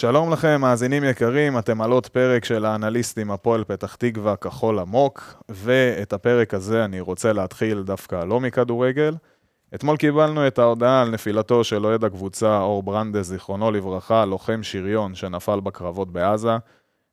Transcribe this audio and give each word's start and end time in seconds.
שלום 0.00 0.32
לכם, 0.32 0.60
מאזינים 0.60 1.04
יקרים, 1.04 1.58
אתם 1.58 1.80
על 1.80 1.90
עוד 1.90 2.06
פרק 2.06 2.44
של 2.44 2.64
האנליסטים 2.64 3.30
הפועל 3.30 3.64
פתח 3.64 3.94
תקווה 3.94 4.36
כחול 4.36 4.78
עמוק, 4.78 5.34
ואת 5.48 6.12
הפרק 6.12 6.54
הזה 6.54 6.84
אני 6.84 7.00
רוצה 7.00 7.32
להתחיל 7.32 7.82
דווקא 7.82 8.24
לא 8.24 8.40
מכדורגל. 8.40 9.14
אתמול 9.74 9.96
קיבלנו 9.96 10.46
את 10.46 10.58
ההודעה 10.58 11.02
על 11.02 11.10
נפילתו 11.10 11.64
של 11.64 11.86
אוהד 11.86 12.04
הקבוצה 12.04 12.60
אור 12.60 12.82
ברנדס, 12.82 13.26
זיכרונו 13.26 13.70
לברכה, 13.70 14.24
לוחם 14.24 14.62
שריון 14.62 15.14
שנפל 15.14 15.60
בקרבות 15.60 16.12
בעזה. 16.12 16.56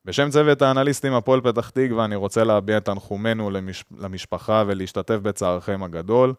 בשם 0.04 0.30
צוות 0.30 0.62
האנליסטים 0.62 1.12
הפועל 1.12 1.40
פתח 1.40 1.70
תקווה 1.70 2.04
אני 2.04 2.16
רוצה 2.16 2.44
להביע 2.44 2.76
את 2.76 2.84
תנחומינו 2.84 3.50
למש... 3.50 3.84
למשפחה 3.98 4.64
ולהשתתף 4.66 5.16
בצערכם 5.22 5.82
הגדול. 5.82 6.34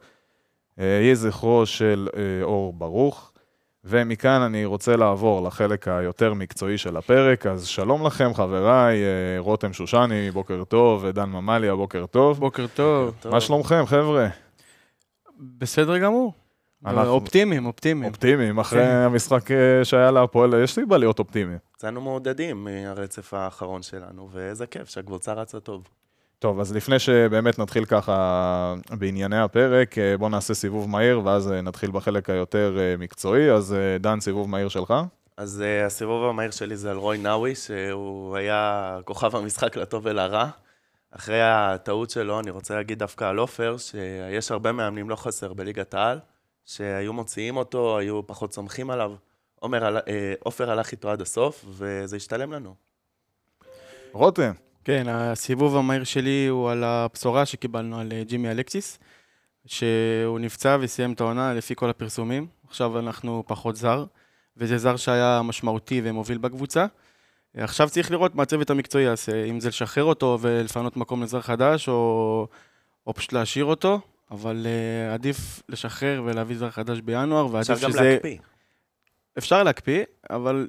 אה, 0.80 0.86
יהי 0.86 1.16
זכרו 1.16 1.66
של 1.66 2.08
אה, 2.18 2.44
אור 2.44 2.74
ברוך. 2.74 3.32
ומכאן 3.90 4.42
אני 4.42 4.66
רוצה 4.66 4.96
לעבור 4.96 5.48
לחלק 5.48 5.88
היותר 5.88 6.34
מקצועי 6.34 6.78
של 6.78 6.98
הפרק, 6.98 7.46
אז 7.46 7.66
שלום 7.66 8.06
לכם 8.08 8.34
חבריי, 8.34 8.98
אה, 9.04 9.10
רותם 9.40 9.74
שושני, 9.74 10.32
בוקר 10.32 10.64
טוב, 10.64 11.04
ודן 11.04 11.30
ממליה, 11.30 11.76
בוקר 11.76 12.06
טוב. 12.06 12.40
בוקר 12.40 12.66
טוב. 12.76 13.16
מה 13.32 13.42
שלומכם 13.42 13.84
חבר'ה? 13.86 14.28
בסדר 15.40 15.98
גמור. 15.98 16.34
אנחנו- 16.86 17.10
אופטימיים, 17.12 17.66
אופטימיים. 17.66 18.10
אופטימיים, 18.14 18.60
אחרי 18.60 18.84
כן. 18.84 18.90
המשחק 18.90 19.52
אה, 19.52 19.86
שהיה 19.86 20.12
להפועל, 20.12 20.54
יש 20.64 20.74
סיבה 20.74 20.98
להיות 20.98 21.20
אופטימיים. 21.20 21.58
יצאנו 21.76 22.02
מעודדים 22.02 22.64
מהרצף 22.64 23.34
האחרון 23.34 23.82
שלנו, 23.82 24.30
ואיזה 24.32 24.68
כיף 24.68 24.90
שהקבוצה 24.90 25.34
רצה 25.34 25.60
טוב. 25.60 25.84
טוב, 26.40 26.60
אז 26.60 26.76
לפני 26.76 27.00
שבאמת 27.00 27.60
נתחיל 27.60 27.86
ככה 27.86 28.76
בענייני 28.92 29.40
הפרק, 29.40 29.98
אה, 29.98 30.18
בואו 30.18 30.30
נעשה 30.30 30.54
סיבוב 30.54 30.90
מהיר, 30.90 31.22
ואז 31.26 31.52
אה, 31.52 31.62
נתחיל 31.62 31.92
בחלק 31.92 32.30
היותר 32.30 32.78
אה, 32.80 32.98
מקצועי. 32.98 33.52
אז 33.52 33.76
דן, 34.00 34.20
סיבוב 34.20 34.50
מהיר 34.50 34.70
שלך? 34.70 34.94
אז 35.38 35.64
uh, 35.64 35.86
הסיבוב 35.86 36.26
המהיר 36.26 36.52
שלי 36.52 36.78
זה 36.78 36.92
על 36.92 36.98
רוי 36.98 37.18
נאווי, 37.18 37.56
שהוא 37.56 38.38
היה 38.38 38.98
כוכב 39.06 39.36
המשחק 39.36 39.78
לטוב 39.78 40.06
ולרע. 40.06 40.50
אחרי 41.12 41.42
הטעות 41.42 42.10
שלו, 42.10 42.40
אני 42.40 42.50
רוצה 42.50 42.76
להגיד 42.76 43.00
דווקא 43.00 43.26
על 43.26 43.38
עופר, 43.38 43.76
שיש 43.78 44.52
הרבה 44.52 44.72
מאמנים, 44.72 45.10
לא 45.10 45.16
חסר, 45.16 45.54
בליגת 45.54 45.94
העל, 45.94 46.20
שהיו 46.66 47.14
מוציאים 47.14 47.58
אותו, 47.58 47.98
היו 47.98 48.28
פחות 48.28 48.54
סומכים 48.54 48.90
עליו. 48.90 49.14
עומר 49.60 49.98
עופר 50.40 50.72
הלך 50.72 50.92
איתו 50.92 51.10
עד 51.12 51.22
הסוף, 51.22 51.66
וזה 51.70 52.16
השתלם 52.16 52.54
לנו. 52.54 52.76
רותם, 54.12 54.52
כן, 54.88 55.08
הסיבוב 55.10 55.78
המהיר 55.78 56.04
שלי 56.04 56.48
הוא 56.48 56.70
על 56.70 56.84
הבשורה 56.84 57.46
שקיבלנו 57.46 58.00
על 58.00 58.12
אה, 58.12 58.24
ג'ימי 58.24 58.52
אלקסיס, 58.52 59.00
שהוא 59.66 60.40
נפצע 60.40 60.78
וסיים 60.82 61.14
את 61.14 61.22
העונה 61.22 61.54
לפי 61.54 61.76
כל 61.76 61.90
הפרסומים. 61.90 62.48
עכשיו 62.68 63.00
אנחנו 63.00 63.44
פחות 63.48 63.76
זר, 63.76 64.06
וזה 64.58 64.78
זר 64.78 64.96
שהיה 64.96 65.42
משמעותי 65.44 66.02
ומוביל 66.04 66.38
בקבוצה. 66.38 66.86
עכשיו 67.58 67.90
צריך 67.90 68.12
לראות 68.12 68.36
מה 68.36 68.44
הצוות 68.44 68.70
המקצועי 68.70 69.04
יעשה, 69.04 69.46
אם 69.46 69.60
זה 69.60 69.70
לשחרר 69.70 70.04
אותו 70.04 70.38
ולפנות 70.42 70.98
מקום 70.98 71.24
לזר 71.24 71.42
חדש, 71.42 71.90
או, 71.90 72.48
או 73.08 73.14
פשוט 73.14 73.34
להשאיר 73.34 73.66
אותו, 73.66 74.00
אבל 74.32 74.66
uh, 74.66 75.14
עדיף 75.14 75.62
לשחרר 75.70 76.22
ולהביא 76.26 76.58
זר 76.58 76.70
חדש 76.70 77.00
בינואר, 77.00 77.46
אפשר 77.46 77.74
ועדיף 77.74 77.84
גם 77.84 77.92
שזה... 77.92 78.02
להקפיא. 78.02 78.38
אפשר 79.38 79.64
להקפיא, 79.64 80.04
אבל 80.30 80.68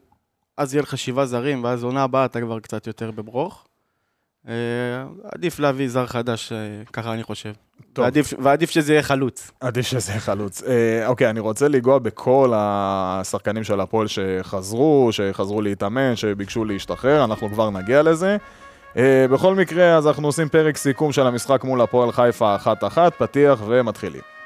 אז 0.56 0.74
יהיה 0.74 0.82
לך 0.82 0.98
שבעה 0.98 1.26
זרים, 1.26 1.64
ואז 1.64 1.84
עונה 1.84 2.02
הבאה 2.02 2.24
אתה 2.24 2.40
כבר 2.40 2.60
קצת 2.60 2.86
יותר 2.86 3.10
בברוך. 3.10 3.67
אה, 4.48 4.54
עדיף 5.32 5.58
להביא 5.58 5.88
זר 5.88 6.06
חדש, 6.06 6.52
אה, 6.52 6.58
ככה 6.92 7.12
אני 7.12 7.22
חושב. 7.22 7.52
טוב. 7.92 8.04
ועדיף, 8.04 8.34
ועדיף 8.38 8.70
שזה 8.70 8.92
יהיה 8.92 9.02
חלוץ. 9.02 9.50
עדיף 9.60 9.86
שזה 9.86 10.12
יהיה 10.12 10.20
חלוץ. 10.20 10.62
אה, 10.62 11.06
אוקיי, 11.06 11.30
אני 11.30 11.40
רוצה 11.40 11.68
לנגוע 11.68 11.98
בכל 11.98 12.52
השחקנים 12.56 13.64
של 13.64 13.80
הפועל 13.80 14.06
שחזרו, 14.06 15.08
שחזרו 15.12 15.62
להתאמן, 15.62 16.16
שביקשו 16.16 16.64
להשתחרר, 16.64 17.24
אנחנו 17.24 17.48
כבר 17.48 17.70
נגיע 17.70 18.02
לזה. 18.02 18.36
אה, 18.96 19.26
בכל 19.30 19.54
מקרה, 19.54 19.96
אז 19.96 20.06
אנחנו 20.06 20.28
עושים 20.28 20.48
פרק 20.48 20.76
סיכום 20.76 21.12
של 21.12 21.26
המשחק 21.26 21.64
מול 21.64 21.80
הפועל 21.80 22.12
חיפה 22.12 22.54
אחת-אחת, 22.56 23.14
פתיח 23.14 23.62
ומתחילים. 23.66 24.37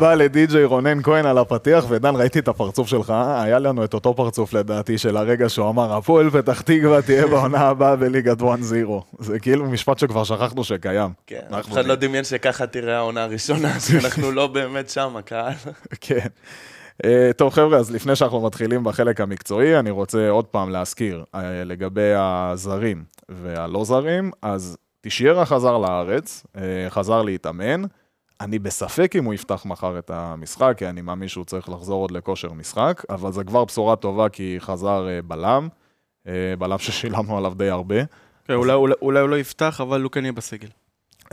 רבה 0.00 0.14
לדי.ג'יי 0.14 0.64
רונן 0.64 1.02
כהן 1.02 1.26
על 1.26 1.38
הפתיח, 1.38 1.84
ודן, 1.88 2.16
ראיתי 2.16 2.38
את 2.38 2.48
הפרצוף 2.48 2.88
שלך, 2.88 3.12
היה 3.36 3.58
לנו 3.58 3.84
את 3.84 3.94
אותו 3.94 4.14
פרצוף 4.14 4.52
לדעתי 4.52 4.98
של 4.98 5.16
הרגע 5.16 5.48
שהוא 5.48 5.68
אמר, 5.68 5.96
הפועל 5.96 6.30
פתח 6.30 6.60
תקווה 6.60 7.02
תהיה 7.02 7.26
בעונה 7.26 7.58
הבאה 7.58 7.96
בליגת 7.96 8.40
1-0. 8.40 8.44
זה 9.18 9.38
כאילו 9.38 9.64
משפט 9.64 9.98
שכבר 9.98 10.24
שכחנו 10.24 10.64
שקיים. 10.64 11.10
כן, 11.26 11.40
אף 11.58 11.72
אחד 11.72 11.86
לא 11.86 11.94
דמיין 11.94 12.24
שככה 12.24 12.66
תראה 12.66 12.96
העונה 12.96 13.22
הראשונה, 13.24 13.80
שאנחנו 13.80 14.32
לא 14.32 14.46
באמת 14.46 14.90
שם, 14.90 15.16
הקהל. 15.16 15.52
כן. 16.00 16.28
Uh, 17.02 17.06
טוב 17.36 17.52
חבר'ה, 17.52 17.78
אז 17.78 17.90
לפני 17.90 18.16
שאנחנו 18.16 18.40
מתחילים 18.40 18.84
בחלק 18.84 19.20
המקצועי, 19.20 19.78
אני 19.78 19.90
רוצה 19.90 20.30
עוד 20.30 20.44
פעם 20.44 20.70
להזכיר 20.70 21.24
uh, 21.34 21.38
לגבי 21.64 22.12
הזרים 22.16 23.04
והלא 23.28 23.84
זרים, 23.84 24.30
אז 24.42 24.76
תשיירה 25.00 25.46
חזר 25.46 25.78
לארץ, 25.78 26.46
חזר 26.88 27.22
להתאמן. 27.22 27.82
אני 28.40 28.58
בספק 28.58 29.16
אם 29.18 29.24
הוא 29.24 29.34
יפתח 29.34 29.66
מחר 29.66 29.98
את 29.98 30.10
המשחק, 30.10 30.74
כי 30.76 30.86
אני 30.86 31.00
מאמין 31.00 31.28
שהוא 31.28 31.44
צריך 31.44 31.68
לחזור 31.68 32.02
עוד 32.02 32.10
לכושר 32.10 32.52
משחק, 32.52 33.02
אבל 33.10 33.32
זה 33.32 33.44
כבר 33.44 33.64
בשורה 33.64 33.96
טובה 33.96 34.28
כי 34.28 34.56
חזר 34.58 35.06
uh, 35.06 35.26
בלם, 35.26 35.68
uh, 36.26 36.30
בלם 36.58 36.78
ששילמנו 36.78 37.38
עליו 37.38 37.52
די 37.56 37.68
הרבה. 37.68 38.04
כן, 38.44 38.54
אולי, 38.54 38.72
אולי, 38.72 38.94
אולי 39.02 39.20
הוא 39.20 39.28
לא 39.28 39.38
יפתח, 39.38 39.80
אבל 39.80 40.02
הוא 40.02 40.10
כן 40.10 40.24
יהיה 40.24 40.32
בסגל. 40.32 40.68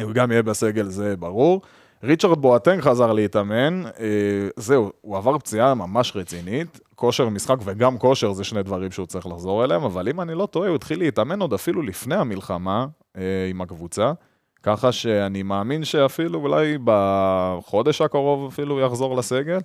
הוא 0.01 0.11
גם 0.11 0.31
יהיה 0.31 0.43
בסגל, 0.43 0.85
זה 0.85 1.15
ברור. 1.17 1.61
ריצ'רד 2.03 2.41
בואטנג 2.41 2.81
חזר 2.81 3.13
להתאמן, 3.13 3.83
אה, 3.85 4.49
זהו, 4.55 4.91
הוא 5.01 5.17
עבר 5.17 5.37
פציעה 5.37 5.73
ממש 5.73 6.15
רצינית, 6.15 6.79
כושר 6.95 7.29
משחק 7.29 7.55
וגם 7.63 7.97
כושר 7.97 8.33
זה 8.33 8.43
שני 8.43 8.63
דברים 8.63 8.91
שהוא 8.91 9.05
צריך 9.05 9.27
לחזור 9.27 9.63
אליהם, 9.63 9.83
אבל 9.83 10.09
אם 10.09 10.21
אני 10.21 10.35
לא 10.35 10.45
טועה, 10.45 10.67
הוא 10.69 10.75
התחיל 10.75 10.99
להתאמן 10.99 11.41
עוד 11.41 11.53
אפילו 11.53 11.81
לפני 11.81 12.15
המלחמה 12.15 12.87
אה, 13.17 13.21
עם 13.49 13.61
הקבוצה, 13.61 14.11
ככה 14.63 14.91
שאני 14.91 15.43
מאמין 15.43 15.83
שאפילו 15.83 16.39
אולי 16.39 16.77
בחודש 16.83 18.01
הקרוב 18.01 18.51
אפילו 18.51 18.79
יחזור 18.79 19.17
לסגל. 19.17 19.59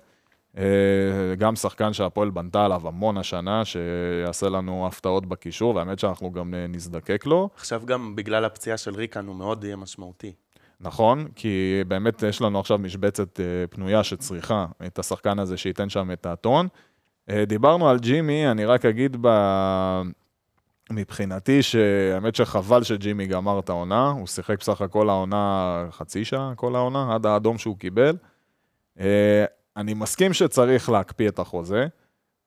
אה, 0.57 1.35
גם 1.37 1.55
שחקן 1.55 1.93
שהפועל 1.93 2.29
בנתה 2.29 2.65
עליו 2.65 2.87
המון 2.87 3.17
השנה, 3.17 3.65
שיעשה 3.65 4.49
לנו 4.49 4.87
הפתעות 4.87 5.25
בקישור, 5.25 5.75
והאמת 5.75 5.99
שאנחנו 5.99 6.31
גם 6.31 6.53
אה, 6.53 6.65
נזדקק 6.67 7.25
לו. 7.25 7.49
עכשיו 7.55 7.81
גם 7.85 8.15
בגלל 8.15 8.45
הפציעה 8.45 8.77
של 8.77 8.95
ריקן 8.95 9.25
הוא 9.27 9.35
מאוד 9.35 9.63
יהיה 9.63 9.75
משמעותי. 9.75 10.33
נכון, 10.81 11.27
כי 11.35 11.83
באמת 11.87 12.23
יש 12.23 12.41
לנו 12.41 12.59
עכשיו 12.59 12.77
משבצת 12.77 13.39
אה, 13.39 13.45
פנויה 13.69 14.03
שצריכה 14.03 14.65
את 14.85 14.99
השחקן 14.99 15.39
הזה 15.39 15.57
שייתן 15.57 15.89
שם 15.89 16.11
את 16.11 16.25
הטון. 16.25 16.67
אה, 17.29 17.45
דיברנו 17.45 17.89
על 17.89 17.99
ג'ימי, 17.99 18.51
אני 18.51 18.65
רק 18.65 18.85
אגיד 18.85 19.17
ב... 19.21 19.27
מבחינתי 20.91 21.63
שהאמת 21.63 22.35
שחבל 22.35 22.83
שג'ימי 22.83 23.27
גמר 23.27 23.59
את 23.59 23.69
העונה, 23.69 24.09
הוא 24.09 24.27
שיחק 24.27 24.59
בסך 24.59 24.81
הכל 24.81 25.09
העונה 25.09 25.85
חצי 25.91 26.25
שעה, 26.25 26.53
כל 26.55 26.75
העונה, 26.75 27.15
עד 27.15 27.25
האדום 27.25 27.57
שהוא 27.57 27.77
קיבל. 27.77 28.15
אה, 28.99 29.45
אני 29.77 29.93
מסכים 29.93 30.33
שצריך 30.33 30.89
להקפיא 30.89 31.29
את 31.29 31.39
החוזה, 31.39 31.87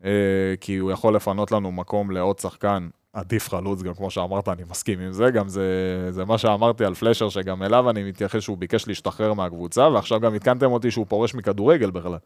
אה, 0.04 0.54
כי 0.60 0.76
הוא 0.76 0.92
יכול 0.92 1.16
לפנות 1.16 1.52
לנו 1.52 1.72
מקום 1.72 2.10
לעוד 2.10 2.38
שחקן 2.38 2.88
עדיף 3.12 3.48
חלוץ, 3.48 3.82
גם 3.82 3.94
כמו 3.94 4.10
שאמרת, 4.10 4.48
אני 4.48 4.62
מסכים 4.70 5.00
עם 5.00 5.12
זה, 5.12 5.30
גם 5.30 5.48
זה, 5.48 5.62
זה 6.10 6.24
מה 6.24 6.38
שאמרתי 6.38 6.84
על 6.84 6.94
פלשר, 6.94 7.28
שגם 7.28 7.62
אליו 7.62 7.90
אני 7.90 8.04
מתייחס 8.04 8.40
שהוא 8.40 8.58
ביקש 8.58 8.88
להשתחרר 8.88 9.32
מהקבוצה, 9.32 9.88
ועכשיו 9.88 10.20
גם 10.20 10.34
עדכנתם 10.34 10.72
אותי 10.72 10.90
שהוא 10.90 11.06
פורש 11.08 11.34
מכדורגל 11.34 11.90
בכלל. 11.90 12.16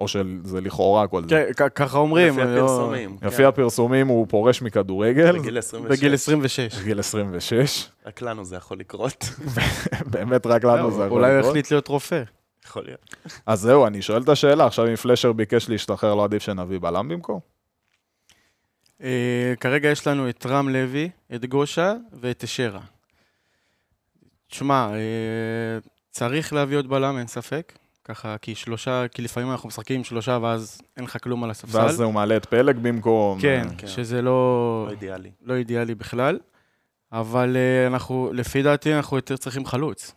או 0.00 0.08
שזה 0.08 0.60
לכאורה 0.60 1.06
כל 1.08 1.22
זה. 1.22 1.28
כן, 1.56 1.68
ככה 1.74 1.98
אומרים. 1.98 2.38
לפי 2.38 2.44
לא- 2.50 2.56
הפרסומים. 2.64 3.16
לפי 3.22 3.36
כן. 3.36 3.44
הפרסומים 3.44 4.06
הוא 4.08 4.26
פורש 4.28 4.62
מכדורגל, 4.62 5.38
בגיל 5.38 5.58
26. 5.58 5.98
בגיל 5.98 6.14
26. 6.14 6.74
בגיל 6.74 6.98
26, 6.98 7.88
רק 8.06 8.22
לנו 8.22 8.44
זה 8.44 8.56
יכול 8.56 8.78
לקרות. 8.78 9.24
באמת 10.12 10.46
רק 10.46 10.64
לנו 10.64 10.90
זה 10.90 11.04
יכול 11.04 11.18
אולי 11.18 11.30
הוא 11.30 11.38
לקרות. 11.38 11.50
החליט 11.50 11.70
להיות 11.70 11.88
רופא. 11.88 12.22
יכול 12.66 12.84
להיות. 12.84 13.16
אז 13.46 13.60
זהו, 13.60 13.86
אני 13.86 14.02
שואל 14.02 14.22
את 14.22 14.28
השאלה, 14.28 14.66
עכשיו 14.66 14.88
אם 14.88 14.96
פלשר 14.96 15.32
ביקש 15.32 15.68
להשתחרר, 15.68 16.14
לא 16.14 16.24
עדיף 16.24 16.42
שנביא 16.42 16.78
בלם 16.78 17.08
במקום? 17.08 17.40
אה, 19.02 19.54
כרגע 19.60 19.88
יש 19.88 20.06
לנו 20.06 20.28
את 20.28 20.46
רם 20.46 20.68
לוי, 20.68 21.10
את 21.34 21.44
גושה 21.44 21.94
ואת 22.20 22.44
אשרה. 22.44 22.80
תשמע, 24.50 24.88
אה, 24.92 24.98
צריך 26.10 26.52
להביא 26.52 26.76
עוד 26.76 26.88
בלם, 26.88 27.18
אין 27.18 27.26
ספק. 27.26 27.72
ככה, 28.14 28.36
כי 28.42 28.54
שלושה, 28.54 29.08
כי 29.08 29.22
לפעמים 29.22 29.50
אנחנו 29.50 29.68
משחקים 29.68 29.96
עם 29.96 30.04
שלושה 30.04 30.38
ואז 30.42 30.80
אין 30.96 31.04
לך 31.04 31.16
כלום 31.22 31.44
על 31.44 31.50
הספסל. 31.50 31.78
ואז 31.78 32.00
הוא 32.00 32.14
מעלה 32.14 32.36
את 32.36 32.46
פלג 32.46 32.78
במקום. 32.82 33.40
כן, 33.40 33.66
כן. 33.78 33.86
שזה 33.86 34.22
לא, 34.22 34.30
לא 34.86 34.90
אידיאלי. 34.90 35.30
לא 35.44 35.54
אידיאלי 35.54 35.94
בכלל. 35.94 36.38
אבל 37.12 37.56
אה, 37.56 37.86
אנחנו, 37.86 38.30
לפי 38.34 38.62
דעתי, 38.62 38.94
אנחנו 38.94 39.16
יותר 39.16 39.36
צריכים 39.36 39.66
חלוץ. 39.66 40.14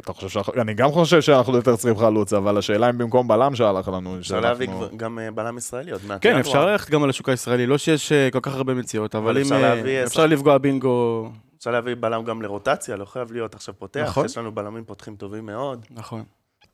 אתה 0.00 0.12
חושב 0.12 0.28
שאנחנו... 0.28 0.52
אני 0.62 0.74
גם 0.74 0.90
חושב 0.92 1.20
שאנחנו 1.20 1.56
יותר 1.56 1.76
צריכים 1.76 1.98
חלוץ, 2.00 2.32
אבל 2.32 2.58
השאלה 2.58 2.90
אם 2.90 2.98
במקום 2.98 3.28
בלם 3.28 3.54
שהלך 3.54 3.88
לנו. 3.88 4.18
אפשר 4.18 4.40
להביא 4.40 4.68
גם 4.96 5.18
אה, 5.18 5.30
בלם 5.30 5.58
ישראלי 5.58 5.90
עוד 5.90 6.00
מעט. 6.06 6.18
כן. 6.22 6.38
אפשר 6.38 6.66
ללכת 6.66 6.90
גם 6.90 7.02
על 7.02 7.10
השוק 7.10 7.28
הישראלי. 7.28 7.66
לא 7.66 7.78
שיש 7.78 8.12
אה, 8.12 8.28
כל 8.32 8.38
כך 8.42 8.54
הרבה 8.54 8.74
מציאות, 8.74 9.14
אבל 9.14 9.24
אבל 9.24 9.36
אם 9.36 9.42
אפשר 9.42 9.58
להביא 9.60 10.04
אפשר 10.04 10.20
עשר- 10.22 10.26
לפגוע 10.26 10.58
בינגו, 10.58 11.30
אפשר 11.64 11.72
להביא 11.72 11.94
בלם 12.00 12.24
גם 12.24 12.42
לרוטציה, 12.42 12.96
לא 12.96 13.04
חייב 13.04 13.32
להיות 13.32 13.54
עכשיו 13.54 13.74
פותח. 13.78 14.04
נכון. 14.06 14.24
יש 14.26 14.38
לנו 14.38 14.52
בלמים 14.52 14.84
פותחים 14.84 15.16
טובים 15.16 15.46
מאוד. 15.46 15.86
נכון. 15.90 16.24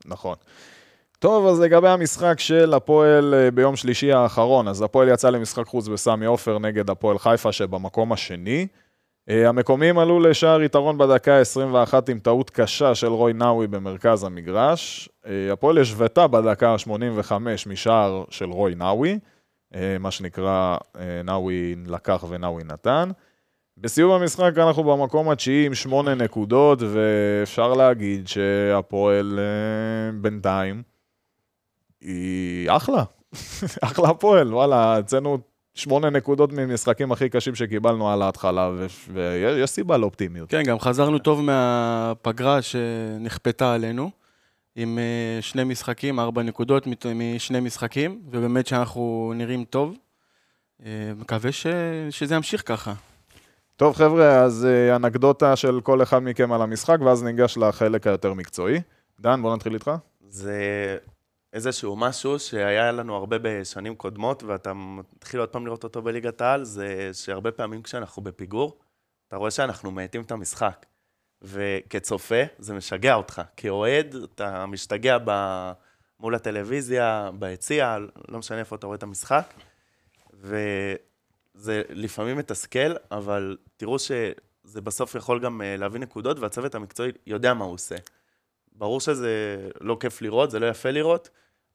נכון. 0.04 0.36
טוב, 1.18 1.46
אז 1.46 1.60
לגבי 1.60 1.88
המשחק 1.88 2.40
של 2.40 2.74
הפועל 2.74 3.34
אה, 3.34 3.50
ביום 3.50 3.76
שלישי 3.76 4.12
האחרון, 4.12 4.68
אז 4.68 4.82
הפועל 4.82 5.08
יצא 5.08 5.30
למשחק 5.30 5.66
חוץ 5.66 5.88
בסמי 5.88 6.26
עופר 6.26 6.58
נגד 6.58 6.90
הפועל 6.90 7.18
חיפה 7.18 7.52
שבמקום 7.52 8.12
השני. 8.12 8.66
אה, 9.28 9.48
המקומים 9.48 9.98
עלו 9.98 10.20
לשער 10.20 10.62
יתרון 10.62 10.98
בדקה 10.98 11.38
ה-21 11.38 11.94
עם 12.08 12.18
טעות 12.18 12.50
קשה 12.50 12.94
של 12.94 13.12
רוי 13.12 13.32
נאווי 13.32 13.66
במרכז 13.66 14.24
המגרש. 14.24 15.08
אה, 15.26 15.52
הפועל 15.52 15.78
השוותה 15.78 16.26
בדקה 16.26 16.70
ה-85 16.70 17.32
משער 17.66 18.24
של 18.30 18.50
רוי 18.50 18.74
נאווי, 18.74 19.18
מה 20.00 20.10
שנקרא 20.10 20.76
נאווי 21.24 21.74
לקח 21.86 22.24
ונאווי 22.28 22.64
נתן. 22.64 23.10
בסיום 23.80 24.10
המשחק 24.12 24.52
אנחנו 24.56 24.84
במקום 24.84 25.30
התשיעי 25.30 25.66
עם 25.66 25.74
שמונה 25.74 26.14
נקודות, 26.14 26.78
ואפשר 26.82 27.74
להגיד 27.74 28.28
שהפועל 28.28 29.38
אה, 29.38 30.12
בינתיים 30.20 30.82
היא 32.00 32.70
אחלה. 32.70 33.04
אחלה 33.80 34.08
הפועל, 34.08 34.54
וואלה, 34.54 34.96
הוצאנו 34.96 35.38
שמונה 35.74 36.10
נקודות 36.10 36.52
ממשחקים 36.52 37.12
הכי 37.12 37.28
קשים 37.28 37.54
שקיבלנו 37.54 38.10
על 38.10 38.22
ההתחלה, 38.22 38.70
ויש 39.12 39.70
סיבה 39.70 39.96
לאופטימיות. 39.96 40.50
כן, 40.50 40.62
גם 40.62 40.78
חזרנו 40.78 41.18
טוב 41.18 41.40
מהפגרה 41.40 42.62
שנכפתה 42.62 43.74
עלינו, 43.74 44.10
עם 44.76 44.98
אה, 44.98 45.42
שני 45.42 45.64
משחקים, 45.64 46.20
ארבע 46.20 46.42
נקודות 46.42 46.86
משני 47.14 47.60
משחקים, 47.60 48.22
ובאמת 48.30 48.66
שאנחנו 48.66 49.32
נראים 49.36 49.64
טוב. 49.64 49.96
אה, 50.84 51.12
מקווה 51.16 51.52
ש... 51.52 51.66
שזה 52.10 52.34
ימשיך 52.34 52.62
ככה. 52.66 52.92
טוב, 53.80 53.96
חבר'ה, 53.96 54.42
אז 54.42 54.66
אה, 54.66 54.96
אנקדוטה 54.96 55.56
של 55.56 55.80
כל 55.80 56.02
אחד 56.02 56.18
מכם 56.18 56.52
על 56.52 56.62
המשחק, 56.62 56.98
ואז 57.04 57.22
ניגש 57.22 57.56
לחלק 57.56 58.06
היותר 58.06 58.34
מקצועי. 58.34 58.80
דן, 59.20 59.42
בוא 59.42 59.56
נתחיל 59.56 59.74
איתך. 59.74 59.90
זה 60.28 60.58
איזשהו 61.52 61.96
משהו 61.96 62.38
שהיה 62.38 62.92
לנו 62.92 63.16
הרבה 63.16 63.36
בשנים 63.42 63.94
קודמות, 63.94 64.42
ואתה 64.42 64.72
מתחיל 64.74 65.40
עוד 65.40 65.48
פעם 65.48 65.66
לראות 65.66 65.84
אותו 65.84 66.02
בליגת 66.02 66.40
העל, 66.40 66.64
זה 66.64 67.10
שהרבה 67.12 67.50
פעמים 67.50 67.82
כשאנחנו 67.82 68.22
בפיגור, 68.22 68.78
אתה 69.28 69.36
רואה 69.36 69.50
שאנחנו 69.50 69.90
מאטים 69.90 70.22
את 70.22 70.30
המשחק. 70.30 70.86
וכצופה, 71.42 72.42
זה 72.58 72.74
משגע 72.74 73.14
אותך. 73.14 73.42
כאוהד, 73.56 74.14
אתה 74.34 74.66
משתגע 74.66 75.18
ב... 75.24 75.30
מול 76.20 76.34
הטלוויזיה, 76.34 77.30
ביציע, 77.38 77.96
לא 78.28 78.38
משנה 78.38 78.58
איפה 78.58 78.76
אתה 78.76 78.86
רואה 78.86 78.96
את 78.96 79.02
המשחק. 79.02 79.54
וזה 81.60 81.82
לפעמים 81.90 82.36
מתסכל, 82.38 82.94
אבל 83.10 83.56
תראו 83.76 83.98
שזה 83.98 84.80
בסוף 84.84 85.14
יכול 85.14 85.40
גם 85.40 85.62
אה, 85.62 85.76
להביא 85.76 86.00
נקודות, 86.00 86.38
והצוות 86.38 86.74
המקצועי 86.74 87.12
יודע 87.26 87.54
מה 87.54 87.64
הוא 87.64 87.74
עושה. 87.74 87.96
ברור 88.72 89.00
שזה 89.00 89.68
לא 89.80 89.96
כיף 90.00 90.22
לראות, 90.22 90.50
זה 90.50 90.58
לא 90.58 90.66
יפה 90.66 90.90
לראות, 90.90 91.28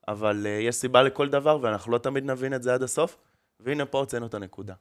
אבל 0.08 0.46
uh, 0.46 0.48
יש 0.48 0.76
סיבה 0.76 1.04
לכל 1.04 1.30
דבר, 1.30 1.60
ואנחנו 1.62 1.92
לא 1.92 1.98
תמיד 1.98 2.26
נבין 2.26 2.54
את 2.54 2.64
זה 2.64 2.74
עד 2.74 2.84
הסוף, 2.84 3.18
והנה 3.60 3.86
פה 3.86 3.98
הוצאנו 4.00 4.26
את 4.26 4.34
הנקודה. 4.34 4.74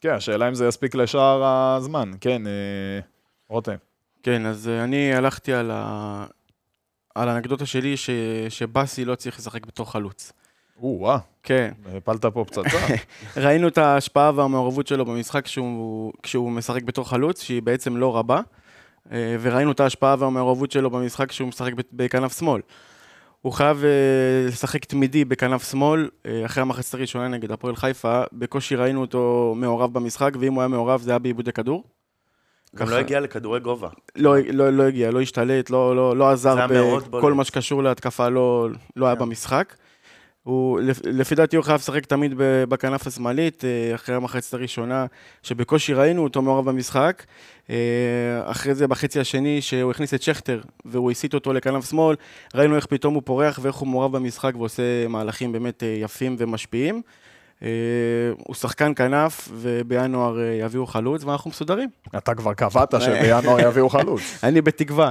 כן, 0.00 0.14
השאלה 0.14 0.48
אם 0.48 0.54
זה 0.54 0.66
יספיק 0.66 0.94
לשאר 0.94 1.44
הזמן. 1.44 2.10
כן, 2.20 2.46
אה, 2.46 3.00
רותם. 3.48 3.76
כן, 4.22 4.46
אז 4.46 4.68
אה, 4.68 4.84
אני 4.84 5.14
הלכתי 5.14 5.52
על, 5.52 5.70
ה... 5.70 6.26
על 7.14 7.28
האנקדוטה 7.28 7.66
שלי 7.66 7.96
ש... 7.96 8.10
שבאסי 8.48 9.04
לא 9.04 9.14
צריך 9.14 9.38
לשחק 9.38 9.66
בתור 9.66 9.92
חלוץ. 9.92 10.32
או-אה, 10.82 11.18
כן, 11.42 11.72
הפלת 11.96 12.26
פה 12.26 12.44
פצצה. 12.44 12.78
ראינו 13.36 13.68
את 13.68 13.78
ההשפעה 13.78 14.32
והמעורבות 14.34 14.86
שלו 14.86 15.04
במשחק 15.04 15.44
כשהוא, 15.44 16.12
כשהוא 16.22 16.50
משחק 16.50 16.82
בתור 16.82 17.08
חלוץ, 17.08 17.42
שהיא 17.42 17.62
בעצם 17.62 17.96
לא 17.96 18.16
רבה, 18.16 18.40
אה, 19.12 19.36
וראינו 19.40 19.72
את 19.72 19.80
ההשפעה 19.80 20.16
והמעורבות 20.18 20.70
שלו 20.70 20.90
במשחק 20.90 21.28
כשהוא 21.28 21.48
משחק 21.48 21.72
בכנף 21.92 22.38
שמאל. 22.38 22.60
הוא 23.42 23.52
חייב 23.52 23.84
אה, 23.84 23.90
לשחק 24.48 24.84
תמידי 24.84 25.24
בכנף 25.24 25.70
שמאל, 25.70 26.08
אה, 26.26 26.42
אחרי 26.46 26.62
המחצית 26.62 26.94
הראשונה 26.94 27.28
נגד 27.28 27.50
הפועל 27.52 27.76
חיפה, 27.76 28.22
בקושי 28.32 28.76
ראינו 28.76 29.00
אותו 29.00 29.54
מעורב 29.56 29.92
במשחק, 29.92 30.32
ואם 30.40 30.52
הוא 30.54 30.60
היה 30.62 30.68
מעורב 30.68 31.00
זה 31.00 31.10
היה 31.10 31.18
בעיבודי 31.18 31.52
כדור. 31.52 31.84
גם 32.76 32.86
ככה- 32.86 32.94
לא 32.94 33.00
הגיע 33.00 33.20
לכדורי 33.20 33.60
גובה. 33.60 33.88
לא, 34.16 34.34
לא, 34.52 34.70
לא 34.70 34.82
הגיע, 34.82 35.10
לא 35.10 35.20
השתלט, 35.20 35.70
לא, 35.70 35.96
לא, 35.96 36.16
לא 36.16 36.30
עזר 36.30 36.66
בכל. 37.10 37.32
מה 37.32 37.44
שקשור 37.44 37.82
להתקפה, 37.82 38.28
לא, 38.28 38.68
לא 38.96 39.06
היה 39.06 39.16
כן. 39.16 39.20
במשחק. 39.22 39.74
הוא, 40.44 40.80
לפ- 40.80 41.00
לפי 41.04 41.34
דעתי 41.34 41.56
הוא 41.56 41.64
חייב 41.64 41.80
לשחק 41.80 42.06
תמיד 42.06 42.32
בכנף 42.68 43.06
השמאלית, 43.06 43.64
אה, 43.64 43.94
אחרי 43.94 44.14
המחצית 44.14 44.54
הראשונה, 44.54 45.06
שבקושי 45.42 45.92
ראינו 45.94 46.22
אותו 46.22 46.42
מעורב 46.42 46.64
במשחק. 46.70 47.22
אה, 47.70 47.74
אחרי 48.44 48.74
זה 48.74 48.86
בחצי 48.88 49.20
השני, 49.20 49.62
שהוא 49.62 49.90
הכניס 49.90 50.14
את 50.14 50.22
שכטר 50.22 50.60
והוא 50.84 51.10
הסיט 51.10 51.34
אותו 51.34 51.52
לכנף 51.52 51.90
שמאל, 51.90 52.16
ראינו 52.54 52.76
איך 52.76 52.86
פתאום 52.86 53.14
הוא 53.14 53.22
פורח 53.24 53.58
ואיך 53.62 53.76
הוא 53.76 53.88
מעורב 53.88 54.16
במשחק 54.16 54.52
ועושה 54.56 54.82
מהלכים 55.08 55.52
באמת 55.52 55.82
אה, 55.82 55.88
יפים 56.00 56.36
ומשפיעים. 56.38 57.02
הוא 58.38 58.54
שחקן 58.54 58.94
כנף, 58.94 59.48
ובינואר 59.52 60.36
יביאו 60.40 60.86
חלוץ, 60.86 61.24
ואנחנו 61.24 61.50
מסודרים. 61.50 61.88
אתה 62.16 62.34
כבר 62.34 62.54
קבעת 62.54 62.94
שבינואר 63.00 63.60
יביאו 63.60 63.88
חלוץ. 63.88 64.20
אני 64.44 64.60
בתקווה. 64.62 65.10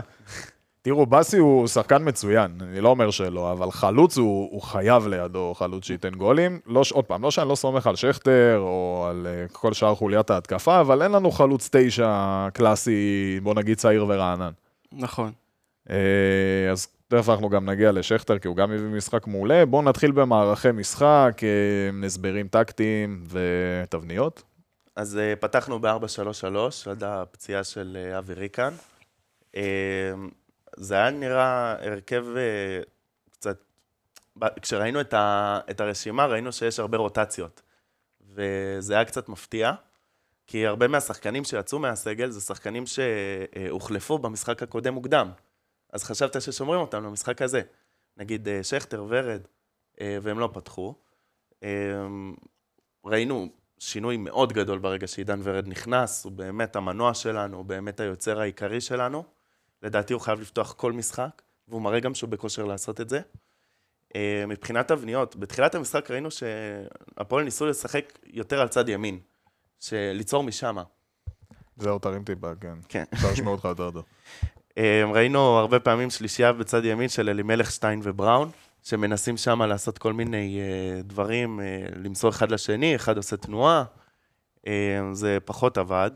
תראו, 0.83 1.06
באסי 1.06 1.38
הוא 1.38 1.68
שחקן 1.68 2.07
מצוין, 2.07 2.57
אני 2.62 2.81
לא 2.81 2.89
אומר 2.89 3.12
שלא, 3.12 3.51
אבל 3.51 3.71
חלוץ 3.71 4.18
הוא, 4.18 4.50
הוא 4.51 4.62
חייב 4.62 5.07
לידו 5.07 5.53
חלוץ 5.53 5.85
שייתן 5.85 6.15
גולים. 6.15 6.59
לא, 6.65 6.81
עוד 6.91 7.06
פעם, 7.06 7.24
לא 7.24 7.31
שאני 7.31 7.50
לא 7.50 7.56
סומך 7.56 7.88
על 7.88 7.95
שכטר 7.95 8.57
או 8.59 9.06
על 9.09 9.27
uh, 9.50 9.53
כל 9.53 9.74
שאר 9.74 9.95
חוליית 9.95 10.30
ההתקפה, 10.30 10.81
אבל 10.81 11.01
אין 11.01 11.12
לנו 11.12 11.31
חלוץ 11.31 11.69
תשע 11.71 12.47
קלאסי, 12.53 13.39
בוא 13.44 13.53
נגיד 13.53 13.77
צעיר 13.77 14.06
ורענן. 14.07 14.51
נכון. 14.91 15.31
Uh, 15.87 15.92
אז 16.71 16.87
תכף 17.07 17.30
אנחנו 17.30 17.49
גם 17.49 17.69
נגיע 17.69 17.92
לשכטר, 17.92 18.40
כי 18.40 18.47
הוא 18.47 18.56
גם 18.56 18.71
הביא 18.71 18.87
משחק 18.87 19.28
מעולה. 19.28 19.66
בואו 19.66 19.81
נתחיל 19.81 20.11
במערכי 20.11 20.71
משחק, 20.71 21.37
uh, 21.40 22.06
הסברים 22.06 22.47
טקטיים 22.47 23.23
ותבניות. 23.30 24.44
אז 24.95 25.19
פתחנו 25.40 25.80
ב-4-3-3, 25.80 26.90
עד 26.90 27.04
הפציעה 27.04 27.63
של 27.63 27.97
אבי 28.18 28.33
ריקן. 28.33 28.73
זה 30.77 30.95
היה 30.95 31.09
נראה 31.09 31.75
הרכב 31.85 32.25
uh, 32.33 33.30
קצת... 33.31 33.63
כשראינו 34.61 35.01
את, 35.01 35.13
ה, 35.13 35.59
את 35.69 35.81
הרשימה, 35.81 36.25
ראינו 36.25 36.51
שיש 36.51 36.80
הרבה 36.80 36.97
רוטציות. 36.97 37.61
וזה 38.21 38.94
היה 38.94 39.06
קצת 39.06 39.30
מפתיע, 39.30 39.71
כי 40.47 40.68
הרבה 40.68 40.87
מהשחקנים 40.87 41.44
שיצאו 41.44 41.80
מהסגל 41.80 42.30
זה 42.30 42.42
שחקנים 42.42 42.83
שהוחלפו 42.85 44.18
במשחק 44.18 44.63
הקודם 44.63 44.94
מוקדם. 44.94 45.31
אז 45.94 46.03
חשבת 46.03 46.42
ששומרים 46.42 46.81
אותם 46.81 47.03
למשחק 47.03 47.42
הזה. 47.42 47.61
נגיד 48.18 48.47
אה, 48.47 48.63
שכטר, 48.63 49.06
ורד, 49.07 49.42
אה, 50.01 50.18
והם 50.21 50.39
לא 50.39 50.49
פתחו. 50.53 50.95
אה, 51.63 51.69
ראינו 53.06 53.49
שינוי 53.80 54.18
מאוד 54.18 54.53
גדול 54.53 54.80
ברגע 54.80 55.07
שעידן 55.07 55.39
ורד 55.44 55.68
נכנס, 55.68 56.23
הוא 56.23 56.31
באמת 56.31 56.75
המנוע 56.75 57.13
שלנו, 57.13 57.57
הוא 57.57 57.65
באמת 57.65 57.99
היוצר 57.99 58.39
העיקרי 58.39 58.81
שלנו. 58.81 59.23
לדעתי 59.83 60.13
הוא 60.13 60.21
חייב 60.21 60.42
לפתוח 60.42 60.73
כל 60.73 60.92
משחק, 60.92 61.42
והוא 61.68 61.81
מראה 61.81 61.99
גם 61.99 62.16
שהוא 62.16 62.30
בכושר 62.30 62.66
לעשות 62.66 63.02
את 63.02 63.09
זה. 63.09 63.21
אה, 64.16 64.44
מבחינת 64.47 64.87
תבניות, 64.87 65.35
בתחילת 65.35 65.75
המשחק 65.75 66.11
ראינו 66.11 66.30
שהפועל 66.31 67.44
ניסו 67.44 67.66
לשחק 67.66 68.19
יותר 68.25 68.61
על 68.61 68.68
צד 68.68 68.90
ימין, 68.90 69.19
ליצור 69.92 70.44
משם. 70.44 70.78
זהו, 71.78 71.99
תרים 71.99 72.23
טיפה, 72.23 72.56
כן. 72.61 72.73
כן. 72.90 73.04
אפשר 73.13 73.31
לשמוע 73.31 73.54
אותך 73.54 73.66
יותר 73.66 73.92
טוב. 73.92 74.06
אה, 74.78 75.04
ראינו 75.13 75.40
הרבה 75.40 75.80
פעמים 75.80 76.09
שלישייה 76.09 76.54
בצד 76.54 76.85
ימין 76.85 77.09
של 77.09 77.30
אלימלך, 77.30 77.71
שטיין 77.71 77.99
ובראון, 78.04 78.52
שמנסים 78.83 79.37
שם 79.37 79.61
לעשות 79.61 79.97
כל 79.97 80.13
מיני 80.13 80.59
אה, 80.59 81.02
דברים, 81.02 81.59
למסור 81.95 82.30
אחד 82.30 82.52
לשני, 82.52 82.95
אחד 82.95 83.18
עושה 83.18 83.37
תנועה, 83.37 83.83
זה 85.13 85.37
פחות 85.45 85.78
עבד. 85.78 86.11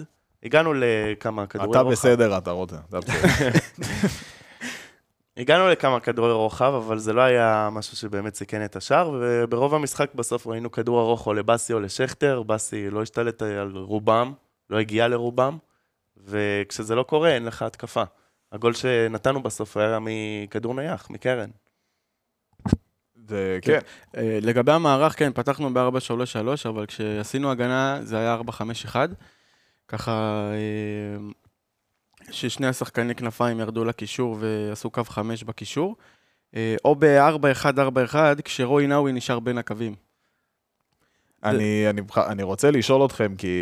הגענו 0.48 0.74
לכמה 0.74 1.48
כדורי 1.48 1.68
רוחב. 1.68 1.92
בסדר, 1.92 2.38
אתה 2.38 2.52
רותם. 2.52 2.78
אתה 2.90 3.00
בסדר. 3.00 3.50
הגענו 5.38 5.70
לכמה 5.70 6.00
כדורי 6.00 6.32
רוחב, 6.32 6.74
אבל 6.74 7.00
זה 7.00 7.14
לא 7.14 7.22
היה 7.22 7.70
משהו 7.72 7.98
שבאמת 7.98 8.36
סיכן 8.36 8.66
את 8.66 8.76
השאר, 8.76 9.20
וברוב 9.22 9.76
המשחק 9.76 10.16
בסוף 10.16 10.48
ראינו 10.48 10.72
כדור 10.72 11.00
ארוך 11.00 11.28
או 11.28 11.34
לבאסי 11.34 11.74
או 11.74 11.80
לשכטר, 11.80 12.44
באסי 12.44 12.90
לא 12.90 13.02
השתלט 13.02 13.42
על 13.42 13.72
רובם, 13.76 14.34
לא 14.70 14.80
הגיע 14.80 15.08
לרובם, 15.08 15.58
וכשזה 16.18 16.96
לא 16.96 17.04
קורה 17.04 17.30
אין 17.30 17.46
לך 17.46 17.62
התקפה. 17.62 18.04
הגול 18.52 18.74
שנתנו 18.74 19.44
בסוף 19.44 19.78
היה 19.78 20.00
מכדור 20.02 20.74
נייח, 20.74 21.10
מקרן. 21.10 21.50
וכן, 23.30 23.80
אה, 24.18 24.40
לגבי 24.42 24.72
המערך, 24.72 25.20
כן, 25.20 25.32
פתחנו 25.34 25.74
ב-4-3-3, 25.74 26.70
אבל 26.70 26.86
כשעשינו 26.86 27.52
הגנה 27.52 28.00
זה 28.04 28.18
היה 28.18 28.36
4-5-1. 28.36 28.96
ככה 29.88 30.12
אה, 30.54 31.18
ששני 32.32 32.68
השחקני 32.68 33.16
כנפיים 33.16 33.60
ירדו 33.60 33.86
לקישור 33.86 34.38
ועשו 34.40 34.92
קו 34.92 35.04
5 35.04 35.44
בקישור. 35.44 35.96
אה, 36.56 36.76
או 36.86 36.96
ב-4-1-4-1, 36.96 38.16
כשרועי 38.44 38.88
נאווי 38.88 39.12
נשאר 39.12 39.40
בין 39.40 39.58
הקווים. 39.58 39.96
אני, 41.44 41.90
אני, 41.90 42.02
אני 42.18 42.44
רוצה 42.44 42.72
לשאול 42.72 43.06
אתכם, 43.06 43.36
כי 43.38 43.58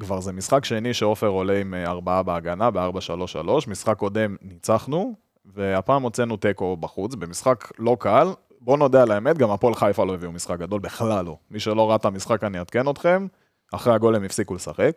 כבר 0.00 0.20
זה 0.20 0.32
משחק 0.32 0.64
שני 0.64 0.94
שעופר 0.94 1.26
עולה 1.26 1.60
עם 1.60 1.74
אה, 1.74 1.86
ארבעה 1.86 2.22
בהגנה, 2.22 2.70
ב-4-3-3. 2.70 3.48
משחק 3.68 3.96
קודם 3.96 4.36
ניצחנו, 4.42 5.14
והפעם 5.44 6.02
הוצאנו 6.02 6.36
תיקו 6.36 6.76
בחוץ, 6.76 7.14
במשחק 7.14 7.72
לא 7.78 7.96
קל. 8.00 8.28
בואו 8.60 8.76
נודה 8.76 9.02
על 9.02 9.10
האמת, 9.10 9.38
גם 9.38 9.50
הפועל 9.50 9.74
חיפה 9.74 10.04
לא 10.04 10.14
הביאו 10.14 10.32
משחק 10.32 10.58
גדול, 10.58 10.80
בכלל 10.80 11.24
לא. 11.24 11.36
מי 11.50 11.60
שלא 11.60 11.88
ראה 11.88 11.96
את 11.96 12.04
המשחק, 12.04 12.44
אני 12.44 12.58
אעדכן 12.58 12.90
אתכם. 12.90 13.26
אחרי 13.72 13.94
הגול 13.94 14.16
הם 14.16 14.24
הפסיקו 14.24 14.54
לשחק. 14.54 14.90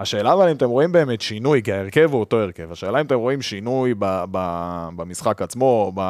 השאלה 0.00 0.32
אבל 0.32 0.48
אם 0.48 0.56
אתם 0.56 0.68
רואים 0.68 0.92
באמת 0.92 1.20
שינוי, 1.20 1.62
כי 1.62 1.72
ההרכב 1.72 2.08
הוא 2.12 2.20
אותו 2.20 2.40
הרכב, 2.40 2.72
השאלה 2.72 3.00
אם 3.00 3.06
אתם 3.06 3.14
רואים 3.14 3.42
שינוי 3.42 3.94
ב, 3.98 4.24
ב, 4.30 4.38
במשחק 4.96 5.42
עצמו, 5.42 5.92
ב... 5.94 6.02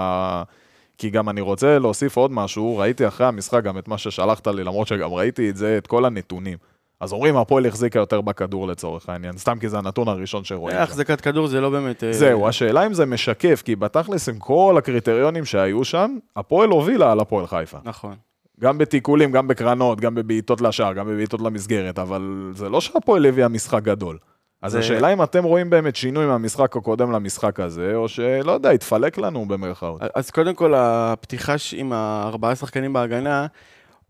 כי 0.99 1.11
גם 1.11 1.29
אני 1.29 1.41
רוצה 1.41 1.79
להוסיף 1.79 2.17
עוד 2.17 2.33
משהו, 2.33 2.77
ראיתי 2.77 3.09
אחרי 3.09 3.27
המשחק 3.27 3.63
גם 3.63 3.79
את 3.79 3.89
מה 3.89 3.99
ששלחת 3.99 4.47
לי, 4.47 4.65
למרות 4.65 4.87
שגם 4.87 5.13
ראיתי 5.13 5.51
את 5.51 5.57
זה, 5.57 5.79
את 5.79 5.87
כל 5.87 6.05
הנתונים. 6.05 6.59
אז 7.01 7.13
אומרים, 7.13 7.37
הפועל 7.37 7.67
החזיקה 7.67 7.99
יותר 7.99 8.21
בכדור 8.21 8.69
לצורך 8.69 9.09
העניין, 9.09 9.39
סתם 9.39 9.59
כי 9.59 9.69
זה 9.69 9.79
הנתון 9.79 10.09
הראשון 10.09 10.45
שרואים. 10.45 10.77
שם. 10.77 10.83
החזקת 10.83 11.21
כדור 11.21 11.47
זה 11.47 11.61
לא 11.61 11.71
באמת... 11.71 12.05
אה, 12.05 12.13
זהו, 12.13 12.49
השאלה 12.49 12.87
אם 12.87 12.95
זה 12.95 13.07
משקף, 13.07 13.63
כי 13.65 13.77
בתכלס 13.77 14.29
עם 14.29 14.39
כל 14.39 14.75
הקריטריונים 14.79 15.45
שהיו 15.45 15.85
שם, 15.85 16.19
הפועל 16.37 16.69
הובילה 16.69 17.13
על 17.13 17.21
הפועל 17.21 17.47
חיפה. 17.47 17.79
נכון. 17.85 18.15
גם 18.61 18.79
בתיקולים, 18.79 19.33
גם 19.33 19.49
בקרנות, 19.49 20.01
גם 20.01 20.15
בבעיטות 20.15 20.61
לשער, 20.61 20.93
גם 20.93 21.07
בבעיטות 21.07 21.41
למסגרת, 21.41 21.99
אבל 21.99 22.51
זה 22.55 22.69
לא 22.69 22.81
שהפועל 22.81 23.27
הביאה 23.27 23.49
משחק 23.49 23.83
גדול. 23.83 24.19
אז 24.63 24.73
זה- 24.73 24.79
השאלה 24.79 25.13
אם 25.13 25.23
אתם 25.23 25.45
רואים 25.45 25.71
באמת 25.71 25.97
שינוי 25.97 26.27
מהמשחק 26.27 26.77
הקודם 26.77 27.11
למשחק 27.13 27.61
הזה, 27.61 27.93
או 27.95 28.09
שלא 28.09 28.53
יודע, 28.53 28.71
התפלק 28.71 29.19
לנו 29.19 29.49
במרכאות. 29.49 30.01
אז 30.15 30.31
קודם 30.31 30.55
כל, 30.55 30.75
הפתיחה 30.77 31.55
עם 31.77 31.93
הארבעה 31.93 32.55
שחקנים 32.57 32.93
בהגנה, 32.93 33.47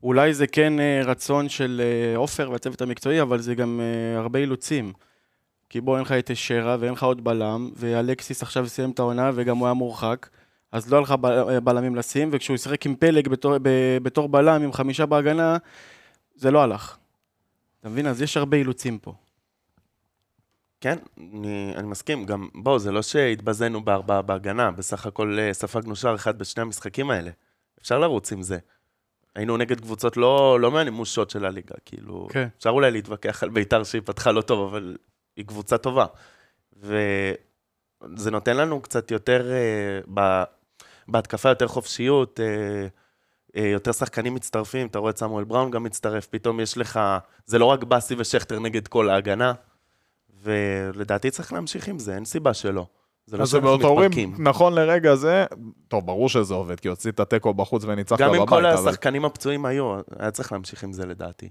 אולי 0.03 0.35
זה 0.35 0.47
כן 0.47 0.81
אה, 0.81 1.01
רצון 1.05 1.49
של 1.49 1.81
אה, 1.85 2.17
עופר 2.17 2.51
והצוות 2.53 2.83
המקצועי, 2.83 3.23
אבל 3.23 3.39
זה 3.39 3.55
גם 3.55 3.81
אה, 3.83 4.21
הרבה 4.21 4.39
אילוצים. 4.39 4.93
כי 5.69 5.81
בוא, 5.81 5.95
אין 5.97 6.03
לך 6.03 6.13
את 6.13 6.31
שרה 6.35 6.77
ואין 6.81 6.93
לך 6.93 7.03
עוד 7.03 7.25
בלם, 7.25 7.71
ואלקסיס 7.77 8.43
עכשיו 8.43 8.69
סיים 8.69 8.91
את 8.91 8.99
העונה 8.99 9.31
וגם 9.35 9.57
הוא 9.57 9.67
היה 9.67 9.75
מורחק, 9.75 10.29
אז 10.73 10.93
לא 10.93 10.97
היה 10.97 11.03
לך 11.03 11.15
אה, 11.25 11.61
בלמים 11.61 11.97
לשים, 11.97 12.29
וכשהוא 12.33 12.57
שיחק 12.57 12.87
עם 12.87 12.95
פלג 12.97 13.29
בתור, 13.29 13.55
בתור 14.03 14.29
בלם 14.29 14.63
עם 14.63 14.73
חמישה 14.73 15.07
בהגנה, 15.07 15.57
זה 16.35 16.51
לא 16.51 16.63
הלך. 16.63 16.97
אתה 17.81 17.89
מבין? 17.89 18.07
אז 18.07 18.23
יש 18.23 18.37
הרבה 18.37 18.57
אילוצים 18.57 18.99
פה. 18.99 19.15
כן, 20.81 20.99
אני, 21.19 21.73
אני 21.77 21.89
מסכים. 21.89 22.25
גם, 22.25 22.49
בואו, 22.55 22.79
זה 22.79 22.93
לא 22.93 23.03
שהתבזינו 23.03 23.85
בארבעה 23.85 24.23
בהגנה, 24.23 24.71
בסך 24.71 25.07
הכל 25.07 25.39
אה, 25.39 25.53
ספגנו 25.53 25.97
שער 25.97 26.15
אחד 26.15 26.39
בשני 26.39 26.63
המשחקים 26.63 27.11
האלה. 27.11 27.31
אפשר 27.81 27.99
לרוץ 27.99 28.33
עם 28.33 28.43
זה. 28.43 28.59
היינו 29.35 29.57
נגד 29.57 29.81
קבוצות 29.81 30.17
לא, 30.17 30.61
לא 30.61 30.71
מהנימושות 30.71 31.31
של 31.31 31.45
הליגה, 31.45 31.75
כאילו... 31.85 32.29
כן. 32.31 32.49
אפשר 32.59 32.71
אולי 32.71 32.91
להתווכח 32.91 33.43
על 33.43 33.49
ביתר 33.49 33.85
שהיא 33.85 34.03
פתחה 34.05 34.33
לא 34.33 34.41
טוב, 34.41 34.69
אבל 34.69 34.97
היא 35.37 35.47
קבוצה 35.47 35.79
טובה. 35.79 36.07
וזה 36.77 38.31
נותן 38.31 38.57
לנו 38.57 38.81
קצת 38.81 39.11
יותר, 39.11 39.53
אה, 39.53 40.01
ב... 40.15 40.43
בהתקפה 41.11 41.49
יותר 41.49 41.69
חופשיות, 41.69 42.41
אה, 42.41 42.87
אה, 43.57 43.69
יותר 43.69 43.93
שחקנים 43.93 44.35
מצטרפים, 44.35 44.87
אתה 44.87 44.99
רואה 44.99 45.11
את 45.11 45.19
סמואל 45.19 45.45
בראון 45.45 45.71
גם 45.71 45.83
מצטרף, 45.83 46.27
פתאום 46.27 46.61
יש 46.61 46.79
לך... 46.79 47.01
זה 47.47 47.59
לא 47.59 47.65
רק 47.65 47.85
באסי 47.85 48.15
ושכטר 48.19 48.59
נגד 48.59 48.89
כל 48.89 49.11
ההגנה, 49.11 49.53
ולדעתי 50.43 51.31
צריך 51.31 51.53
להמשיך 51.53 51.89
עם 51.89 51.99
זה, 51.99 52.15
אין 52.15 52.25
סיבה 52.25 52.55
שלא. 52.55 52.87
זה 53.27 53.37
לא 53.37 53.47
שאנחנו 53.47 53.77
מתפרקים. 53.77 54.35
נכון 54.39 54.75
לרגע 54.75 55.15
זה, 55.15 55.45
טוב, 55.89 56.07
ברור 56.07 56.29
שזה 56.29 56.55
עובד, 56.55 56.81
כי 56.81 56.89
הוצאת 56.89 57.21
תיקו 57.21 57.55
בחוץ 57.55 57.85
וניצחת 57.85 58.19
גם 58.19 58.29
בבית, 58.29 58.41
אם 58.41 58.47
כל 58.47 58.67
אבל... 58.67 58.89
השחקנים 58.89 59.25
הפצועים 59.25 59.67
היו, 59.67 60.01
היה 60.19 60.31
צריך 60.31 60.53
להמשיך 60.53 60.85
עם 60.85 60.93
זה 60.93 61.07
לדעתי. 61.07 61.49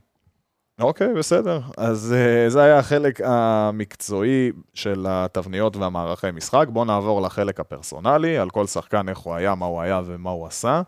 אוקיי, 0.79 1.13
בסדר. 1.13 1.59
אז 1.77 2.15
uh, 2.15 2.49
זה 2.49 2.63
היה 2.63 2.77
החלק 2.79 3.21
המקצועי 3.23 4.51
של 4.73 5.05
התבניות 5.09 5.75
והמערכי 5.75 6.31
משחק. 6.33 6.65
בואו 6.69 6.85
נעבור 6.85 7.21
לחלק 7.21 7.59
הפרסונלי, 7.59 8.37
על 8.37 8.49
כל 8.49 8.65
שחקן, 8.65 9.09
איך 9.09 9.17
הוא 9.17 9.35
היה, 9.35 9.55
מה 9.55 9.65
הוא 9.65 9.81
היה 9.81 10.01
ומה 10.05 10.29
הוא 10.29 10.47
עשה. 10.47 10.81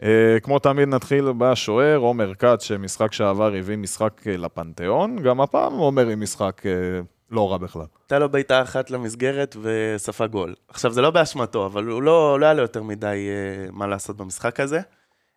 Uh, 0.00 0.04
כמו 0.42 0.58
תמיד 0.58 0.88
נתחיל 0.88 1.32
בשוער, 1.38 1.96
עומר 1.96 2.34
כץ, 2.34 2.62
שמשחק 2.62 3.12
שעבר 3.12 3.54
הביא 3.54 3.76
משחק 3.76 4.20
uh, 4.20 4.28
לפנתיאון, 4.28 5.16
גם 5.22 5.40
הפעם 5.40 5.72
עומר 5.72 6.06
עם 6.08 6.20
משחק 6.20 6.62
uh, 6.62 7.04
לא 7.30 7.52
רע 7.52 7.58
בכלל. 7.58 7.86
הייתה 8.04 8.18
לו 8.18 8.28
בעיטה 8.28 8.62
אחת 8.62 8.90
למסגרת 8.90 9.56
וספג 9.62 10.26
גול. 10.26 10.54
עכשיו, 10.68 10.92
זה 10.92 11.02
לא 11.02 11.10
באשמתו, 11.10 11.66
אבל 11.66 11.84
הוא 11.84 12.02
לא, 12.02 12.40
לא 12.40 12.46
היה 12.46 12.54
לו 12.54 12.62
יותר 12.62 12.82
מדי 12.82 13.28
uh, 13.68 13.72
מה 13.72 13.86
לעשות 13.86 14.16
במשחק 14.16 14.60
הזה. 14.60 14.80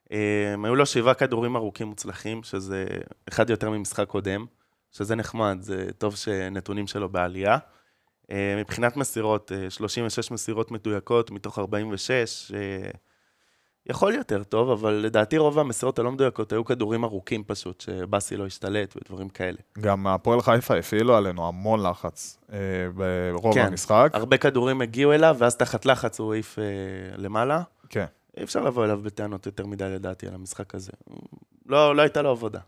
Um, 0.06 0.16
היו 0.64 0.76
לו 0.76 0.86
שבעה 0.86 1.14
כדורים 1.14 1.56
ארוכים 1.56 1.88
מוצלחים, 1.88 2.44
שזה 2.44 2.86
אחד 3.30 3.50
יותר 3.50 3.70
ממשחק 3.70 4.08
קודם, 4.08 4.46
שזה 4.92 5.16
נחמד, 5.16 5.58
זה 5.62 5.88
טוב 5.98 6.16
שנתונים 6.16 6.88
שלו 6.88 7.10
בעלייה. 7.10 7.58
Uh, 8.24 8.34
מבחינת 8.58 8.98
מסירות, 8.98 9.52
uh, 9.68 9.70
36 9.70 10.32
מסירות 10.32 10.72
מדויקות 10.72 11.32
מתוך 11.32 11.60
46, 11.60 12.52
uh, 12.52 12.98
יכול 13.86 14.14
יותר 14.14 14.44
טוב, 14.44 14.70
אבל 14.70 14.94
לדעתי 14.94 15.38
רוב 15.38 15.60
המסירות 15.60 16.00
הלא 16.00 16.12
מדויקות 16.12 16.52
היו 16.52 16.66
כדורים 16.66 17.04
ארוכים 17.04 17.44
פשוט, 17.44 17.82
שבאסי 17.82 18.38
לא 18.38 18.46
השתלט 18.46 18.96
ודברים 18.96 19.30
כאלה. 19.30 19.58
גם 19.80 20.08
הפועל 20.08 20.42
חיפה 20.42 20.78
הפעילו 20.78 21.16
עלינו 21.16 21.48
המון 21.48 21.84
לחץ 21.84 22.40
uh, 22.48 22.54
ברוב 22.96 23.54
כן. 23.54 23.66
המשחק. 23.66 24.12
הרבה 24.14 24.38
כדורים 24.38 24.82
הגיעו 24.82 25.14
אליו, 25.14 25.36
ואז 25.40 25.56
תחת 25.56 25.86
לחץ 25.86 26.20
הוא 26.20 26.34
העיף 26.34 26.60
אה, 26.60 26.64
למעלה. 27.18 27.62
כן. 27.90 28.06
אי 28.38 28.44
אפשר 28.44 28.62
לבוא 28.62 28.86
אליו 28.86 29.00
בטענות 29.04 29.46
יותר 29.46 29.66
מדי 29.66 29.90
לדעתי 29.90 30.28
על 30.28 30.34
המשחק 30.34 30.76
הזה. 30.76 30.92
לא, 31.66 31.96
לא 31.96 32.02
הייתה 32.02 32.22
לו 32.22 32.30
עבודה. 32.30 32.60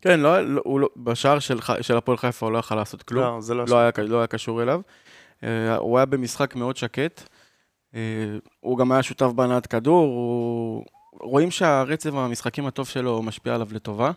כן, 0.00 0.20
לא, 0.20 0.40
לא, 0.40 0.62
הוא 0.64 0.80
לא, 0.80 0.88
בשער 0.96 1.38
של, 1.38 1.58
של 1.80 1.96
הפועל 1.96 2.18
חיפה 2.18 2.46
הוא 2.46 2.52
לא 2.52 2.58
יכל 2.58 2.74
לעשות 2.74 3.02
כלום. 3.02 3.24
לא, 3.24 3.40
זה 3.40 3.54
לא... 3.54 3.64
לא 3.68 3.78
היה, 3.78 3.90
לא 3.98 4.18
היה 4.18 4.26
קשור 4.26 4.62
אליו. 4.62 4.80
אה, 5.44 5.76
הוא 5.76 5.98
היה 5.98 6.06
במשחק 6.06 6.56
מאוד 6.56 6.76
שקט. 6.76 7.22
אה, 7.94 8.00
הוא 8.60 8.78
גם 8.78 8.92
היה 8.92 9.02
שותף 9.02 9.26
בהנעת 9.34 9.66
כדור. 9.66 10.06
הוא... 10.06 10.84
רואים 11.20 11.50
שהרצף 11.50 12.10
המשחקים 12.14 12.66
הטוב 12.66 12.88
שלו 12.88 13.22
משפיע 13.22 13.54
עליו 13.54 13.68
לטובה. 13.72 14.10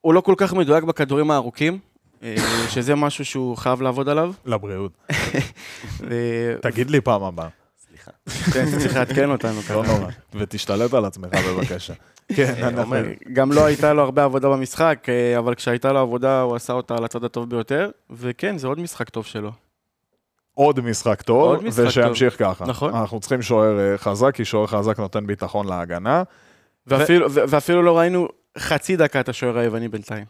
הוא 0.00 0.14
לא 0.14 0.20
כל 0.20 0.34
כך 0.36 0.52
מדויק 0.52 0.84
בכדורים 0.84 1.30
הארוכים, 1.30 1.78
אה, 2.22 2.36
שזה 2.74 2.94
משהו 2.94 3.24
שהוא 3.24 3.56
חייב 3.56 3.82
לעבוד 3.82 4.08
עליו. 4.08 4.32
לבריאות. 4.44 4.92
תגיד 6.62 6.90
לי 6.90 7.00
פעם 7.00 7.22
הבאה. 7.22 7.59
סליחה. 8.00 8.52
כן, 8.52 8.68
אתה 8.68 8.78
צריך 8.78 8.96
לעדכן 8.96 9.30
אותנו 9.30 9.56
לא 9.56 9.62
ככה. 9.62 9.74
נורא. 9.74 10.10
ותשתלט 10.34 10.94
על 10.94 11.04
עצמך 11.04 11.30
בבקשה. 11.48 11.94
כן, 12.34 12.54
אה, 12.62 12.68
אנחנו... 12.68 12.96
גם 13.32 13.52
לא 13.52 13.64
הייתה 13.64 13.92
לו 13.92 14.02
הרבה 14.02 14.24
עבודה 14.24 14.48
במשחק, 14.48 15.06
אה, 15.08 15.38
אבל 15.38 15.54
כשהייתה 15.54 15.92
לו 15.92 15.98
עבודה 15.98 16.40
הוא 16.40 16.56
עשה 16.56 16.72
אותה 16.72 16.96
על 16.96 17.04
הצד 17.04 17.24
הטוב 17.24 17.50
ביותר, 17.50 17.90
וכן, 18.10 18.58
זה 18.58 18.66
עוד 18.66 18.80
משחק 18.80 19.08
טוב 19.08 19.26
שלו. 19.26 19.50
עוד 20.54 20.80
משחק 20.80 21.22
טוב, 21.22 21.42
עוד 21.42 21.64
משחק 21.64 21.84
ושימשיך 21.86 22.38
ככה. 22.38 22.64
נכון. 22.66 22.94
אנחנו 22.94 23.20
צריכים 23.20 23.42
שוער 23.42 23.78
אה, 23.78 23.98
חזק, 23.98 24.34
כי 24.34 24.44
שוער 24.44 24.66
חזק 24.66 24.98
נותן 24.98 25.26
ביטחון 25.26 25.68
להגנה. 25.68 26.22
ואפילו, 26.86 27.32
ו... 27.32 27.40
ואפילו 27.48 27.82
לא 27.82 27.98
ראינו 27.98 28.28
חצי 28.58 28.96
דקה 28.96 29.20
את 29.20 29.28
השוער 29.28 29.58
היווני 29.58 29.88
בינתיים. 29.88 30.24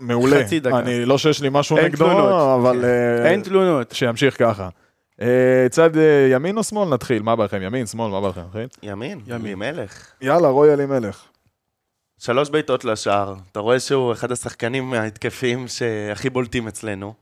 מעולה. 0.00 0.44
חצי 0.44 0.60
דקה. 0.60 0.78
אני 0.78 1.04
לא 1.04 1.18
שיש 1.18 1.42
לי 1.42 1.48
משהו 1.52 1.76
נגדו. 1.76 2.54
אבל 2.54 2.84
אין 3.24 3.42
תלונות. 3.42 3.92
שימשיך 3.92 4.38
ככה. 4.38 4.68
אה, 5.20 5.66
צד 5.70 5.96
אה, 5.96 6.28
ימין 6.30 6.58
או 6.58 6.64
שמאל 6.64 6.88
נתחיל? 6.88 7.22
מה 7.22 7.36
בא 7.36 7.44
לכם? 7.44 7.62
ימין, 7.62 7.86
שמאל, 7.86 8.10
מה 8.10 8.20
בא 8.20 8.28
לכם? 8.28 8.40
נתחיל? 8.40 8.66
ימין, 8.82 9.20
ימין. 9.26 9.40
אלימלך. 9.40 10.12
יאללה, 10.20 10.48
רוי 10.48 10.72
אלימלך. 10.72 11.24
שלוש 12.18 12.50
בעיטות 12.50 12.84
לשער. 12.84 13.34
אתה 13.52 13.60
רואה 13.60 13.80
שהוא 13.80 14.12
אחד 14.12 14.32
השחקנים 14.32 14.92
ההתקפיים 14.92 15.68
שהכי 15.68 16.30
בולטים 16.30 16.68
אצלנו, 16.68 17.14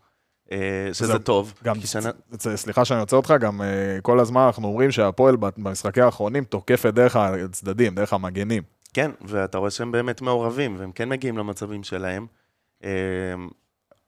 אה, 0.52 0.58
שזה. 0.92 1.18
טוב. 1.18 1.54
גם, 1.64 1.80
שנה... 1.80 2.10
סליחה 2.38 2.84
שאני 2.84 3.00
עוצר 3.00 3.16
אותך, 3.16 3.34
גם 3.40 3.60
כל 4.02 4.20
הזמן 4.20 4.40
אנחנו 4.40 4.68
אומרים 4.68 4.90
שהפועל 4.90 5.36
במשחקי 5.36 6.00
האחרונים 6.00 6.44
תוקפת 6.44 6.94
דרך 6.94 7.16
הצדדים, 7.16 7.94
דרך 7.94 8.12
המגנים. 8.12 8.62
כן, 8.94 9.10
ואתה 9.20 9.58
רואה 9.58 9.70
שהם 9.70 9.92
באמת 9.92 10.20
מעורבים, 10.20 10.76
והם 10.78 10.92
כן 10.92 11.08
מגיעים 11.08 11.38
למצבים 11.38 11.82
שלהם. 11.82 12.26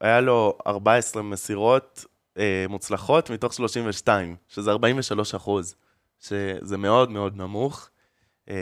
היה 0.01 0.21
לו 0.21 0.57
14 0.67 1.23
מסירות 1.23 2.05
אה, 2.37 2.65
מוצלחות 2.69 3.29
מתוך 3.29 3.53
32, 3.53 4.35
שזה 4.47 4.71
43 4.71 5.35
אחוז, 5.35 5.75
שזה 6.19 6.77
מאוד 6.77 7.11
מאוד 7.11 7.37
נמוך. 7.37 7.89
אה, 8.49 8.55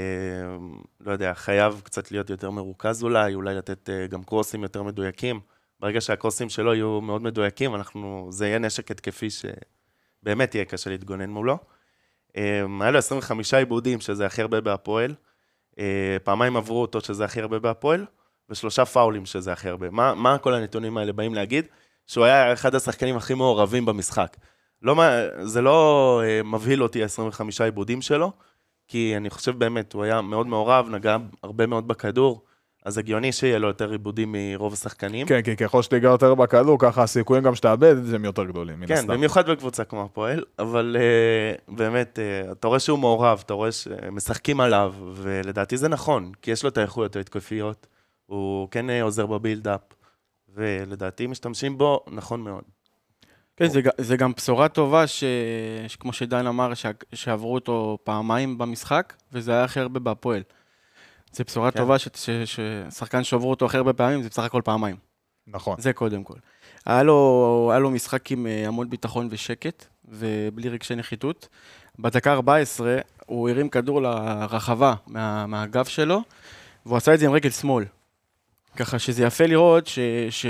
לא 1.00 1.12
יודע, 1.12 1.34
חייב 1.34 1.82
קצת 1.84 2.12
להיות 2.12 2.30
יותר 2.30 2.51
מרוכז 2.51 3.03
אולי, 3.03 3.34
אולי 3.34 3.56
לתת 3.56 3.89
אה, 3.89 4.08
גם 4.08 4.24
קורסים 4.24 4.63
יותר 4.63 4.84
מדויקים 4.84 5.39
ברגע 5.84 6.01
שהקרוסים 6.01 6.50
שלו 6.50 6.74
יהיו 6.74 7.01
מאוד 7.01 7.22
מדויקים, 7.22 7.75
אנחנו, 7.75 8.27
זה 8.32 8.48
יהיה 8.48 8.60
נשק 8.60 8.92
התקפי 8.92 9.27
שבאמת 9.30 10.56
יהיה 10.56 10.65
קשה 10.65 10.89
להתגונן 10.89 11.30
מולו. 11.30 11.58
אה, 12.38 12.65
היה 12.82 12.92
לו 12.92 13.00
25 13.00 13.53
עיבודים, 13.53 14.01
שזה 14.01 14.25
הכי 14.25 14.42
הרבה 14.42 14.62
בהפועל. 14.62 15.15
אה, 15.80 16.18
פעמיים 16.24 16.58
עברו 16.58 16.82
אותו, 16.82 17.01
שזה 17.01 17.25
הכי 17.25 17.42
הרבה 17.42 17.60
בהפועל, 17.60 18.06
ושלושה 18.50 18.86
פאולים, 18.86 19.25
שזה 19.25 19.51
הכי 19.51 19.70
הרבה. 19.70 19.89
מה, 19.89 20.13
מה 20.13 20.38
כל 20.38 20.53
הנתונים 20.53 20.98
האלה 20.98 21.13
באים 21.13 21.34
להגיד? 21.34 21.65
שהוא 22.08 22.26
היה 22.26 22.54
אחד 22.54 22.76
השחקנים 22.76 23.18
הכי 23.18 23.34
מעורבים 23.34 23.86
במשחק. 23.86 24.38
לא, 24.82 24.96
זה 25.44 25.62
לא 25.62 26.22
אה, 26.26 26.44
מבהיל 26.44 26.84
אותי 26.84 27.04
ה-25 27.04 27.64
עיבודים 27.64 28.02
שלו, 28.02 28.32
כי 28.88 29.14
אני 29.18 29.30
חושב 29.30 29.60
באמת, 29.60 29.94
הוא 29.94 30.04
היה 30.04 30.22
מאוד 30.22 30.48
מעורב, 30.48 30.90
נגע 30.90 31.18
הרבה 31.44 31.68
מאוד 31.68 31.88
בכדור, 31.88 32.44
אז 32.86 32.98
הגיוני 32.98 33.32
שיהיה 33.32 33.60
לו 33.60 33.68
יותר 33.68 33.92
עיבודים 33.92 34.36
מרוב 34.38 34.74
השחקנים. 34.74 35.28
כן, 35.28 35.42
כי 35.42 35.56
ככל 35.56 35.82
שתיגע 35.82 36.10
יותר 36.10 36.36
בכדור, 36.36 36.78
ככה 36.80 37.04
הסיכויים 37.04 37.44
גם 37.44 37.56
שתאבד 37.56 38.14
הם 38.14 38.26
יותר 38.26 38.44
גדולים, 38.44 38.80
מן 38.80 38.88
כן, 38.88 38.94
הסתם. 38.94 39.08
במיוחד 39.08 39.50
בקבוצה 39.50 39.84
כמו 39.84 40.04
הפועל, 40.04 40.44
אבל 40.60 40.98
uh, 41.00 41.76
באמת, 41.76 42.20
uh, 42.20 42.52
אתה 42.52 42.68
רואה 42.68 42.80
שהוא 42.80 43.00
מעורב, 43.00 43.42
אתה 43.46 43.54
רואה 43.54 43.72
שמשחקים 43.72 44.60
עליו, 44.60 44.94
ולדעתי 45.14 45.78
זה 45.78 45.88
נכון, 45.88 46.32
כי 46.42 46.52
יש 46.52 46.64
לו 46.64 46.70
את 46.70 46.78
האיכויות 46.78 47.16
ההתקפיות, 47.16 47.88
הוא 48.26 48.68
כן 48.72 48.90
uh, 48.90 49.04
עוזר 49.04 49.26
בבילדאפ, 49.26 49.82
ולדעתי 50.56 51.28
משתמשים 51.28 51.78
בו 51.78 52.06
נכון 52.12 52.42
מאוד. 52.42 52.64
כן, 53.58 53.68
זה, 53.68 53.82
זה 53.98 54.18
גם 54.18 54.32
בשורה 54.38 54.70
טובה, 54.70 55.08
ש... 55.08 55.24
שכמו 55.88 56.14
שדן 56.14 56.48
אמר, 56.48 56.74
ש... 56.74 56.86
שעברו 57.14 57.54
אותו 57.54 57.98
פעמיים 58.04 58.58
במשחק, 58.58 59.14
וזה 59.32 59.52
היה 59.52 59.64
הכי 59.64 59.80
הרבה 59.80 60.00
בהפועל. 60.00 60.44
זה 61.32 61.44
בשורה 61.44 61.72
כן. 61.72 61.78
טובה 61.78 62.00
ש... 62.00 62.08
ש... 62.16 62.30
ששחקן 62.46 63.24
שעברו 63.24 63.50
אותו 63.50 63.66
הכי 63.66 63.78
הרבה 63.78 63.94
פעמים, 63.94 64.24
זה 64.24 64.30
בסך 64.30 64.44
הכל 64.44 64.62
פעמיים. 64.66 64.96
נכון. 65.48 65.82
זה 65.82 65.94
קודם 65.94 66.24
כל. 66.24 66.38
היה 66.86 67.04
לו, 67.04 67.68
היה 67.72 67.80
לו 67.80 67.92
משחק 67.92 68.32
עם 68.32 68.48
אה, 68.48 68.68
המון 68.68 68.90
ביטחון 68.90 69.28
ושקט, 69.32 69.86
ובלי 70.06 70.70
רגשי 70.70 70.96
נחיתות. 70.96 71.48
בדקה 72.00 72.34
14 72.34 72.98
הוא 73.26 73.50
הרים 73.50 73.70
כדור 73.70 74.02
לרחבה 74.02 74.94
מה, 75.08 75.46
מהגב 75.46 75.86
שלו, 75.86 76.22
והוא 76.86 76.98
עשה 76.98 77.14
את 77.14 77.20
זה 77.20 77.26
עם 77.26 77.32
רגל 77.32 77.50
שמאל. 77.50 77.86
ככה 78.77 79.00
שזה 79.00 79.24
יפה 79.24 79.46
לראות 79.46 79.88
ש, 79.88 80.00
ש, 80.30 80.46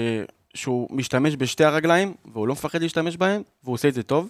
שהוא 0.54 0.88
משתמש 0.92 1.36
בשתי 1.38 1.64
הרגליים, 1.64 2.14
והוא 2.34 2.48
לא 2.48 2.54
מפחד 2.54 2.82
להשתמש 2.82 3.18
בהם, 3.18 3.42
והוא 3.64 3.74
עושה 3.74 3.88
את 3.88 3.94
זה 3.94 4.04
טוב. 4.04 4.30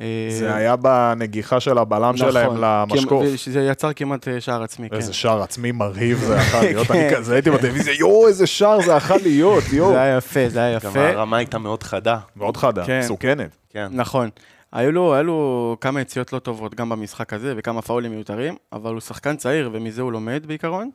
אה, 0.00 0.06
זה 0.30 0.54
היה 0.54 0.76
בנגיחה 0.76 1.60
של 1.60 1.78
הבלם 1.78 2.16
שלהם 2.16 2.46
נכון, 2.46 2.58
למשקוף. 2.60 3.24
כי- 3.24 3.38
שזה 3.38 3.60
יצר 3.62 3.92
כמעט 3.92 4.28
אה, 4.28 4.40
שער 4.40 4.62
עצמי, 4.62 4.90
כן. 4.90 4.96
איזה 4.96 5.12
שער 5.12 5.42
עצמי 5.42 5.72
מרהיב 5.72 6.18
זה 6.18 6.36
יכול 6.36 6.60
להיות, 6.64 6.90
אני 6.90 7.10
כן. 7.10 7.16
כזה 7.16 7.34
הייתי 7.34 7.50
בטלוויזיה, 7.50 7.94
יואו, 7.94 8.28
איזה 8.28 8.46
שער 8.46 8.80
זה 8.82 8.92
יכול 8.92 9.16
להיות, 9.22 9.64
יואו. 9.72 9.92
זה 9.92 10.00
היה 10.02 10.16
יפה, 10.16 10.48
זה 10.48 10.60
היה 10.62 10.78
גם 10.78 10.90
יפה. 10.90 11.08
הרמה 11.08 11.36
הייתה 11.36 11.58
מאוד 11.58 11.82
חדה, 11.82 12.18
מאוד 12.36 12.56
חדה, 12.56 12.84
כן. 12.86 12.98
מסוכנת. 12.98 13.56
כן. 13.70 13.86
נכון. 13.90 14.28
היו 14.72 14.92
לו, 14.92 15.14
היו 15.14 15.22
לו 15.24 15.76
כמה 15.80 16.00
יציאות 16.00 16.32
לא 16.32 16.38
טובות 16.38 16.74
גם 16.74 16.88
במשחק 16.88 17.32
הזה 17.32 17.54
וכמה 17.56 17.82
פאולים 17.82 18.10
מיותרים, 18.12 18.56
אבל 18.72 18.92
הוא 18.92 19.00
שחקן 19.00 19.36
צעיר 19.36 19.70
ומזה 19.72 20.02
הוא 20.02 20.12
לומד 20.12 20.44
בעיקרון. 20.46 20.90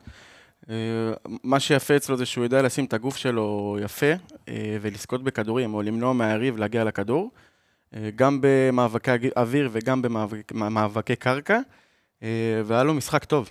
אה, 0.70 0.76
מה 1.44 1.60
שיפה 1.60 1.96
אצלו 1.96 2.16
זה 2.16 2.26
שהוא 2.26 2.44
יודע 2.44 2.62
לשים 2.62 2.84
את 2.84 2.92
הגוף 2.92 3.16
שלו 3.16 3.76
יפה 3.82 4.12
אה, 4.48 4.78
ולזכות 4.80 5.22
בכדורים 5.24 5.74
או 5.74 5.82
למנוע 5.82 6.12
מהיריב 6.12 6.56
להגיע 6.56 6.84
לכדור, 6.84 7.30
אה, 7.94 8.10
גם 8.16 8.38
במאבקי 8.42 9.10
אוויר 9.36 9.68
וגם 9.72 10.02
במאבקי 10.52 11.16
קרקע, 11.16 11.58
והיה 12.64 12.84
לו 12.84 12.94
משחק 12.94 13.24
טוב. 13.24 13.50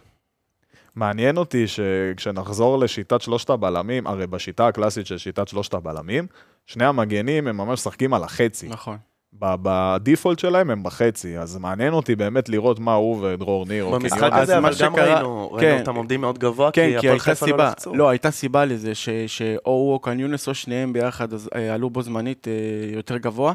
מעניין 0.95 1.37
אותי 1.37 1.67
שכשנחזור 1.67 2.79
לשיטת 2.79 3.21
שלושת 3.21 3.49
הבלמים, 3.49 4.07
הרי 4.07 4.27
בשיטה 4.27 4.67
הקלאסית 4.67 5.07
של 5.07 5.17
שיטת 5.17 5.47
שלושת 5.47 5.73
הבלמים, 5.73 6.27
שני 6.65 6.85
המגנים 6.85 7.47
הם 7.47 7.57
ממש 7.57 7.79
משחקים 7.79 8.13
על 8.13 8.23
החצי. 8.23 8.67
נכון. 8.67 8.97
בדיפולט 9.33 10.39
שלהם 10.39 10.69
הם 10.69 10.83
בחצי, 10.83 11.37
אז 11.37 11.57
מעניין 11.57 11.93
אותי 11.93 12.15
באמת 12.15 12.49
לראות 12.49 12.79
מה 12.79 12.93
הוא 12.93 13.17
ודרור 13.27 13.65
ניר. 13.65 13.89
במשחק 13.89 14.29
אז 14.33 14.43
הזה, 14.43 14.57
אבל 14.57 14.69
גם 14.69 14.73
שקרה- 14.93 15.13
ראינו, 15.15 15.49
כן. 15.59 15.65
ראינו 15.65 15.79
אותם 15.79 15.95
עומדים 15.95 16.21
מאוד 16.21 16.37
גבוה, 16.39 16.71
כן, 16.71 16.89
כי 16.89 16.97
הפועל 16.97 17.19
חיפה 17.19 17.45
לא 17.47 17.57
לחצו. 17.57 17.95
לא, 17.95 18.09
הייתה 18.09 18.31
סיבה 18.31 18.65
לזה, 18.65 18.95
ש- 18.95 19.09
שאו 19.27 19.71
הוא 19.71 19.93
או 19.93 19.99
קניונס 19.99 20.47
או 20.47 20.53
שניהם 20.53 20.93
ביחד 20.93 21.27
אה, 21.33 21.73
עלו 21.73 21.89
בו 21.89 22.01
זמנית 22.01 22.47
אה, 22.47 22.53
יותר 22.95 23.17
גבוה. 23.17 23.53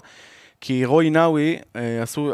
כי 0.60 0.84
רוי 0.84 1.10
נאווי, 1.10 1.56
אה, 1.76 2.02
עשו, 2.02 2.32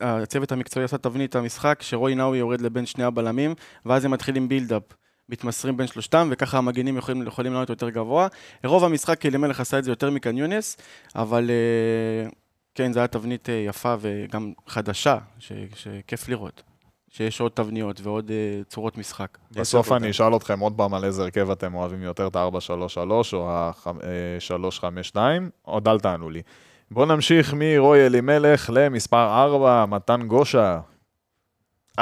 הצוות 0.00 0.52
המקצועי 0.52 0.84
עשה 0.84 0.98
תבנית 0.98 1.36
המשחק, 1.36 1.78
שרוי 1.82 2.14
נאווי 2.14 2.38
יורד 2.38 2.60
לבין 2.60 2.86
שני 2.86 3.04
הבלמים, 3.04 3.54
ואז 3.86 4.04
הם 4.04 4.10
מתחילים 4.10 4.48
בילדאפ. 4.48 4.82
מתמסרים 5.30 5.76
בין 5.76 5.86
שלושתם, 5.86 6.28
וככה 6.32 6.58
המגנים 6.58 6.96
יכולים, 6.96 7.26
יכולים 7.26 7.52
לעלות 7.52 7.70
יותר 7.70 7.90
גבוה. 7.90 8.26
רוב 8.64 8.84
המשחק 8.84 9.26
אלימלך 9.26 9.60
עשה 9.60 9.78
את 9.78 9.84
זה 9.84 9.90
יותר 9.90 10.10
מקניונס, 10.10 10.76
אבל 11.16 11.50
אה, 11.50 12.28
כן, 12.78 12.92
זו 12.92 13.00
הייתה 13.00 13.18
תבנית 13.18 13.48
אה, 13.48 13.54
יפה 13.54 13.94
וגם 14.00 14.52
חדשה, 14.66 15.18
ש- 15.38 15.52
שכיף 15.74 16.28
לראות. 16.28 16.62
שיש 17.08 17.40
עוד 17.40 17.52
תבניות 17.54 18.00
ועוד 18.00 18.30
אה, 18.30 18.64
צורות 18.68 18.98
משחק. 18.98 19.38
בסוף. 19.52 19.92
אני 19.92 20.10
אשאל 20.10 20.36
אתכם 20.36 20.60
עוד 20.60 20.72
פעם 20.76 20.94
על 20.94 21.04
איזה 21.04 21.22
הרכב 21.22 21.50
אתם 21.50 21.74
אוהבים 21.74 22.02
יותר, 22.02 22.26
את 22.26 22.36
ה-4-3-3 22.36 23.00
או 23.32 23.50
ה-3-5-2, 23.50 25.16
עוד 25.62 25.88
אל 25.88 26.00
תענו 26.00 26.30
לי. 26.30 26.42
בואו 26.90 27.06
נמשיך 27.06 27.54
מרוי 27.56 28.06
אלימלך 28.06 28.70
למספר 28.72 29.42
4, 29.44 29.86
מתן 29.86 30.22
גושה. 30.26 30.80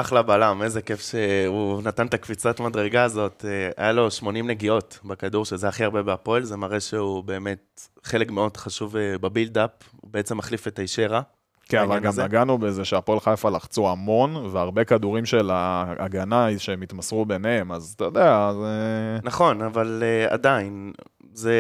אחלה 0.01 0.23
בלם, 0.23 0.63
איזה 0.63 0.83
כיף 0.83 1.01
שהוא 1.01 1.83
נתן 1.83 2.07
את 2.07 2.15
הקפיצת 2.15 2.61
מדרגה 2.61 3.03
הזאת. 3.03 3.45
אה, 3.49 3.71
היה 3.77 3.93
לו 3.93 4.11
80 4.11 4.47
נגיעות 4.47 4.99
בכדור, 5.05 5.45
שזה 5.45 5.69
הכי 5.69 5.85
הרבה 5.85 6.03
בהפועל, 6.03 6.43
זה 6.43 6.57
מראה 6.57 6.81
שהוא 6.81 7.25
באמת 7.25 7.89
חלק 8.05 8.31
מאוד 8.31 8.57
חשוב 8.57 8.97
אה, 8.97 9.19
בבילדאפ, 9.19 9.71
הוא 10.01 10.11
בעצם 10.11 10.37
מחליף 10.37 10.69
את 10.69 10.79
הישרה. 10.79 11.23
כן, 11.69 11.79
אבל 11.79 11.99
גם 11.99 12.09
הזה. 12.09 12.25
נגענו 12.25 12.59
בזה 12.59 12.85
שהפועל 12.85 13.21
חיפה 13.21 13.51
לחצו 13.51 13.89
המון, 13.89 14.37
והרבה 14.53 14.85
כדורים 14.85 15.25
של 15.27 15.51
ההגנה 15.51 16.47
שהם 16.59 16.83
התמסרו 16.83 17.25
ביניהם, 17.25 17.73
אז 17.73 17.93
אתה 17.97 18.05
יודע, 18.05 18.53
זה... 18.53 19.19
נכון, 19.23 19.63
אבל 19.63 20.03
uh, 20.03 20.33
עדיין, 20.33 20.93
זה 21.33 21.55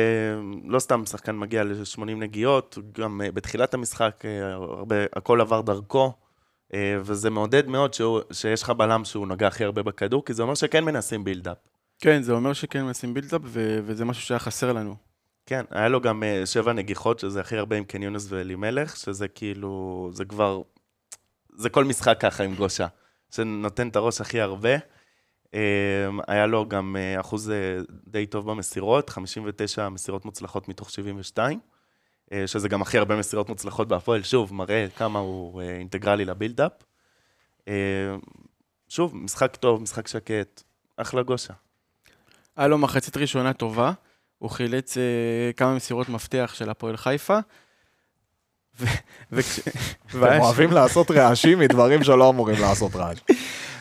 לא 0.64 0.79
סתם 0.79 1.07
שחקן 1.07 1.37
מגיע 1.37 1.64
ל-80 1.64 2.01
נגיעות, 2.05 2.79
גם 2.92 3.20
uh, 3.20 3.33
בתחילת 3.33 3.75
המשחק 3.75 4.22
uh, 4.22 4.44
הרבה, 4.55 4.96
הכל 5.16 5.40
עבר 5.40 5.61
דרכו, 5.61 6.12
וזה 6.74 7.31
מעודד 7.31 7.68
מאוד 7.68 7.94
שהוא, 7.94 8.20
שיש 8.33 8.62
לך 8.62 8.70
בלם 8.70 9.05
שהוא 9.05 9.26
נגע 9.26 9.46
הכי 9.46 9.64
הרבה 9.64 9.83
בכדור, 9.83 10.24
כי 10.24 10.35
זה 10.35 10.42
אומר 10.42 10.55
שכן 10.55 10.85
מנסים 10.85 11.24
בילדאפ. 11.24 11.57
כן, 11.98 12.22
זה 12.22 12.33
אומר 12.33 12.52
שכן 12.52 12.85
מנסים 12.85 13.14
בילדאפ, 13.14 13.40
ו- 13.44 13.79
וזה 13.85 14.05
משהו 14.05 14.22
שהיה 14.22 14.38
חסר 14.38 14.72
לנו. 14.72 14.96
כן, 15.46 15.64
היה 15.70 15.88
לו 15.88 16.00
גם 16.00 16.22
uh, 16.22 16.46
שבע 16.46 16.72
נגיחות, 16.72 17.18
שזה 17.18 17.40
הכי 17.40 17.57
הרבה 17.57 17.76
עם 17.76 17.85
קניונס 17.85 18.26
ואלימלך, 18.29 18.96
שזה 18.96 19.29
כאילו, 19.29 20.11
זה 20.12 20.24
כבר, 20.24 20.62
זה 21.55 21.68
כל 21.68 21.85
משחק 21.85 22.16
ככה 22.20 22.44
עם 22.44 22.55
גושה, 22.55 22.87
שנותן 23.31 23.88
את 23.88 23.96
הראש 23.96 24.20
הכי 24.20 24.40
הרבה. 24.40 24.76
Um, 25.46 25.59
היה 26.29 26.46
לו 26.46 26.68
גם 26.68 26.96
אחוז 27.20 27.52
די 28.07 28.26
טוב 28.26 28.50
במסירות, 28.50 29.11
59 29.11 29.88
מסירות 29.88 30.24
מוצלחות 30.24 30.68
מתוך 30.68 30.90
72, 30.90 31.59
uh, 31.59 31.75
שזה 32.46 32.68
גם 32.68 32.82
הכי 32.82 32.98
הרבה 32.98 33.16
מסירות 33.16 33.48
מוצלחות 33.48 33.88
בהפועל, 33.88 34.22
שוב, 34.22 34.54
מראה 34.54 34.86
כמה 34.96 35.18
הוא 35.18 35.62
uh, 35.62 35.64
אינטגרלי 35.64 36.24
לבילדאפ. 36.24 36.72
Uh, 37.60 37.68
שוב, 38.88 39.16
משחק 39.16 39.56
טוב, 39.56 39.82
משחק 39.82 40.08
שקט, 40.08 40.62
אחלה 40.96 41.22
גושה. 41.22 41.52
היה 42.56 42.66
לו 42.68 42.78
מחצית 42.78 43.16
ראשונה 43.16 43.52
טובה, 43.52 43.92
הוא 44.38 44.50
חילץ 44.50 44.96
אה, 44.96 45.02
כמה 45.56 45.74
מסירות 45.74 46.08
מפתח 46.08 46.50
של 46.54 46.70
הפועל 46.70 46.96
חיפה. 46.96 47.38
ו- 48.80 48.84
וכש- 49.32 49.60
אתם 50.08 50.40
אוהבים 50.40 50.70
לעשות 50.72 51.10
רעשים 51.10 51.58
מדברים 51.58 52.04
שלא 52.04 52.30
אמורים 52.30 52.60
לעשות 52.60 52.96
רעש. 52.96 53.18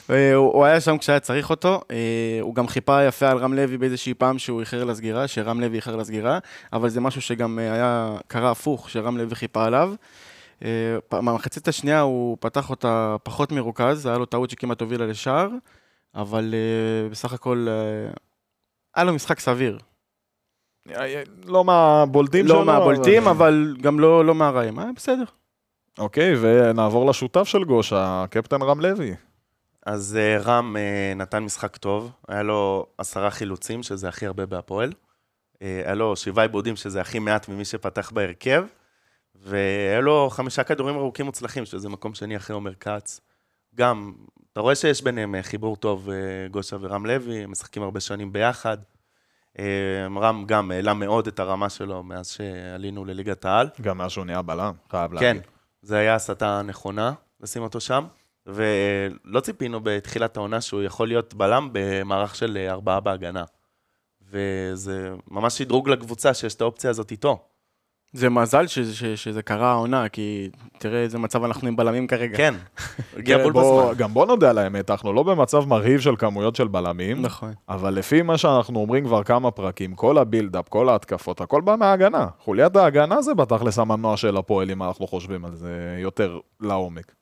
אה, 0.09 0.33
הוא 0.33 0.65
היה 0.65 0.81
שם 0.81 0.97
כשהיה 0.97 1.19
צריך 1.19 1.49
אותו, 1.49 1.81
אה, 1.91 2.37
הוא 2.41 2.55
גם 2.55 2.67
חיפה 2.67 3.03
יפה 3.03 3.29
על 3.29 3.37
רם 3.37 3.53
לוי 3.53 3.77
באיזושהי 3.77 4.13
פעם 4.13 4.39
שהוא 4.39 4.59
איחר 4.59 4.83
לסגירה, 4.83 5.27
שרם 5.27 5.61
לוי 5.61 5.75
איחר 5.75 5.95
לסגירה, 5.95 6.39
אבל 6.73 6.89
זה 6.89 7.01
משהו 7.01 7.21
שגם 7.21 7.59
אה, 7.59 7.73
היה, 7.73 8.17
קרה 8.27 8.51
הפוך, 8.51 8.89
שרם 8.89 9.17
לוי 9.17 9.35
חיפה 9.35 9.65
עליו. 9.65 9.93
במחצית 11.11 11.67
השנייה 11.67 12.01
הוא 12.01 12.37
פתח 12.39 12.69
אותה 12.69 13.15
פחות 13.23 13.51
מרוכז, 13.51 14.05
היה 14.05 14.17
לו 14.17 14.25
טעות 14.25 14.49
שכמעט 14.49 14.81
הובילה 14.81 15.05
לשער, 15.05 15.49
אבל 16.15 16.55
בסך 17.11 17.33
הכל 17.33 17.67
היה 18.95 19.03
לו 19.03 19.13
משחק 19.13 19.39
סביר. 19.39 19.77
לא 21.45 21.63
מהבולטים 21.63 22.47
שלו. 22.47 22.55
לא 22.55 22.65
מהבולטים, 22.65 23.27
אבל 23.27 23.75
גם 23.81 23.99
לא 23.99 24.25
לא 24.25 24.35
מהרעים, 24.35 24.79
בסדר. 24.95 25.23
אוקיי, 25.97 26.33
ונעבור 26.41 27.09
לשותף 27.09 27.43
של 27.43 27.63
גושה, 27.63 28.23
הקפטן 28.23 28.61
רם 28.61 28.81
לוי. 28.81 29.15
אז 29.85 30.17
uh, 30.17 30.47
רם 30.47 30.75
uh, 30.75 31.17
נתן 31.17 31.43
משחק 31.43 31.77
טוב, 31.77 32.11
היה 32.27 32.43
לו 32.43 32.85
עשרה 32.97 33.31
חילוצים, 33.31 33.83
שזה 33.83 34.07
הכי 34.07 34.25
הרבה 34.25 34.45
בהפועל. 34.45 34.89
Uh, 34.89 35.57
היה 35.59 35.95
לו 35.95 36.15
שבעה 36.15 36.45
עיבודים, 36.45 36.75
שזה 36.75 37.01
הכי 37.01 37.19
מעט 37.19 37.49
ממי 37.49 37.65
שפתח 37.65 38.11
בהרכב. 38.11 38.65
והיה 39.35 40.01
לו 40.01 40.29
חמישה 40.29 40.63
כדורים 40.63 40.95
ארוכים 40.95 41.25
מוצלחים, 41.25 41.65
שזה 41.65 41.89
מקום 41.89 42.13
שני 42.13 42.37
אחרי 42.37 42.53
עומר 42.53 42.73
כץ. 42.73 43.21
גם, 43.75 44.13
אתה 44.51 44.59
רואה 44.59 44.75
שיש 44.75 45.01
ביניהם 45.01 45.35
חיבור 45.41 45.75
טוב, 45.75 46.09
גושה 46.51 46.77
ורם 46.81 47.05
לוי, 47.05 47.43
הם 47.43 47.51
משחקים 47.51 47.83
הרבה 47.83 47.99
שנים 47.99 48.33
ביחד. 48.33 48.77
אה, 49.59 50.07
רם 50.21 50.45
גם 50.45 50.71
העלה 50.71 50.93
מאוד 50.93 51.27
את 51.27 51.39
הרמה 51.39 51.69
שלו 51.69 52.03
מאז 52.03 52.27
שעלינו 52.27 53.05
לליגת 53.05 53.45
העל. 53.45 53.69
גם 53.81 53.97
מאז 53.97 54.11
שהוא 54.11 54.25
נהיה 54.25 54.41
בלם, 54.41 54.73
חייב 54.89 55.19
כן, 55.19 55.25
להגיד. 55.25 55.41
זה 55.81 55.97
היה 55.97 56.15
הסתה 56.15 56.61
נכונה 56.61 57.13
לשים 57.41 57.61
אותו 57.61 57.79
שם, 57.79 58.05
ולא 58.47 59.39
ציפינו 59.39 59.79
בתחילת 59.83 60.37
העונה 60.37 60.61
שהוא 60.61 60.83
יכול 60.83 61.07
להיות 61.07 61.33
בלם 61.33 61.69
במערך 61.71 62.35
של 62.35 62.67
ארבעה 62.69 62.99
בהגנה. 62.99 63.43
וזה 64.31 65.09
ממש 65.31 65.57
שדרוג 65.57 65.89
לקבוצה 65.89 66.33
שיש 66.33 66.55
את 66.55 66.61
האופציה 66.61 66.89
הזאת 66.89 67.11
איתו. 67.11 67.39
זה 68.13 68.29
מזל 68.29 68.67
שזה, 68.67 68.95
שזה, 68.95 69.17
שזה 69.17 69.41
קרה 69.41 69.71
העונה, 69.71 70.09
כי 70.09 70.49
תראה 70.77 71.01
איזה 71.01 71.17
מצב 71.17 71.43
אנחנו 71.43 71.67
עם 71.67 71.75
בלמים 71.75 72.07
כרגע. 72.07 72.37
כן, 72.37 72.53
הגיע 73.17 73.37
כן, 73.37 73.43
בול 73.43 73.53
בזמן. 73.53 73.93
גם 73.97 74.13
בוא 74.13 74.25
נודה 74.25 74.49
על 74.49 74.57
האמת, 74.57 74.91
אנחנו 74.91 75.13
לא 75.13 75.23
במצב 75.23 75.67
מרהיב 75.67 75.99
של 75.99 76.15
כמויות 76.15 76.55
של 76.55 76.67
בלמים, 76.67 77.21
נכון. 77.21 77.53
אבל 77.69 77.93
לפי 77.93 78.21
מה 78.21 78.37
שאנחנו 78.37 78.79
אומרים 78.79 79.05
כבר 79.05 79.23
כמה 79.23 79.51
פרקים, 79.51 79.95
כל 79.95 80.17
ה 80.17 80.22
build-up, 80.22 80.69
כל 80.69 80.89
ההתקפות, 80.89 81.41
הכל 81.41 81.61
בא 81.61 81.75
מההגנה. 81.75 82.27
חוליית 82.39 82.75
ההגנה 82.75 83.21
זה 83.21 83.33
בתכלס 83.33 83.79
המנוע 83.79 84.17
של 84.17 84.37
הפועל, 84.37 84.71
אם 84.71 84.83
אנחנו 84.83 85.07
חושבים 85.07 85.45
על 85.45 85.55
זה 85.55 85.97
יותר 85.99 86.39
לעומק. 86.61 87.15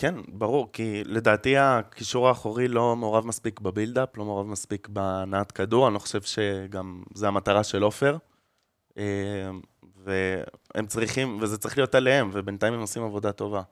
כן, 0.00 0.14
ברור, 0.28 0.68
כי 0.72 1.02
לדעתי 1.04 1.56
הקישור 1.56 2.28
האחורי 2.28 2.68
לא 2.68 2.96
מעורב 2.96 3.26
מספיק 3.26 3.60
ב 3.60 3.66
build-up, 3.66 4.16
לא 4.16 4.24
מעורב 4.24 4.46
מספיק 4.46 4.88
בהנעת 4.88 5.52
כדור, 5.52 5.86
אני 5.86 5.94
לא 5.94 5.98
חושב 5.98 6.22
שגם 6.22 7.02
זה 7.14 7.28
המטרה 7.28 7.64
של 7.64 7.82
עופר. 7.82 8.16
אה, 8.98 9.04
והם 10.04 10.86
צריכים, 10.86 11.38
וזה 11.40 11.58
צריך 11.58 11.78
להיות 11.78 11.94
עליהם, 11.94 12.30
ובינתיים 12.32 12.74
הם 12.74 12.80
עושים 12.80 13.02
עבודה 13.02 13.32
טובה. 13.32 13.62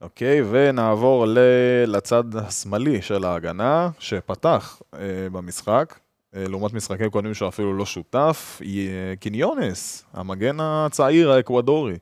אוקיי, 0.00 0.42
ונעבור 0.50 1.26
ל- 1.26 1.38
לצד 1.86 2.36
השמאלי 2.36 3.02
של 3.02 3.24
ההגנה, 3.24 3.90
שפתח 3.98 4.82
אה, 4.94 4.98
במשחק, 5.32 5.98
אה, 6.34 6.44
לעומת 6.48 6.72
משחקים 6.72 7.10
קודמים 7.10 7.34
שהוא 7.34 7.48
אפילו 7.48 7.74
לא 7.74 7.86
שותף, 7.86 8.60
י- 8.64 8.88
קיניונס, 9.20 10.04
המגן 10.12 10.56
הצעיר 10.60 11.30
האקוודורי. 11.30 11.98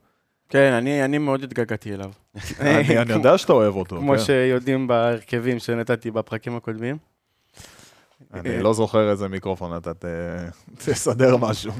כן, 0.52 0.72
אני, 0.72 1.04
אני 1.04 1.18
מאוד 1.18 1.44
התגעגעתי 1.44 1.94
אליו. 1.94 2.10
אני 2.60 2.98
אני 2.98 3.12
יודע 3.12 3.38
שאתה 3.38 3.52
אוהב 3.52 3.76
אותו. 3.76 3.96
כמו 3.98 4.12
כן. 4.12 4.18
שיודעים 4.18 4.86
בהרכבים 4.86 5.58
שנתתי 5.58 6.10
בפרקים 6.10 6.56
הקודמים. 6.56 6.96
אני 8.34 8.62
לא 8.62 8.72
זוכר 8.74 9.10
איזה 9.10 9.28
מיקרופון 9.28 9.76
אתה 9.76 9.92
תסדר 10.78 11.36
משהו. 11.36 11.72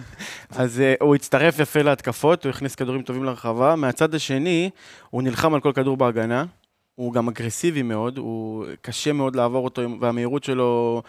אז 0.50 0.78
uh, 0.78 1.04
הוא 1.04 1.14
הצטרף 1.14 1.58
יפה 1.58 1.82
להתקפות, 1.82 2.44
הוא 2.44 2.50
הכניס 2.50 2.74
כדורים 2.74 3.02
טובים 3.02 3.24
לרחבה. 3.24 3.76
מהצד 3.76 4.14
השני, 4.14 4.70
הוא 5.10 5.22
נלחם 5.22 5.54
על 5.54 5.60
כל 5.60 5.72
כדור 5.74 5.96
בהגנה. 5.96 6.44
הוא 6.94 7.12
גם 7.12 7.28
אגרסיבי 7.28 7.82
מאוד, 7.82 8.18
הוא 8.18 8.66
קשה 8.82 9.12
מאוד 9.12 9.36
לעבור 9.36 9.64
אותו, 9.64 9.82
והמהירות 10.00 10.44
שלו 10.44 11.02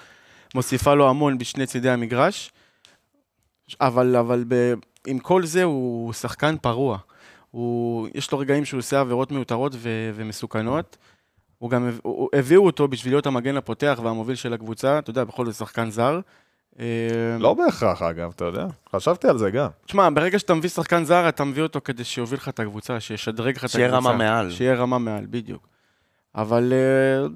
מוסיפה 0.56 0.94
לו 0.94 1.10
המון 1.10 1.38
בשני 1.38 1.66
צידי 1.66 1.90
המגרש. 1.90 2.52
אבל, 3.82 4.16
אבל 4.16 4.44
ב, 4.48 4.74
עם 5.08 5.20
כל 5.20 5.46
זה 5.46 5.64
הוא 5.64 6.14
שחקן 6.14 6.56
פרוע. 6.62 6.98
הוא, 7.52 8.08
יש 8.14 8.32
לו 8.32 8.40
רגעים 8.40 8.66
שהוא 8.66 8.78
עושה 8.78 9.00
עבירות 9.00 9.32
מיותרות 9.32 9.72
ו, 9.76 10.12
ומסוכנות. 10.16 10.98
הוא 11.58 11.70
גם, 11.70 11.86
הוא, 11.88 12.16
הוא, 12.16 12.30
הביאו 12.34 12.66
אותו 12.66 12.88
בשביל 12.88 13.14
להיות 13.14 13.26
המגן 13.26 13.58
הפותח 13.58 14.00
והמוביל 14.04 14.36
של 14.36 14.54
הקבוצה, 14.54 15.00
אתה 15.00 15.10
יודע, 15.10 15.24
בכל 15.24 15.46
זאת 15.46 15.56
שחקן 15.56 15.90
זר. 15.90 16.20
אה, 16.80 16.86
לא 17.40 17.54
בהכרח, 17.54 18.02
אגב, 18.02 18.32
אתה 18.36 18.46
יודע. 18.46 18.68
חשבתי 18.96 19.28
על 19.28 19.38
זה 19.38 19.52
גם. 19.52 19.68
תשמע, 19.86 20.10
ברגע 20.14 20.40
שאתה 20.40 20.54
מביא 20.54 20.70
שחקן 20.70 21.04
זר, 21.04 21.30
אתה 21.30 21.44
מביא 21.44 21.64
אותו 21.64 21.82
כדי 21.84 22.04
שיוביל 22.04 22.40
לך 22.40 22.50
את 22.50 22.60
הקבוצה, 22.60 23.00
שישדרג 23.00 23.56
לך 23.56 23.58
את 23.58 23.64
הקבוצה. 23.64 23.78
שיהיה 23.78 23.90
רמה 23.90 24.14
מעל. 24.14 24.52
שיהיה 24.52 24.76
רמה 24.76 24.98
מעל, 24.98 25.26
בדיוק. 25.30 25.68
אבל 26.36 26.74
uh, 26.74 27.32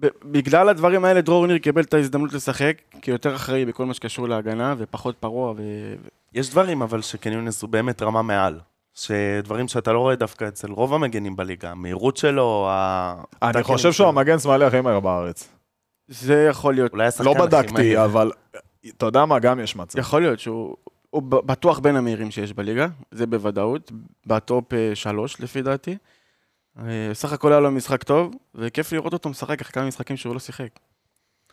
ב- 0.00 0.08
בגלל 0.24 0.68
הדברים 0.68 1.04
האלה, 1.04 1.20
דרור 1.20 1.46
ניר 1.46 1.58
קיבל 1.58 1.82
את 1.82 1.94
ההזדמנות 1.94 2.32
לשחק, 2.32 2.76
כיותר 3.02 3.34
אחראי 3.36 3.64
בכל 3.64 3.86
מה 3.86 3.94
שקשור 3.94 4.28
להגנה, 4.28 4.74
ופחות 4.78 5.16
פרוע. 5.16 5.52
ו... 5.56 5.62
יש 6.34 6.50
דברים, 6.50 6.82
אבל 6.82 7.02
שקניונס 7.02 7.62
הוא 7.62 7.70
באמת 7.70 8.02
רמה 8.02 8.22
מעל. 8.22 8.60
שדברים 8.94 9.68
שאתה 9.68 9.92
לא 9.92 9.98
רואה 9.98 10.16
דווקא 10.16 10.48
אצל 10.48 10.70
רוב 10.70 10.94
המגנים 10.94 11.36
בליגה, 11.36 11.70
המהירות 11.70 12.16
שלו, 12.16 12.66
ה... 12.70 13.22
אני 13.42 13.62
חושב 13.62 13.92
שהוא. 13.92 14.08
המגן 14.08 14.38
שמאלי 14.38 14.64
הכי 14.64 14.80
מהר 14.80 15.00
בארץ. 15.00 15.48
זה 16.08 16.46
יכול 16.50 16.74
להיות. 16.74 16.92
אולי 16.92 17.06
השחקן 17.06 17.24
לא 17.24 17.46
בדקתי. 17.46 18.04
אבל 18.04 18.32
אתה 18.88 19.06
יודע 19.06 19.24
מה, 19.24 19.38
גם 19.38 19.60
יש 19.60 19.76
מצב. 19.76 19.98
יכול 19.98 20.22
להיות 20.22 20.40
שהוא 20.40 20.76
הוא 21.10 21.22
בטוח 21.22 21.78
בין 21.78 21.96
המהירים 21.96 22.30
שיש 22.30 22.52
בליגה, 22.52 22.86
זה 23.10 23.26
בוודאות, 23.26 23.92
בטופ 24.26 24.72
אה, 24.72 24.90
שלוש 24.94 25.40
לפי 25.40 25.62
דעתי. 25.62 25.96
אה, 26.78 27.10
סך 27.12 27.32
הכל 27.32 27.52
היה 27.52 27.60
לו 27.60 27.70
משחק 27.70 28.02
טוב, 28.02 28.34
וכיף 28.54 28.92
לראות 28.92 29.12
אותו 29.12 29.28
משחק 29.28 29.60
אחרי 29.60 29.72
כמה 29.72 29.86
משחקים 29.86 30.16
שהוא 30.16 30.34
לא 30.34 30.40
שיחק. 30.40 30.68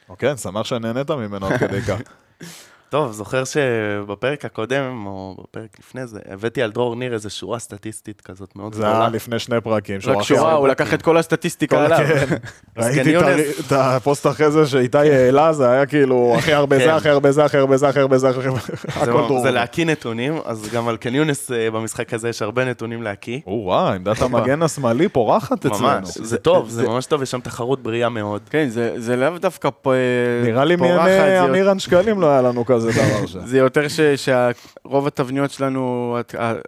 אוקיי, 0.09 0.37
שמח 0.37 0.65
שנהנית 0.65 1.11
ממנו 1.11 1.47
עד 1.47 1.59
כדי 1.59 1.81
כך. 1.81 1.99
טוב, 2.91 3.12
זוכר 3.12 3.43
שבפרק 3.43 4.45
הקודם, 4.45 5.04
או 5.06 5.36
בפרק 5.43 5.69
לפני 5.80 6.08
זה, 6.08 6.19
הבאתי 6.30 6.62
על 6.62 6.71
דרור 6.71 6.95
ניר 6.95 7.13
איזו 7.13 7.30
שורה 7.30 7.60
סטטיסטית 7.60 8.21
כזאת 8.21 8.56
מאוד 8.56 8.73
זה 8.73 8.88
היה 8.88 9.10
לפני 9.10 9.39
שני 9.39 9.62
פרקים. 9.62 9.99
רק 10.06 10.21
שורה, 10.23 10.54
הוא 10.54 10.67
לקח 10.67 10.93
את 10.93 11.01
כל 11.01 11.17
הסטטיסטיקה 11.17 11.86
עליו. 11.86 11.97
כן. 11.97 12.36
ראיתי 12.84 13.17
את 13.17 13.21
ה- 13.23 13.36
את 13.60 13.71
הפוסט 13.71 14.27
אחרי 14.27 14.51
זה 14.51 14.65
שאיתי 14.67 14.97
העלה, 14.97 15.54
זה 15.54 15.69
היה 15.69 15.86
כאילו 15.86 16.34
הכי 16.38 16.54
הרבה 16.54 16.77
כן. 16.80 16.84
זה, 16.86 16.95
הכי 16.95 17.10
הרבה 17.10 17.32
זה, 17.32 17.45
הכי 17.45 17.58
הרבה 17.58 17.77
זה, 17.77 17.89
הכי 17.89 17.99
הרבה 17.99 18.17
זה, 18.17 18.30
הכי 18.30 18.39
הרבה 18.47 18.60
זה, 18.67 18.73
זה, 18.93 19.01
הכל 19.01 19.12
דרור. 19.27 19.41
זה 19.41 19.51
להקיא 19.51 19.86
נתונים, 19.86 20.34
אז 20.45 20.69
גם 20.73 20.88
על 20.88 20.97
קניונס 20.97 21.51
אה, 21.51 21.71
במשחק 21.71 22.13
הזה 22.13 22.30
יש 22.30 22.41
הרבה 22.41 22.65
נתונים 22.65 23.04
להקיא. 23.04 23.39
או 23.47 23.62
וואי, 23.65 23.95
עמדת 23.95 24.21
המגן 24.21 24.63
השמאלי 24.63 25.10
פורחת 25.10 25.65
אצלנו. 25.65 25.80
ממש, 25.82 26.17
זה 26.17 26.38
טוב, 26.38 26.69
זה- 26.69 26.88
ממש 26.88 27.06
טוב, 27.06 27.21
יש 27.23 27.32
שם 27.32 27.39
תחרות 27.39 27.84
בריאה 27.84 28.10
מאוד. 28.10 28.41
כן, 28.49 28.69
זה, 28.69 28.93
זה 28.97 29.15
לאו 29.15 29.38
דווקא 29.38 29.69
פה... 29.82 29.93
נראה 30.45 30.65
לי 30.65 30.77
פורחת, 30.77 31.08
מימי 31.08 31.39
אמירן 31.39 31.80
שקלים 31.80 32.21
לא 32.21 32.27
היה 32.30 32.41
לנו 32.41 32.65
כזה 32.65 32.80
דבר 32.81 33.25
שם. 33.25 33.45
זה 33.45 33.57
יותר 33.57 33.87
ש- 33.87 33.99
שרוב 34.15 35.07
התבניות 35.07 35.51
שלנו, 35.51 36.17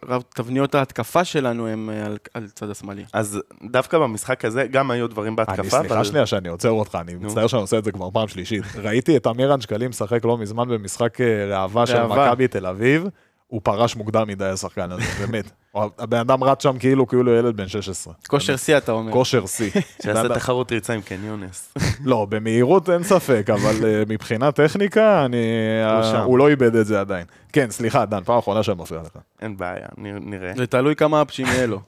רוב 0.10 0.23
תבניות 0.36 0.76
ההתקפה 0.76 1.23
שלנו 1.23 1.67
הם 1.67 1.89
אה, 1.89 2.06
על, 2.06 2.17
על 2.34 2.47
צד 2.56 2.69
השמאלי. 2.69 3.04
אז 3.13 3.41
דווקא 3.71 3.97
במשחק 3.97 4.45
הזה, 4.45 4.67
גם 4.71 4.91
היו 4.91 5.08
דברים 5.08 5.36
בהתקפה, 5.36 5.62
אני 5.62 5.88
סליחה 5.88 6.04
שנייה 6.04 6.26
שאני 6.26 6.49
עוצר 6.49 6.69
אותך, 6.69 6.97
אני 7.02 7.15
מצטער 7.15 7.47
שאני 7.47 7.62
עושה 7.62 7.78
את 7.78 7.84
זה 7.84 7.91
כבר 7.91 8.10
פעם 8.13 8.28
שלישית. 8.28 8.63
ראיתי 8.76 9.17
את 9.17 9.28
אמירן 9.28 9.62
שקלים 9.62 9.89
משחק 9.89 10.26
לא 10.26 10.38
מזמן 10.38 10.67
במשחק 10.69 11.21
אה, 11.21 11.45
ראווה 11.60 11.86
של. 11.86 12.04
מכבי 12.06 12.47
תל 12.47 12.65
אביב, 12.65 13.08
הוא 13.47 13.62
פרש 13.63 13.95
מוקדם 13.95 14.28
מדי 14.28 14.45
השחקן 14.45 14.91
הזה, 14.91 15.04
באמת. 15.26 15.52
הבן 15.76 16.18
אדם 16.18 16.44
רץ 16.44 16.64
שם 16.64 16.78
כאילו 16.78 17.08
כאילו 17.08 17.32
ילד 17.32 17.58
בן 17.58 17.68
16. 17.68 18.14
כושר 18.28 18.58
שיא 18.58 18.78
אתה 18.78 18.92
אומר. 18.92 19.12
כושר 19.12 19.46
שיא. 19.46 19.72
שיעשה 20.04 20.34
תחרות 20.34 20.72
ריצה 20.72 20.94
עם 20.94 21.02
קניונס. 21.02 21.74
לא, 22.06 22.26
במהירות 22.30 22.90
אין 22.90 23.04
ספק, 23.04 23.48
אבל 23.54 23.86
אה, 23.86 24.04
מבחינת 24.08 24.56
טכניקה, 24.56 25.26
אני... 25.26 25.38
אה. 25.86 26.24
הוא 26.24 26.38
לא 26.38 26.50
איבד 26.50 26.76
את 26.76 26.86
זה 26.86 27.00
עדיין. 27.00 27.26
כן, 27.54 27.72
סליחה, 27.72 28.06
דן, 28.06 28.24
פעם 28.24 28.38
אחרונה 28.38 28.64
שאני 28.64 28.82
מפריע 28.82 29.02
לך. 29.02 29.18
אין 29.42 29.58
בעיה, 29.58 29.88
נראה. 29.98 30.52
זה 30.58 30.68
תלוי 30.68 30.96
כמה 30.96 31.22
אפצ'ים 31.22 31.46
יהיה 31.46 31.66
לו. 31.68 31.80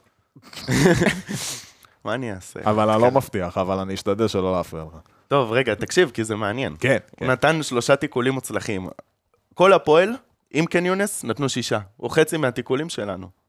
מה 2.06 2.13
אני 2.13 2.34
אעשה? 2.34 2.60
אבל 2.63 2.89
אני 2.89 3.02
לא 3.02 3.12
מבטיח, 3.12 3.58
אבל 3.58 3.80
אני 3.80 3.93
אשתדל 3.93 4.28
שלא 4.28 4.54
להפריע 4.58 4.84
לך. 4.84 5.00
טוב, 5.28 5.52
רגע, 5.52 5.76
תקשיב, 5.76 6.12
כי 6.13 6.24
זה 6.24 6.36
מעניין. 6.36 6.76
כן, 6.80 6.98
הוא 7.19 7.28
נתן 7.28 7.63
שלושה 7.63 7.95
תיקולים 7.95 8.34
מוצלחים. 8.34 8.89
כל 9.54 9.74
הפועל, 9.74 10.15
עם 10.52 10.65
קניונס, 10.65 11.24
נתנו 11.24 11.50
שישה. 11.50 11.80
הוא 11.98 12.12
חצי 12.12 12.38
מהתיקולים 12.38 12.89
שלנו. 12.89 13.44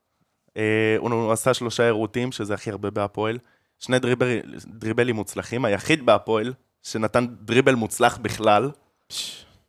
אה, 0.57 0.63
הוא 0.99 1.33
עשה 1.33 1.55
שלושה 1.55 1.85
עירותים, 1.85 2.33
שזה 2.33 2.55
הכי 2.55 2.71
הרבה 2.71 2.91
בהפועל. 2.91 3.39
שני 3.79 3.99
דריבל, 3.99 4.41
דריבלים 4.67 5.17
מוצלחים. 5.17 5.65
היחיד 5.65 6.07
בהפועל 6.07 6.53
שנתן 6.83 7.27
דריבל 7.41 7.75
מוצלח 7.75 8.17
בכלל, 8.19 8.71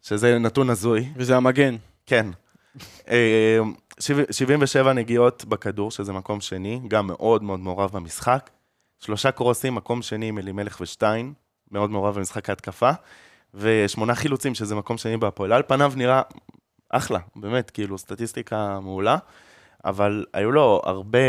שזה 0.01 0.39
נתון 0.39 0.69
הזוי. 0.69 1.09
וזה 1.15 1.37
המגן. 1.37 1.75
כן. 2.05 2.25
אה, 3.09 3.59
שבע- 3.99 4.23
77 4.31 4.93
נגיעות 4.93 5.45
בכדור, 5.45 5.91
שזה 5.91 6.13
מקום 6.13 6.41
שני, 6.41 6.81
גם 6.87 7.07
מאוד 7.07 7.43
מאוד 7.43 7.59
מעורב 7.59 7.89
במשחק. 7.93 8.49
שלושה 8.99 9.31
קרוסים, 9.31 9.75
מקום 9.75 10.01
שני 10.01 10.25
עם 10.27 10.37
אלימלך 10.37 10.77
ושטיין, 10.81 11.33
מאוד 11.71 11.89
מעורב 11.89 12.15
במשחק 12.15 12.49
ההתקפה. 12.49 12.91
ושמונה 13.53 14.15
חילוצים, 14.15 14.55
שזה 14.55 14.75
מקום 14.75 14.97
שני 14.97 15.17
בהפועל. 15.17 15.51
על 15.53 15.63
פניו 15.67 15.93
נראה 15.95 16.21
אחלה, 16.89 17.19
באמת, 17.35 17.69
כאילו, 17.71 17.97
סטטיסטיקה 17.97 18.79
מעולה. 18.79 19.17
אבל 19.85 20.25
היו 20.33 20.51
לו 20.51 20.81
הרבה, 20.83 21.19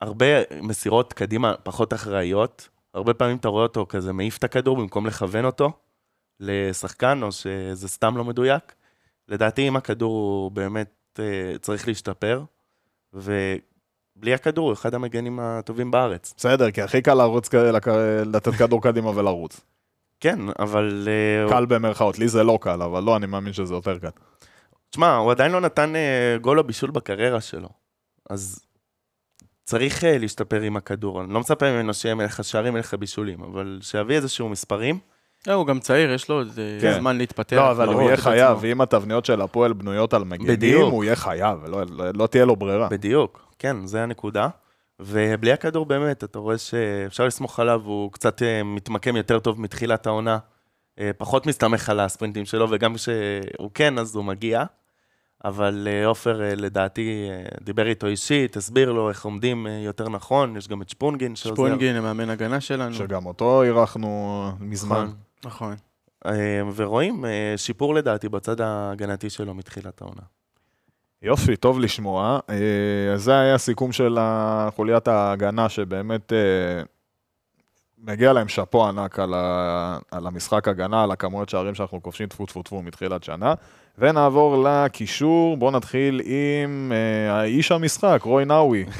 הרבה 0.00 0.26
מסירות 0.62 1.12
קדימה 1.12 1.54
פחות 1.62 1.92
אחראיות. 1.92 2.68
הרבה 2.94 3.14
פעמים 3.14 3.36
אתה 3.36 3.48
רואה 3.48 3.62
אותו 3.62 3.86
כזה 3.88 4.12
מעיף 4.12 4.38
את 4.38 4.44
הכדור 4.44 4.76
במקום 4.76 5.06
לכוון 5.06 5.44
אותו 5.44 5.72
לשחקן, 6.40 7.22
או 7.22 7.32
שזה 7.32 7.88
סתם 7.88 8.16
לא 8.16 8.24
מדויק. 8.24 8.74
לדעתי, 9.28 9.66
עם 9.66 9.76
הכדור 9.76 10.12
הוא 10.12 10.50
באמת 10.50 11.18
אה, 11.18 11.58
צריך 11.58 11.88
להשתפר, 11.88 12.42
ובלי 13.12 14.34
הכדור 14.34 14.66
הוא 14.66 14.72
אחד 14.72 14.94
המגנים 14.94 15.40
הטובים 15.40 15.90
בארץ. 15.90 16.34
בסדר, 16.36 16.70
כי 16.70 16.82
הכי 16.82 17.02
קל 17.02 17.14
לרוץ, 17.14 17.54
לתת 18.26 18.54
כדור 18.54 18.82
קדימה 18.82 19.10
ולרוץ. 19.10 19.60
כן, 20.20 20.38
אבל... 20.58 21.08
אה, 21.08 21.50
קל 21.50 21.66
במרכאות, 21.66 22.18
לי 22.18 22.28
זה 22.28 22.42
לא 22.42 22.58
קל, 22.62 22.82
אבל 22.82 23.02
לא, 23.02 23.16
אני 23.16 23.26
מאמין 23.26 23.52
שזה 23.52 23.74
יותר 23.74 23.98
קל. 23.98 24.08
תשמע, 24.90 25.16
הוא 25.16 25.30
עדיין 25.30 25.52
לא 25.52 25.60
נתן 25.60 25.96
אה, 25.96 26.36
גול 26.40 26.58
או 26.58 26.64
בישול 26.64 26.90
בקריירה 26.90 27.40
שלו, 27.40 27.68
אז 28.30 28.60
צריך 29.64 30.04
אה, 30.04 30.18
להשתפר 30.18 30.60
עם 30.60 30.76
הכדור. 30.76 31.20
אני 31.22 31.34
לא 31.34 31.40
מצפה 31.40 31.70
ממנו 31.70 31.94
שיהיה 31.94 32.14
מלך 32.14 32.40
השערים, 32.40 32.74
מלך 32.74 32.94
הבישולים, 32.94 33.42
אבל 33.42 33.78
שיביא 33.82 34.16
איזשהו 34.16 34.48
מספרים. 34.48 34.98
לא, 35.46 35.52
הוא 35.52 35.66
גם 35.66 35.80
צעיר, 35.80 36.12
יש 36.12 36.28
לו 36.28 36.34
עוד 36.34 36.58
אה, 36.58 36.78
כן. 36.80 36.98
זמן 36.98 37.18
להתפתח. 37.18 37.56
לא, 37.56 37.70
אבל 37.70 37.86
הוא 37.86 37.94
ולראות 37.94 38.06
יהיה 38.06 38.16
חייב, 38.16 38.50
עצמו. 38.50 38.62
ואם 38.62 38.80
התבניות 38.80 39.24
של 39.24 39.40
הפועל 39.40 39.72
בנויות 39.72 40.14
על 40.14 40.24
מגנים, 40.24 40.48
בדיוק. 40.48 40.92
הוא 40.92 41.04
יהיה 41.04 41.16
חייב, 41.16 41.58
לא- 41.66 41.82
לא 41.90 42.04
לא 42.14 42.26
תהיה 42.26 42.44
לו 42.44 42.56
ברירה. 42.56 42.88
בדיוק, 42.88 43.46
כן, 43.58 43.86
זה 43.86 44.02
הנקודה. 44.02 44.48
ובלי 45.00 45.52
הכדור 45.52 45.86
באמת, 45.86 46.24
אתה 46.24 46.38
רואה 46.38 46.58
שאפשר 46.58 47.26
לסמוך 47.26 47.60
עליו, 47.60 47.80
הוא 47.84 48.12
קצת 48.12 48.42
אה, 48.42 48.62
מתמקם 48.62 49.16
יותר 49.16 49.38
טוב 49.38 49.60
מתחילת 49.60 50.06
העונה. 50.06 50.38
אה, 50.98 51.10
פחות 51.18 51.46
מסתמך 51.46 51.88
על 51.88 52.00
הספרינטים 52.00 52.44
שלו, 52.44 52.66
וגם 52.70 52.94
כשהוא 52.94 53.70
כן, 53.74 53.98
אז 53.98 54.14
הוא 54.14 54.24
מגיע. 54.24 54.64
אבל 55.44 55.88
אה, 55.90 56.06
עופר, 56.06 56.42
אה, 56.42 56.54
לדעתי, 56.54 57.28
אה, 57.30 57.44
דיבר 57.60 57.86
איתו 57.86 58.06
אישית, 58.06 58.56
הסביר 58.56 58.92
לו 58.92 59.08
איך 59.08 59.24
עומדים 59.24 59.66
יותר 59.84 60.08
נכון, 60.08 60.56
יש 60.56 60.68
גם 60.68 60.82
את 60.82 60.88
שפונגין 60.88 61.36
שעוזר. 61.36 61.54
שפונגין, 61.54 61.96
המאמן 61.96 62.30
הגנה 62.30 62.60
שלנו. 62.60 62.94
שגם 62.94 63.26
אותו 63.26 63.62
אירחנו 63.62 64.50
מזמן. 64.60 65.10
נכון. 65.44 65.74
נכון. 66.24 66.70
ורואים 66.76 67.24
שיפור 67.56 67.94
לדעתי 67.94 68.28
בצד 68.28 68.60
ההגנתי 68.60 69.30
שלו 69.30 69.54
מתחילת 69.54 70.02
העונה. 70.02 70.22
יופי, 71.22 71.56
טוב 71.56 71.80
לשמוע. 71.80 72.40
אה, 72.50 73.16
זה 73.16 73.38
היה 73.38 73.54
הסיכום 73.54 73.92
של 73.92 74.18
חוליית 74.76 75.08
ההגנה, 75.08 75.68
שבאמת 75.68 76.32
מגיע 78.02 78.32
להם 78.32 78.48
שאפו 78.48 78.88
ענק 78.88 79.18
על, 79.18 79.34
ה, 79.34 79.98
על 80.10 80.26
המשחק 80.26 80.68
הגנה, 80.68 81.02
על 81.02 81.10
הכמויות 81.10 81.48
שערים 81.48 81.74
שאנחנו 81.74 82.02
כובשים 82.02 82.26
טפו 82.26 82.46
טפו 82.46 82.62
טפו 82.62 82.82
מתחילת 82.82 83.24
שנה. 83.24 83.54
ונעבור 83.98 84.64
לקישור, 84.64 85.56
בואו 85.56 85.70
נתחיל 85.70 86.20
עם 86.24 86.92
אה, 86.94 87.32
האיש 87.32 87.72
המשחק, 87.72 88.20
רוי 88.22 88.44
נאווי. 88.44 88.84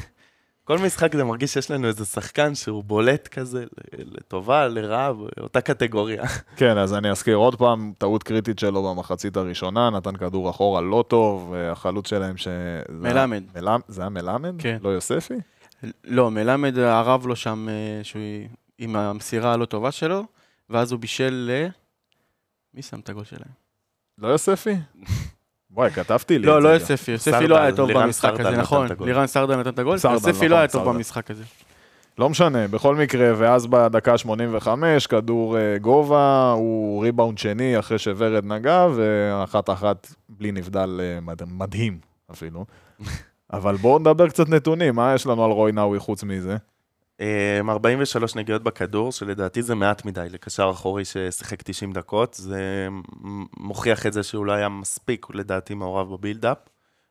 כל 0.63 0.77
משחק 0.77 1.15
זה 1.15 1.23
מרגיש 1.23 1.53
שיש 1.53 1.71
לנו 1.71 1.87
איזה 1.87 2.05
שחקן 2.05 2.55
שהוא 2.55 2.83
בולט 2.83 3.27
כזה, 3.27 3.65
לטובה, 3.97 4.67
לרעה, 4.67 5.11
אותה 5.39 5.61
קטגוריה. 5.61 6.23
כן, 6.57 6.77
אז 6.77 6.93
אני 6.93 7.11
אזכיר 7.11 7.35
עוד 7.35 7.55
פעם, 7.55 7.93
טעות 7.97 8.23
קריטית 8.23 8.59
שלו 8.59 8.83
במחצית 8.83 9.37
הראשונה, 9.37 9.89
נתן 9.89 10.15
כדור 10.15 10.49
אחורה 10.49 10.81
לא 10.81 11.03
טוב, 11.07 11.53
החלוץ 11.71 12.07
שלהם 12.07 12.37
ש... 12.37 12.47
מלמד. 12.89 13.43
מלמד. 13.55 13.81
זה 13.87 14.01
היה 14.01 14.09
מלמד? 14.09 14.53
כן. 14.57 14.77
לא 14.83 14.89
יוספי? 14.89 15.33
לא, 16.03 16.31
מלמד 16.31 16.79
ערב 16.79 17.27
לו 17.27 17.35
שם 17.35 17.67
אה, 17.69 18.03
שהוא 18.03 18.21
עם 18.81 18.95
המסירה 18.95 19.53
הלא 19.53 19.65
טובה 19.65 19.91
שלו, 19.91 20.23
ואז 20.69 20.91
הוא 20.91 20.99
בישל 20.99 21.33
ל... 21.33 21.67
מי 22.73 22.81
שם 22.81 22.99
את 22.99 23.09
הגול 23.09 23.23
שלהם? 23.23 23.51
לא 24.17 24.27
יוספי? 24.27 24.75
וואי, 25.71 25.89
כתבתי 25.91 26.39
לי 26.39 26.47
לא, 26.47 26.61
לא. 26.61 26.69
יוספי, 26.69 27.11
יוספי 27.11 27.47
לא 27.47 27.57
היה 27.57 27.75
טוב 27.75 27.91
במשחק 27.91 28.39
הזה, 28.39 28.57
נכון. 28.57 28.87
לירן 28.99 29.27
סרדל 29.27 29.55
נתן 29.55 29.69
את 29.69 29.79
הגול, 29.79 29.97
יוספי 30.13 30.47
לא 30.47 30.55
היה 30.55 30.67
טוב. 30.67 30.89
במשחק 30.89 31.31
הזה. 31.31 31.43
לא 32.17 32.29
משנה, 32.29 32.67
בכל 32.67 32.95
מקרה, 32.95 33.31
ואז 33.37 33.67
בדקה 33.67 34.17
85, 34.17 35.07
כדור 35.07 35.57
אה, 35.57 35.77
גובה, 35.77 36.51
הוא 36.57 37.03
ריבאונד 37.03 37.37
שני 37.37 37.79
אחרי 37.79 37.99
שוורד 37.99 38.45
נגע, 38.45 38.87
ואחת 38.95 39.69
אחת 39.69 40.13
בלי 40.29 40.51
נבדל 40.51 40.99
אה, 41.03 41.19
מד- 41.21 41.43
מדהים 41.51 41.99
אפילו. 42.31 42.65
אבל 43.53 43.75
בואו 43.75 43.99
נדבר 43.99 44.29
קצת 44.29 44.49
נתונים, 44.49 44.95
מה 44.95 45.13
יש 45.15 45.27
לנו 45.27 45.45
על 45.45 45.51
רוי 45.51 45.71
נאווי 45.71 45.99
חוץ 45.99 46.23
מזה? 46.23 46.57
אה, 47.21 47.59
43 47.69 48.35
נגיעות 48.35 48.63
בכדור, 48.63 49.11
שלדעתי 49.11 49.61
זה 49.61 49.75
מעט 49.75 50.05
מדי 50.05 50.27
לקשר 50.29 50.69
אחורי 50.73 51.05
ששיחק 51.05 51.61
90 51.61 51.91
דקות. 51.91 52.33
זה 52.33 52.87
מוכיח 53.57 54.05
את 54.05 54.13
זה 54.13 54.23
שהוא 54.23 54.45
לא 54.45 54.51
היה 54.51 54.69
מספיק, 54.69 55.25
לדעתי 55.33 55.73
מעורב 55.73 56.13
בבילדאפ. 56.13 56.57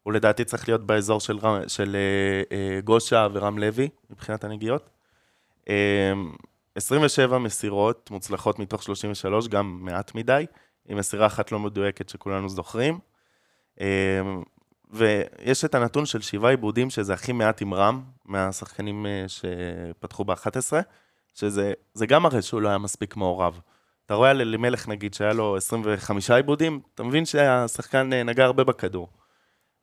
הוא 0.03 0.13
לדעתי 0.13 0.45
צריך 0.45 0.69
להיות 0.69 0.87
באזור 0.87 1.21
של, 1.21 1.39
רם, 1.39 1.69
של 1.69 1.97
אה, 1.97 2.57
אה, 2.57 2.81
גושה 2.81 3.27
ורם 3.33 3.59
לוי, 3.59 3.89
מבחינת 4.11 4.45
הנגיעות. 4.45 4.91
אה, 5.69 6.13
27 6.75 7.39
מסירות 7.39 8.11
מוצלחות 8.11 8.59
מתוך 8.59 8.83
33, 8.83 9.49
גם 9.49 9.79
מעט 9.83 10.15
מדי, 10.15 10.47
עם 10.89 10.99
מסירה 10.99 11.27
אחת 11.27 11.53
לא 11.53 11.59
מדויקת 11.59 12.09
שכולנו 12.09 12.49
זוכרים. 12.49 12.99
ויש 14.93 15.65
את 15.65 15.75
הנתון 15.75 16.07
של 16.07 16.21
שבעה 16.21 16.51
עיבודים, 16.51 16.91
שזה 16.91 17.15
הכי 17.15 17.33
מעט 17.33 17.63
עם 17.63 17.75
רם, 17.75 18.03
מהשחקנים 18.25 19.07
אה, 19.07 19.25
שפתחו 19.29 20.25
ב-11, 20.25 20.73
שזה 21.35 21.73
זה 21.95 22.07
גם 22.07 22.23
מראה 22.23 22.43
שהוא 22.43 22.61
לא 22.61 22.69
היה 22.69 22.79
מספיק 22.79 23.17
מעורב. 23.17 23.61
אתה 24.07 24.15
רואה 24.15 24.31
על 24.31 24.41
אלימלך, 24.41 24.89
נגיד, 24.89 25.15
שהיה 25.15 25.33
לו 25.33 25.57
25 25.57 26.31
עיבודים, 26.31 26.81
אתה 26.95 27.03
מבין 27.03 27.27
שהשחקן 27.27 28.13
אה, 28.13 28.23
נגע 28.23 28.45
הרבה 28.45 28.65
בכדור. 28.65 29.09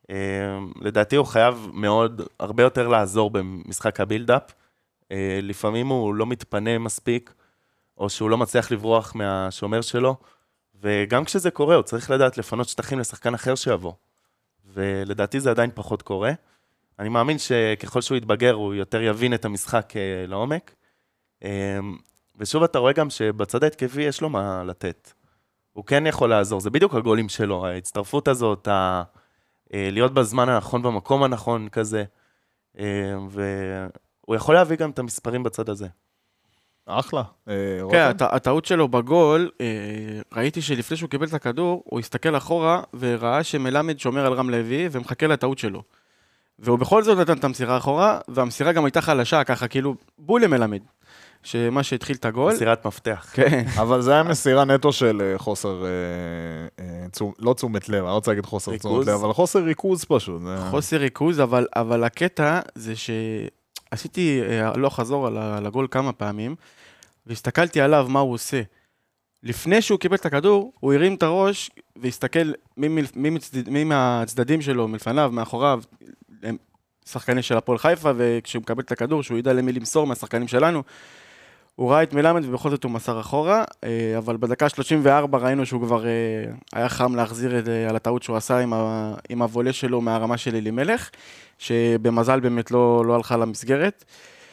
אה, 0.09 0.15
לדעתי 0.81 1.15
הוא 1.15 1.25
חייב 1.25 1.67
מאוד, 1.73 2.21
הרבה 2.39 2.63
יותר 2.63 2.87
לעזור 2.87 3.29
במשחק 3.29 3.99
הבילדאפ. 3.99 4.53
לפעמים 5.41 5.87
הוא 5.87 6.15
לא 6.15 6.25
מתפנה 6.25 6.77
מספיק, 6.77 7.33
או 7.97 8.09
שהוא 8.09 8.29
לא 8.29 8.37
מצליח 8.37 8.71
לברוח 8.71 9.15
מהשומר 9.15 9.81
שלו, 9.81 10.15
וגם 10.81 11.25
כשזה 11.25 11.51
קורה, 11.51 11.75
הוא 11.75 11.83
צריך 11.83 12.11
לדעת 12.11 12.37
לפנות 12.37 12.69
שטחים 12.69 12.99
לשחקן 12.99 13.33
אחר 13.33 13.55
שיבוא. 13.55 13.93
ולדעתי 14.77 15.39
זה 15.39 15.51
עדיין 15.51 15.69
פחות 15.73 16.01
קורה. 16.01 16.31
אני 16.99 17.09
מאמין 17.09 17.37
שככל 17.37 18.01
שהוא 18.01 18.17
יתבגר, 18.17 18.53
הוא 18.53 18.73
יותר 18.73 19.01
יבין 19.01 19.33
את 19.33 19.45
המשחק 19.45 19.93
אה, 19.95 20.25
לעומק. 20.27 20.75
אה, 21.43 21.79
ושוב, 22.35 22.63
אתה 22.63 22.79
רואה 22.79 22.93
גם 22.93 23.09
שבצד 23.09 23.63
ההתקפי 23.63 24.01
יש 24.01 24.21
לו 24.21 24.29
מה 24.29 24.63
לתת. 24.63 25.11
הוא 25.73 25.85
כן 25.85 26.07
יכול 26.07 26.29
לעזור, 26.29 26.59
זה 26.59 26.69
בדיוק 26.69 26.93
הגולים 26.93 27.29
שלו, 27.29 27.65
ההצטרפות 27.65 28.27
הזאת, 28.27 28.67
ה... 28.67 29.03
אה, 29.73 29.89
להיות 29.91 30.13
בזמן 30.13 30.49
הנכון, 30.49 30.81
במקום 30.81 31.23
הנכון 31.23 31.69
כזה. 31.69 32.03
אה, 32.79 33.15
והוא 33.29 34.35
יכול 34.35 34.55
להביא 34.55 34.77
גם 34.77 34.89
את 34.89 34.99
המספרים 34.99 35.43
בצד 35.43 35.69
הזה. 35.69 35.87
אחלה. 36.87 37.21
אה? 37.49 37.53
כן, 37.91 37.97
הט- 38.09 38.21
הטעות 38.21 38.65
שלו 38.65 38.87
בגול, 38.87 39.49
אה, 39.61 39.65
ראיתי 40.35 40.61
שלפני 40.61 40.97
שהוא 40.97 41.09
קיבל 41.09 41.27
את 41.27 41.33
הכדור, 41.33 41.83
הוא 41.85 41.99
הסתכל 41.99 42.37
אחורה 42.37 42.81
וראה 42.99 43.43
שמלמד 43.43 43.99
שומר 43.99 44.25
על 44.25 44.33
רם 44.33 44.49
לוי 44.49 44.87
ומחכה 44.91 45.27
לטעות 45.27 45.57
שלו. 45.57 45.83
והוא 46.59 46.79
בכל 46.79 47.03
זאת 47.03 47.17
נתן 47.17 47.37
את 47.37 47.43
המסירה 47.43 47.77
אחורה, 47.77 48.19
והמסירה 48.27 48.71
גם 48.71 48.85
הייתה 48.85 49.01
חלשה, 49.01 49.43
ככה 49.43 49.67
כאילו 49.67 49.95
בול 50.17 50.43
למלמד. 50.43 50.79
שמה 51.43 51.83
שהתחיל 51.83 52.15
את 52.15 52.25
הגול. 52.25 52.53
מסירת 52.53 52.87
מפתח. 52.87 53.29
כן. 53.33 53.65
אבל 53.81 54.01
זה 54.01 54.13
היה 54.13 54.23
מסירה 54.23 54.65
נטו 54.65 54.93
של 54.93 55.21
אה, 55.21 55.37
חוסר, 55.37 55.83
לא 57.39 57.53
תשומת 57.53 57.89
לב, 57.89 57.95
אני 57.95 58.05
לא 58.05 58.13
רוצה 58.15 58.31
להגיד 58.31 58.45
חוסר? 58.45 58.77
תשומת 58.77 59.07
לב, 59.07 59.13
אבל 59.13 59.33
חוסר 59.33 59.59
ריכוז 59.59 60.05
פשוט. 60.05 60.41
חוסר 60.69 60.97
ריכוז, 60.97 61.39
אבל, 61.39 61.67
אבל 61.75 62.03
הקטע 62.03 62.59
זה 62.75 62.93
שעשיתי 62.95 63.51
אה, 64.17 64.67
הלוך 64.67 64.95
חזור 64.95 65.27
על, 65.27 65.37
ה- 65.37 65.57
על 65.57 65.65
הגול 65.65 65.87
כמה 65.91 66.13
פעמים, 66.13 66.55
והסתכלתי 67.25 67.81
עליו 67.81 68.05
מה 68.09 68.19
הוא 68.19 68.33
עושה. 68.33 68.61
לפני 69.43 69.81
שהוא 69.81 69.99
קיבל 69.99 70.15
את 70.15 70.25
הכדור, 70.25 70.73
הוא 70.79 70.93
הרים 70.93 71.15
את 71.15 71.23
הראש 71.23 71.69
והסתכל 71.95 72.51
מי, 72.77 72.87
מל- 72.87 73.05
מי, 73.15 73.29
מצד, 73.29 73.69
מי 73.69 73.83
מהצדדים 73.83 74.61
שלו, 74.61 74.87
מלפניו, 74.87 75.29
מאחוריו, 75.33 75.81
הם 76.43 76.57
שחקנים 77.05 77.41
של 77.41 77.57
הפועל 77.57 77.77
חיפה, 77.77 78.11
וכשהוא 78.17 78.61
מקבל 78.61 78.81
את 78.83 78.91
הכדור, 78.91 79.23
שהוא 79.23 79.37
ידע 79.37 79.53
למי 79.53 79.71
למסור 79.73 80.07
מהשחקנים 80.07 80.47
שלנו, 80.47 80.83
הוא 81.77 81.91
ראה 81.91 82.03
את 82.03 82.13
מלמד 82.13 82.45
ובכל 82.45 82.69
זאת 82.69 82.83
הוא 82.83 82.91
מסר 82.91 83.19
אחורה, 83.19 83.63
אה, 83.83 83.89
אבל 84.17 84.37
בדקה 84.37 84.69
34 84.69 85.37
ראינו 85.37 85.65
שהוא 85.65 85.81
כבר 85.81 86.05
אה, 86.05 86.11
היה 86.73 86.89
חם 86.89 87.15
להחזיר 87.15 87.59
את, 87.59 87.67
אה, 87.67 87.89
על 87.89 87.95
הטעות 87.95 88.23
שהוא 88.23 88.37
עשה 88.37 88.57
עם, 88.59 88.73
ה, 88.73 89.13
עם 89.29 89.41
הוולה 89.41 89.73
שלו 89.73 90.01
מהרמה 90.01 90.37
של 90.37 90.55
אלימלך, 90.55 91.09
שבמזל 91.57 92.39
באמת 92.39 92.71
לא, 92.71 93.03
לא 93.05 93.15
הלכה 93.15 93.37
למסגרת. 93.37 94.05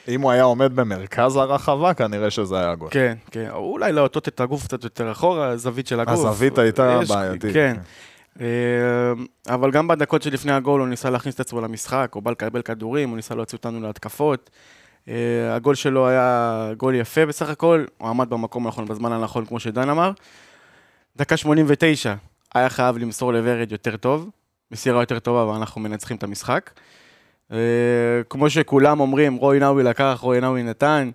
אם 0.09 0.21
הוא 0.21 0.31
היה 0.31 0.43
עומד 0.43 0.77
במרכז 0.77 1.37
הרחבה, 1.37 1.95
כנראה 1.95 2.31
שזה 2.31 2.59
היה 2.61 2.75
גול. 2.75 2.89
כן, 2.91 3.15
כן, 3.31 3.49
או 3.51 3.73
אולי 3.73 3.93
להטות 3.93 4.29
את 4.29 4.41
הגוף 4.41 4.65
קצת 4.65 4.85
יותר 4.85 5.13
אחורה, 5.13 5.49
הזווית 5.49 5.87
של 5.87 6.01
הגוף. 6.01 6.15
הזווית 6.15 6.59
הייתה 6.59 6.99
יש- 7.03 7.09
בעייתית. 7.09 7.53
כן. 7.53 7.77
אה, 8.41 8.47
אבל 9.49 9.71
גם 9.71 9.89
בדקות 9.89 10.23
שלפני 10.23 10.53
הגול 10.53 10.81
הוא 10.81 10.89
ניסה 10.89 11.11
להכניס 11.11 11.35
את 11.35 11.41
עצמו 11.41 11.61
למשחק, 11.61 12.11
הוא 12.15 12.23
בא 12.23 12.31
לקבל 12.31 12.63
כדורים, 12.63 13.09
הוא 13.09 13.17
ניסה 13.17 13.35
להוציא 13.35 13.59
אותנו 13.59 13.81
להתקפות. 13.81 14.51
אה, 15.09 15.55
הגול 15.55 15.75
שלו 15.75 16.09
היה 16.09 16.71
גול 16.77 16.95
יפה 16.95 17.27
בסך 17.27 17.49
הכל, 17.49 17.85
הוא 17.99 18.09
עמד 18.09 18.31
במקום 18.31 18.67
הנכון 18.67 18.85
בזמן 18.85 19.13
הנכון, 19.13 19.47
כמו 19.47 19.61
שדן 19.61 19.89
אמר. 19.89 20.11
דקה 21.17 21.37
89, 21.37 22.15
היה 22.55 22.69
חייב 22.69 22.99
למסור 22.99 23.33
לוורד 23.33 23.73
יותר 23.73 23.97
טוב, 23.97 24.31
מסירה 24.71 25.03
יותר 25.03 25.19
טובה 25.19 25.47
ואנחנו 25.47 25.81
מנצחים 25.81 26.17
את 26.17 26.23
המשחק. 26.23 26.71
אה, 27.53 27.59
כמו 28.31 28.51
שכולם 28.51 29.01
אומרים, 29.01 29.35
רוי 29.35 29.59
נאווי 29.59 29.83
לקח, 29.83 30.19
רוי 30.21 30.41
נאווי 30.41 30.63
נתן. 30.63 31.11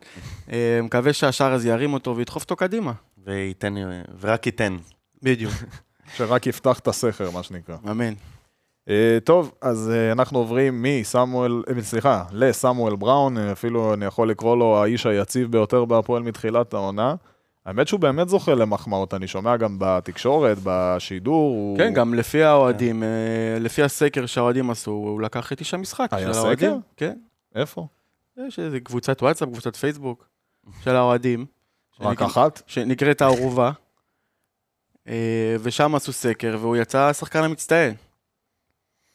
אה, 0.51 0.79
מקווה 0.83 1.13
שהשאר 1.13 1.53
הזה 1.53 1.69
ירים 1.69 1.93
אותו 1.93 2.15
וידחוף 2.15 2.43
אותו 2.43 2.55
קדימה. 2.55 2.91
וייתן, 3.25 3.75
ורק 4.19 4.45
ייתן. 4.45 4.77
בדיוק. 5.23 5.53
שרק 6.15 6.47
יפתח 6.47 6.79
את 6.79 6.87
הסכר, 6.87 7.31
מה 7.31 7.43
שנקרא. 7.43 7.75
אמן. 7.91 8.13
אה, 8.89 9.17
טוב, 9.23 9.53
אז 9.61 9.91
אה, 9.93 10.11
אנחנו 10.11 10.39
עוברים 10.39 10.81
מסמואל, 10.83 11.63
אה, 11.69 11.81
סליחה, 11.81 12.23
לסמואל 12.31 12.95
בראון, 12.95 13.37
אפילו 13.37 13.93
אני 13.93 14.05
יכול 14.05 14.29
לקרוא 14.29 14.57
לו 14.57 14.83
האיש 14.83 15.05
היציב 15.05 15.51
ביותר 15.51 15.85
בהפועל 15.85 16.23
מתחילת 16.23 16.73
העונה. 16.73 17.15
האמת 17.65 17.87
שהוא 17.87 17.99
באמת 17.99 18.29
זוכה 18.29 18.55
למחמאות, 18.55 19.13
אני 19.13 19.27
שומע 19.27 19.57
גם 19.57 19.75
בתקשורת, 19.79 20.57
בשידור. 20.63 21.49
הוא... 21.49 21.77
כן, 21.77 21.93
גם 21.93 22.13
לפי 22.13 22.43
האוהדים, 22.43 23.03
אה, 23.03 23.57
לפי 23.59 23.83
הסקר 23.83 24.25
שהאוהדים 24.25 24.69
עשו, 24.69 24.91
הוא 24.91 25.21
לקח 25.21 25.53
את 25.53 25.59
איש 25.59 25.73
המשחק 25.73 26.07
היה 26.11 26.33
של 26.33 26.39
האוהדים. 26.39 26.69
סקר? 26.69 26.77
כן. 26.97 27.17
איפה? 27.55 27.87
יש 28.47 28.59
איזה 28.59 28.79
קבוצת 28.79 29.21
וואטסאפ, 29.21 29.49
קבוצת 29.49 29.75
פייסבוק 29.75 30.27
של 30.83 30.95
האוהדים, 30.95 31.45
רק 31.99 32.21
אחת? 32.21 32.61
שנקראת 32.67 33.21
הערובה. 33.21 33.71
ושם 35.59 35.95
עשו 35.95 36.13
סקר, 36.13 36.57
והוא 36.59 36.77
יצא 36.77 36.99
השחקן 36.99 37.43
המצטיין. 37.43 37.95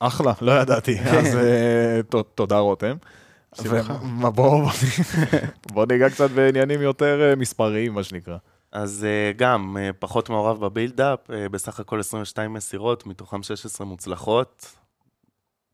אחלה, 0.00 0.32
לא 0.40 0.52
ידעתי. 0.52 0.98
אז 1.00 1.36
אה, 1.36 2.00
תודה 2.34 2.58
רותם. 2.58 2.96
בשמחה. 3.52 3.94
ומה- 4.02 4.30
בוא 4.30 4.70
בוא 5.72 5.86
ניגע 5.90 6.10
קצת 6.10 6.30
בעניינים 6.30 6.82
יותר 6.82 7.30
אה, 7.30 7.36
מספריים, 7.36 7.92
מה 7.94 8.02
שנקרא. 8.02 8.36
אז 8.72 9.04
אה, 9.04 9.32
גם 9.36 9.76
פחות 9.98 10.30
מעורב 10.30 10.60
בבילדאפ, 10.64 11.18
בסך 11.50 11.80
הכל 11.80 12.00
22 12.00 12.52
מסירות, 12.52 13.06
מתוכם 13.06 13.42
16 13.42 13.86
מוצלחות. 13.86 14.74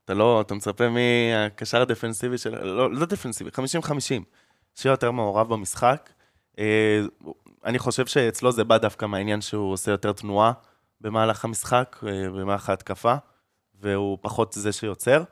אתה 0.04 0.14
לא, 0.14 0.40
אתה 0.40 0.54
מצפה 0.54 0.84
מהקשר 0.88 1.82
הדפנסיבי 1.82 2.38
של... 2.38 2.64
לא, 2.64 2.92
לא 2.92 3.06
דפנסיבי, 3.06 3.50
50-50, 3.50 3.90
שיהיה 4.74 4.92
יותר 4.92 5.10
מעורב 5.10 5.48
במשחק. 5.48 6.10
אני 7.64 7.78
חושב 7.78 8.06
שאצלו 8.06 8.52
זה 8.52 8.64
בא 8.64 8.78
דווקא 8.78 9.06
מהעניין 9.06 9.40
שהוא 9.40 9.72
עושה 9.72 9.90
יותר 9.90 10.12
תנועה 10.12 10.52
במהלך 11.00 11.44
המשחק, 11.44 11.96
במהלך 12.34 12.68
ההתקפה, 12.68 13.14
והוא 13.80 14.18
פחות 14.20 14.52
זה 14.52 14.72
שיוצר. 14.72 15.22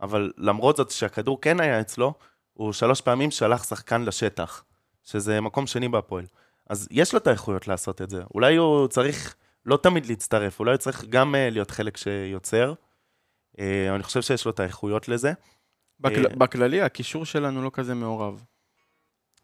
אבל 0.00 0.32
למרות 0.36 0.76
זאת 0.76 0.90
שהכדור 0.90 1.40
כן 1.40 1.60
היה 1.60 1.80
אצלו, 1.80 2.14
הוא 2.52 2.72
שלוש 2.72 3.00
פעמים 3.00 3.30
שלח 3.30 3.64
שחקן 3.64 4.02
לשטח, 4.02 4.64
שזה 5.02 5.40
מקום 5.40 5.66
שני 5.66 5.88
בהפועל. 5.88 6.26
אז 6.70 6.88
יש 6.90 7.12
לו 7.12 7.18
את 7.18 7.26
האיכויות 7.26 7.68
לעשות 7.68 8.02
את 8.02 8.10
זה. 8.10 8.22
אולי 8.34 8.56
הוא 8.56 8.88
צריך 8.88 9.34
לא 9.66 9.76
תמיד 9.76 10.06
להצטרף, 10.06 10.60
אולי 10.60 10.70
הוא 10.70 10.78
צריך 10.78 11.04
גם 11.04 11.34
uh, 11.34 11.52
להיות 11.52 11.70
חלק 11.70 11.96
שיוצר. 11.96 12.74
Uh, 13.56 13.60
אני 13.94 14.02
חושב 14.02 14.22
שיש 14.22 14.44
לו 14.44 14.50
את 14.50 14.60
האיכויות 14.60 15.08
לזה. 15.08 15.32
בכל, 16.00 16.26
אה. 16.26 16.36
בכללי, 16.36 16.82
הקישור 16.82 17.24
שלנו 17.24 17.62
לא 17.62 17.70
כזה 17.72 17.94
מעורב. 17.94 18.44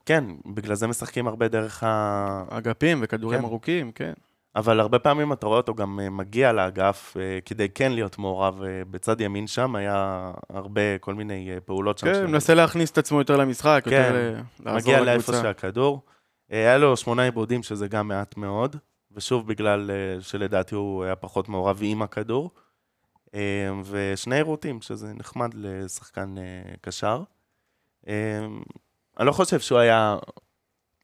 כן, 0.06 0.24
בגלל 0.54 0.74
זה 0.74 0.86
משחקים 0.86 1.28
הרבה 1.28 1.48
דרך 1.48 1.82
ה... 1.82 2.44
אגפים 2.48 3.00
וכדורים 3.02 3.38
כן. 3.38 3.44
ארוכים, 3.44 3.92
כן. 3.92 4.12
אבל 4.58 4.80
הרבה 4.80 4.98
פעמים 4.98 5.32
אתה 5.32 5.46
רואה 5.46 5.56
אותו 5.56 5.74
גם 5.74 6.00
אה, 6.00 6.10
מגיע 6.10 6.52
לאגף 6.52 7.16
אה, 7.20 7.38
כדי 7.44 7.68
כן 7.68 7.92
להיות 7.92 8.18
מעורב. 8.18 8.62
אה, 8.62 8.82
בצד 8.90 9.20
ימין 9.20 9.46
שם 9.46 9.74
היה 9.74 10.32
הרבה, 10.50 10.98
כל 11.00 11.14
מיני 11.14 11.50
פעולות 11.64 11.98
שם. 11.98 12.06
כן, 12.06 12.26
מנסה 12.26 12.54
להכניס 12.54 12.90
את 12.90 12.98
עצמו 12.98 13.18
יותר 13.18 13.36
למשחק, 13.36 13.82
כן, 13.84 13.90
יותר 13.90 14.40
לעזור 14.60 14.80
מגיע 14.80 15.00
לאיפה 15.00 15.32
לקבוצה. 15.32 15.42
שהכדור. 15.42 16.02
היה 16.50 16.78
לו 16.78 16.96
שמונה 16.96 17.22
עיבודים, 17.22 17.62
שזה 17.62 17.88
גם 17.88 18.08
מעט 18.08 18.36
מאוד, 18.36 18.76
ושוב 19.12 19.46
בגלל 19.46 19.90
שלדעתי 20.20 20.74
הוא 20.74 21.04
היה 21.04 21.16
פחות 21.16 21.48
מעורב 21.48 21.78
עם 21.82 22.02
הכדור. 22.02 22.50
ושני 23.84 24.36
עירותים, 24.36 24.80
שזה 24.80 25.12
נחמד 25.14 25.50
לשחקן 25.54 26.34
קשר. 26.80 27.22
אני 28.06 29.26
לא 29.26 29.32
חושב 29.32 29.60
שהוא 29.60 29.78
היה... 29.78 30.16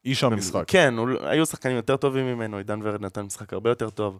איש 0.04 0.24
המשחק. 0.24 0.64
כן, 0.66 0.94
היו 1.20 1.46
שחקנים 1.46 1.76
יותר 1.76 1.96
טובים 1.96 2.26
ממנו, 2.26 2.56
עידן 2.56 2.80
ורד 2.82 3.00
נתן 3.00 3.22
משחק 3.22 3.52
הרבה 3.52 3.70
יותר 3.70 3.90
טוב. 3.90 4.18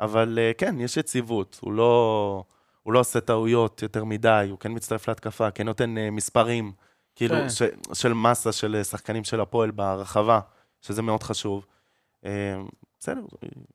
אבל 0.00 0.38
אה, 0.38 0.52
כן, 0.58 0.80
יש 0.80 0.96
יציבות, 0.96 1.58
הוא 1.62 1.72
לא, 1.72 2.44
הוא 2.82 2.92
לא 2.92 2.98
עושה 2.98 3.20
טעויות 3.20 3.82
יותר 3.82 4.04
מדי, 4.04 4.46
הוא 4.50 4.58
כן 4.58 4.72
מצטרף 4.72 5.08
להתקפה, 5.08 5.50
כן 5.50 5.66
נותן 5.66 5.98
אה, 5.98 6.10
מספרים, 6.10 6.72
כאילו, 7.16 7.34
כן. 7.34 7.50
ש, 7.50 7.62
של 7.92 8.12
מסה 8.12 8.52
של 8.52 8.76
אה, 8.76 8.84
שחקנים 8.84 9.24
של 9.24 9.40
הפועל 9.40 9.70
ברחבה, 9.70 10.40
שזה 10.80 11.02
מאוד 11.02 11.22
חשוב. 11.22 11.66
בסדר, 13.00 13.20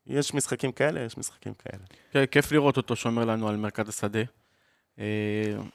יש 0.06 0.34
משחקים 0.34 0.72
כאלה, 0.72 1.00
יש 1.00 1.18
משחקים 1.18 1.54
כאלה. 1.54 1.82
כן, 2.10 2.26
כיף 2.26 2.52
לראות 2.52 2.76
אותו 2.76 2.96
שומר 2.96 3.24
לנו 3.24 3.48
על 3.48 3.56
מרכז 3.56 3.88
השדה. 3.88 4.20
אה, 5.00 5.04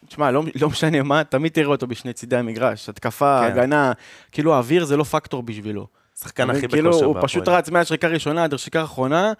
תשמע, 0.08 0.32
לא, 0.32 0.44
לא 0.56 0.70
משנה 0.70 1.04
מה, 1.04 1.24
תמיד 1.24 1.52
תראה 1.52 1.68
אותו 1.68 1.88
בשני 1.88 2.14
צידי 2.14 2.38
המגרש. 2.38 2.90
התקפה, 2.90 3.40
כן. 3.42 3.52
הגנה, 3.52 3.92
כאילו 4.32 4.54
האוויר 4.54 4.86
זה 4.86 4.98
לא 4.98 5.04
פקטור 5.04 5.44
בשבילו. 5.44 5.88
שחקן 6.20 6.50
הכי 6.50 6.68
כאילו, 6.68 6.90
בכושר 6.90 7.06
הוא 7.06 7.14
בהפועל. 7.14 7.28
פשוט 7.28 7.48
רץ 7.48 7.70
מהשריקה 7.70 8.08
הראשונה 8.08 8.44
עד 8.44 8.54
השריקה 8.54 8.82
האחרונה, 8.82 9.34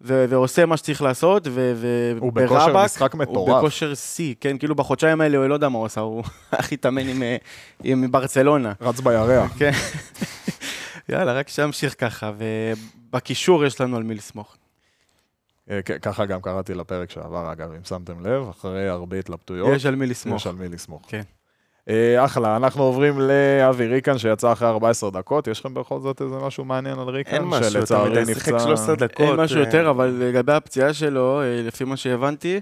ו- 0.00 0.24
ועושה 0.28 0.66
מה 0.66 0.76
שצריך 0.76 1.02
לעשות, 1.02 1.48
ו- 1.50 2.12
הוא 2.20 2.32
בכושר 2.32 2.84
משחק 2.84 3.12
הוא 3.12 3.20
מטורף. 3.20 3.56
בכושר 3.58 3.94
שיא, 3.94 4.34
כן, 4.40 4.58
כאילו 4.58 4.74
בחודשיים 4.74 5.20
האלה 5.20 5.38
הוא 5.38 5.46
לא 5.46 5.54
יודע 5.54 5.68
מה 5.68 5.78
הוא 5.78 5.86
עשה, 5.86 6.00
הוא 6.00 6.22
הלך 6.52 6.72
להתאמן 6.72 7.08
עם, 7.08 7.22
אה, 7.22 7.36
עם 7.84 8.10
ברצלונה. 8.10 8.72
רץ 8.80 9.00
בירח. 9.00 9.52
כן. 9.58 9.70
יאללה, 11.08 11.32
רק 11.32 11.48
שימשיך 11.48 11.94
ככה, 11.98 12.32
ובקישור 13.10 13.64
יש 13.64 13.80
לנו 13.80 13.96
על 13.96 14.02
מי 14.02 14.14
לסמוך. 14.14 14.56
אה, 15.70 15.82
ככה 15.82 16.24
גם 16.24 16.40
קראתי 16.40 16.74
לפרק 16.74 17.10
שעבר, 17.10 17.52
אגב, 17.52 17.70
אם 17.72 17.84
שמתם 17.84 18.26
לב, 18.26 18.48
אחרי 18.48 18.88
הרבה 18.88 19.18
התלבטויות. 19.18 19.68
יש 19.76 19.86
על 19.86 19.94
מי 19.96 20.06
לסמוך. 20.06 20.36
יש 20.40 20.46
על 20.46 20.54
מי 20.54 20.68
לסמוך. 20.68 21.02
כן. 21.08 21.22
אה, 21.88 22.24
אחלה, 22.24 22.56
אנחנו 22.56 22.82
עוברים 22.82 23.20
לאבי 23.20 23.86
ריקן 23.86 24.18
שיצא 24.18 24.52
אחרי 24.52 24.68
14 24.68 25.10
דקות. 25.10 25.48
יש 25.48 25.60
לכם 25.60 25.74
בכל 25.74 26.00
זאת 26.00 26.22
איזה 26.22 26.34
משהו 26.36 26.64
מעניין 26.64 26.98
על 26.98 27.08
ריקן? 27.08 27.34
אין 27.34 27.42
משהו 27.44 27.70
שלצערי 27.70 28.10
מדי, 28.10 28.34
שיחק 28.34 28.48
נפצע- 28.52 28.58
13 28.58 28.96
דקות. 28.96 29.20
אין 29.20 29.36
משהו 29.40 29.56
אה, 29.60 29.64
יותר, 29.64 29.90
אבל 29.90 30.06
לגבי 30.20 30.52
הפציעה 30.52 30.92
שלו, 30.92 31.40
לפי 31.64 31.84
מה 31.84 31.96
שהבנתי, 31.96 32.60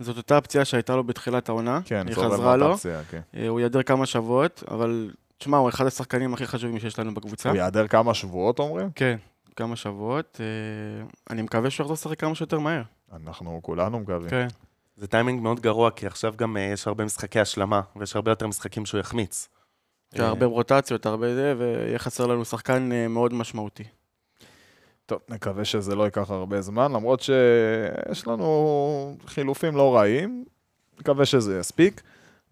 זאת 0.00 0.16
אותה 0.16 0.40
פציעה 0.40 0.64
שהייתה 0.64 0.96
לו 0.96 1.04
בתחילת 1.04 1.48
העונה. 1.48 1.80
כן, 1.84 2.06
היא 2.08 2.16
חזרה 2.16 2.56
לו. 2.56 2.74
כן. 3.10 3.20
הוא 3.48 3.60
ייעדר 3.60 3.82
כמה 3.82 4.06
שבועות, 4.06 4.62
אבל 4.70 5.10
תשמע, 5.38 5.56
הוא 5.56 5.68
אחד 5.68 5.86
השחקנים 5.86 6.34
הכי 6.34 6.46
חשובים 6.46 6.78
שיש 6.80 6.98
לנו 6.98 7.14
בקבוצה. 7.14 7.48
הוא 7.48 7.56
ייעדר 7.56 7.86
כמה 7.86 8.14
שבועות, 8.14 8.58
אומרים? 8.58 8.88
כן, 8.94 9.16
כמה 9.56 9.76
שבועות. 9.76 10.40
אה, 10.40 11.06
אני 11.30 11.42
מקווה 11.42 11.70
שהוא 11.70 11.84
יחזור 11.84 11.94
לשחק 11.94 12.20
כמה 12.20 12.34
שיותר 12.34 12.58
מהר. 12.58 12.82
אנחנו 13.12 13.60
כולנו 13.62 14.00
מקווים. 14.00 14.30
כן. 14.30 14.46
זה 14.96 15.06
טיימינג 15.06 15.42
מאוד 15.42 15.60
גרוע, 15.60 15.90
כי 15.90 16.06
עכשיו 16.06 16.34
גם 16.36 16.56
אה, 16.56 16.62
יש 16.62 16.86
הרבה 16.86 17.04
משחקי 17.04 17.40
השלמה, 17.40 17.80
ויש 17.96 18.16
הרבה 18.16 18.30
יותר 18.30 18.46
משחקים 18.46 18.86
שהוא 18.86 19.00
יחמיץ. 19.00 19.48
יש 20.14 20.20
אה, 20.20 20.26
הרבה 20.26 20.46
רוטציות, 20.46 21.06
הרבה 21.06 21.34
זה, 21.34 21.54
ויהיה 21.58 21.98
חסר 21.98 22.26
לנו 22.26 22.44
שחקן 22.44 22.88
מאוד 23.08 23.34
משמעותי. 23.34 23.84
טוב, 25.06 25.18
נקווה 25.28 25.64
שזה 25.64 25.94
לא 25.94 26.04
ייקח 26.04 26.30
הרבה 26.30 26.60
זמן, 26.60 26.92
למרות 26.92 27.20
שיש 27.20 28.26
לנו 28.26 29.16
חילופים 29.26 29.76
לא 29.76 29.96
רעים, 29.96 30.44
נקווה 31.00 31.24
שזה 31.24 31.58
יספיק. 31.58 32.02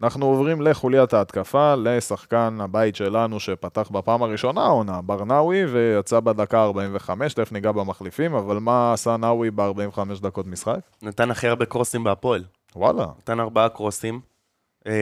אנחנו 0.02 0.26
עוברים 0.26 0.60
לחוליית 0.60 1.12
ההתקפה, 1.12 1.74
לשחקן 1.74 2.58
הבית 2.60 2.96
שלנו 2.96 3.40
שפתח 3.40 3.88
בפעם 3.92 4.22
הראשונה 4.22 4.60
העונה, 4.60 5.02
ברנאווי, 5.02 5.64
ויצא 5.64 6.20
בדקה 6.20 6.62
45, 6.62 7.34
תכף 7.34 7.52
ניגע 7.52 7.72
במחליפים, 7.72 8.34
אבל 8.34 8.58
מה 8.58 8.92
עשה 8.92 9.16
נאווי 9.16 9.50
ב-45 9.50 10.00
דקות 10.22 10.46
משחק? 10.46 10.78
נתן 11.02 11.30
הכי 11.30 11.48
הרבה 11.48 11.64
קרוסים 11.64 12.04
בהפועל. 12.04 12.44
וואלה, 12.76 13.06
נתן 13.18 13.40
ארבעה 13.40 13.68
קרוסים. 13.68 14.20
אה, 14.86 14.92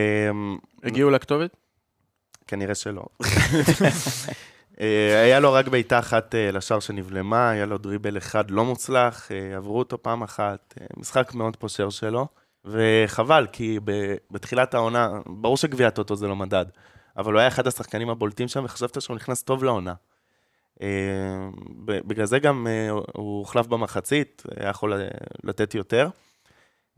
הגיעו 0.84 1.10
לכתובת? 1.10 1.56
כנראה 2.46 2.74
שלא. 2.74 3.02
אה, 4.80 5.22
היה 5.22 5.40
לו 5.40 5.52
רק 5.52 5.68
בעיטה 5.68 5.98
אחת 5.98 6.34
אה, 6.34 6.50
לשער 6.50 6.80
שנבלמה, 6.80 7.50
היה 7.50 7.66
לו 7.66 7.78
דריבל 7.78 8.18
אחד 8.18 8.50
לא 8.50 8.64
מוצלח, 8.64 9.32
אה, 9.32 9.56
עברו 9.56 9.78
אותו 9.78 10.02
פעם 10.02 10.22
אחת, 10.22 10.74
משחק 10.96 11.34
מאוד 11.34 11.56
פושר 11.56 11.90
שלו, 11.90 12.26
וחבל, 12.64 13.46
כי 13.52 13.78
בתחילת 14.30 14.74
העונה, 14.74 15.10
ברור 15.26 15.56
שגביע 15.56 15.88
הטוטו 15.88 16.16
זה 16.16 16.28
לא 16.28 16.36
מדד, 16.36 16.66
אבל 17.16 17.32
הוא 17.32 17.40
היה 17.40 17.48
אחד 17.48 17.66
השחקנים 17.66 18.10
הבולטים 18.10 18.48
שם, 18.48 18.64
וחשבת 18.64 19.02
שהוא 19.02 19.16
נכנס 19.16 19.42
טוב 19.42 19.64
לעונה. 19.64 19.94
אה, 20.82 20.88
בגלל 21.86 22.26
זה 22.26 22.38
גם 22.38 22.66
אה, 22.66 22.90
הוא 22.90 23.38
הוחלף 23.38 23.66
במחצית, 23.66 24.42
היה 24.56 24.70
יכול 24.70 24.92
אה, 24.92 25.08
לתת 25.44 25.74
יותר. 25.74 26.08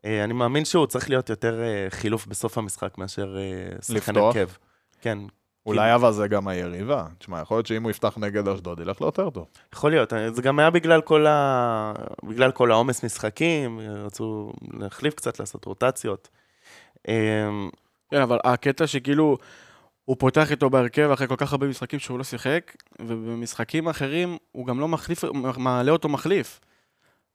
אני 0.04 0.32
מאמין 0.32 0.64
שהוא 0.64 0.86
צריך 0.86 1.10
להיות 1.10 1.30
יותר 1.30 1.60
חילוף 1.88 2.26
בסוף 2.26 2.58
המשחק 2.58 2.98
מאשר 2.98 3.36
שחקן? 3.80 4.16
הרכב. 4.16 4.48
כן, 5.00 5.18
אולי 5.66 5.94
אבל 5.94 6.12
זה 6.12 6.28
גם 6.28 6.48
היריבה. 6.48 7.06
תשמע, 7.18 7.40
יכול 7.40 7.56
להיות 7.56 7.66
שאם 7.66 7.82
הוא 7.82 7.90
יפתח 7.90 8.18
נגד 8.18 8.48
אשדוד, 8.48 8.80
ילך 8.80 9.00
לו 9.00 9.06
יותר 9.06 9.30
טוב. 9.30 9.46
יכול 9.74 9.90
להיות, 9.90 10.12
זה 10.32 10.42
גם 10.42 10.58
היה 10.58 10.70
בגלל 10.70 11.00
כל, 11.00 11.26
ה... 11.26 11.92
בגלל 12.24 12.50
כל 12.50 12.70
העומס 12.72 13.04
משחקים, 13.04 13.80
רצו 14.04 14.52
להחליף 14.72 15.14
קצת, 15.14 15.40
לעשות 15.40 15.64
רוטציות. 15.64 16.28
אמ, 17.08 17.70
כן, 18.10 18.20
אבל 18.20 18.38
הקטע 18.44 18.86
שכאילו, 18.86 19.36
הוא 20.04 20.16
פותח 20.18 20.50
איתו 20.50 20.70
בהרכב 20.70 21.10
אחרי 21.12 21.28
כל 21.28 21.36
כך 21.38 21.52
הרבה 21.52 21.66
משחקים 21.66 21.98
שהוא 21.98 22.18
לא 22.18 22.24
שיחק, 22.24 22.76
ובמשחקים 23.00 23.88
אחרים 23.88 24.36
הוא 24.52 24.66
גם 24.66 24.80
לא 24.80 24.88
מחליף, 24.88 25.24
מעלה 25.58 25.92
אותו 25.92 26.08
מחליף. 26.08 26.60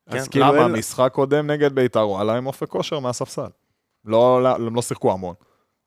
כן, 0.10 0.18
אז 0.18 0.28
כאילו 0.28 0.46
למה? 0.46 0.64
אין- 0.64 0.72
משחק 0.72 1.10
קודם 1.14 1.48
נגד 1.52 1.74
בית"ר, 1.76 2.00
הוא 2.00 2.20
עלה 2.20 2.38
עם 2.38 2.48
אופק 2.48 2.70
כושר 2.70 3.00
מהספסל. 3.00 3.48
לא, 4.06 4.44
לא, 4.44 4.56
הם 4.56 4.76
לא 4.76 4.82
שיחקו 4.82 5.12
המון. 5.12 5.36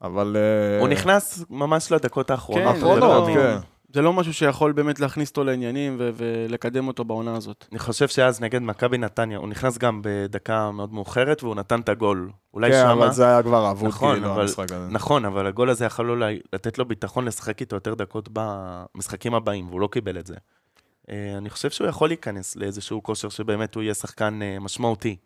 אבל... 0.03 0.37
אה, 0.37 0.81
הוא 0.81 0.89
נכנס 0.89 1.45
ממש 1.51 1.93
לדקות 1.93 2.31
האחרונות. 2.31 2.65
כן, 2.65 2.75
האחרונות, 2.75 3.29
לא- 3.29 3.35
כן. 3.35 3.57
זה 3.93 4.03
לא 4.03 4.13
משהו 4.13 4.35
שיכול 4.35 4.73
באמת 4.73 5.01
להכניס 5.01 5.31
אותו 5.31 5.45
לעניינים 5.45 5.97
ו- 5.99 6.11
ולקדם 6.17 6.89
אותו 6.89 7.05
בעונה 7.05 7.37
הזאת. 7.37 7.65
אני 7.73 7.79
חושב 7.79 8.09
שאז 8.09 8.41
נגד 8.41 8.63
מכבי 8.63 8.99
נתניה, 8.99 9.39
הוא 9.39 9.49
נכנס 9.49 9.79
גם 9.79 10.01
בדקה 10.05 10.71
מאוד 10.71 10.93
מאוחרת, 10.93 11.43
והוא 11.43 11.55
נתן 11.55 11.81
את 11.81 11.89
הגול. 11.89 12.31
אולי 12.55 12.71
כן, 12.71 12.81
שמה... 12.83 12.93
אבל 12.93 13.11
זה 13.11 13.27
היה 13.27 13.43
כבר 13.43 13.71
אבוד, 13.71 13.89
נכון, 13.89 14.15
כאילו, 14.15 14.33
אבל- 14.33 14.43
המשחק 14.43 14.73
הזה. 14.73 14.87
נכון, 14.91 15.25
אבל 15.25 15.47
הגול 15.47 15.71
הזה 15.71 15.85
יכול 15.85 16.11
אולי 16.11 16.41
לתת 16.53 16.79
לו 16.79 16.85
ביטחון 16.85 17.25
לשחק 17.25 17.61
איתו 17.61 17.77
יותר 17.77 17.95
דקות 17.95 18.29
במשחקים 18.33 19.35
הבאים, 19.35 19.69
והוא 19.69 19.81
לא 19.81 19.89
קיבל 19.93 20.19
את 20.19 20.27
זה. 20.27 20.35
אה, 21.11 21.35
אני 21.39 21.51
חושב 21.51 21.71
שהוא 21.71 21.89
יכול 21.89 22.09
להיכנס 22.09 22.57
לאיזשהו 22.57 23.03
כושר 23.03 23.29
שבאמת 23.29 23.75
הוא 23.75 23.83
יהיה 23.83 23.95
שחקן 23.95 24.43
אה, 24.43 24.57
משמעותי, 24.61 25.17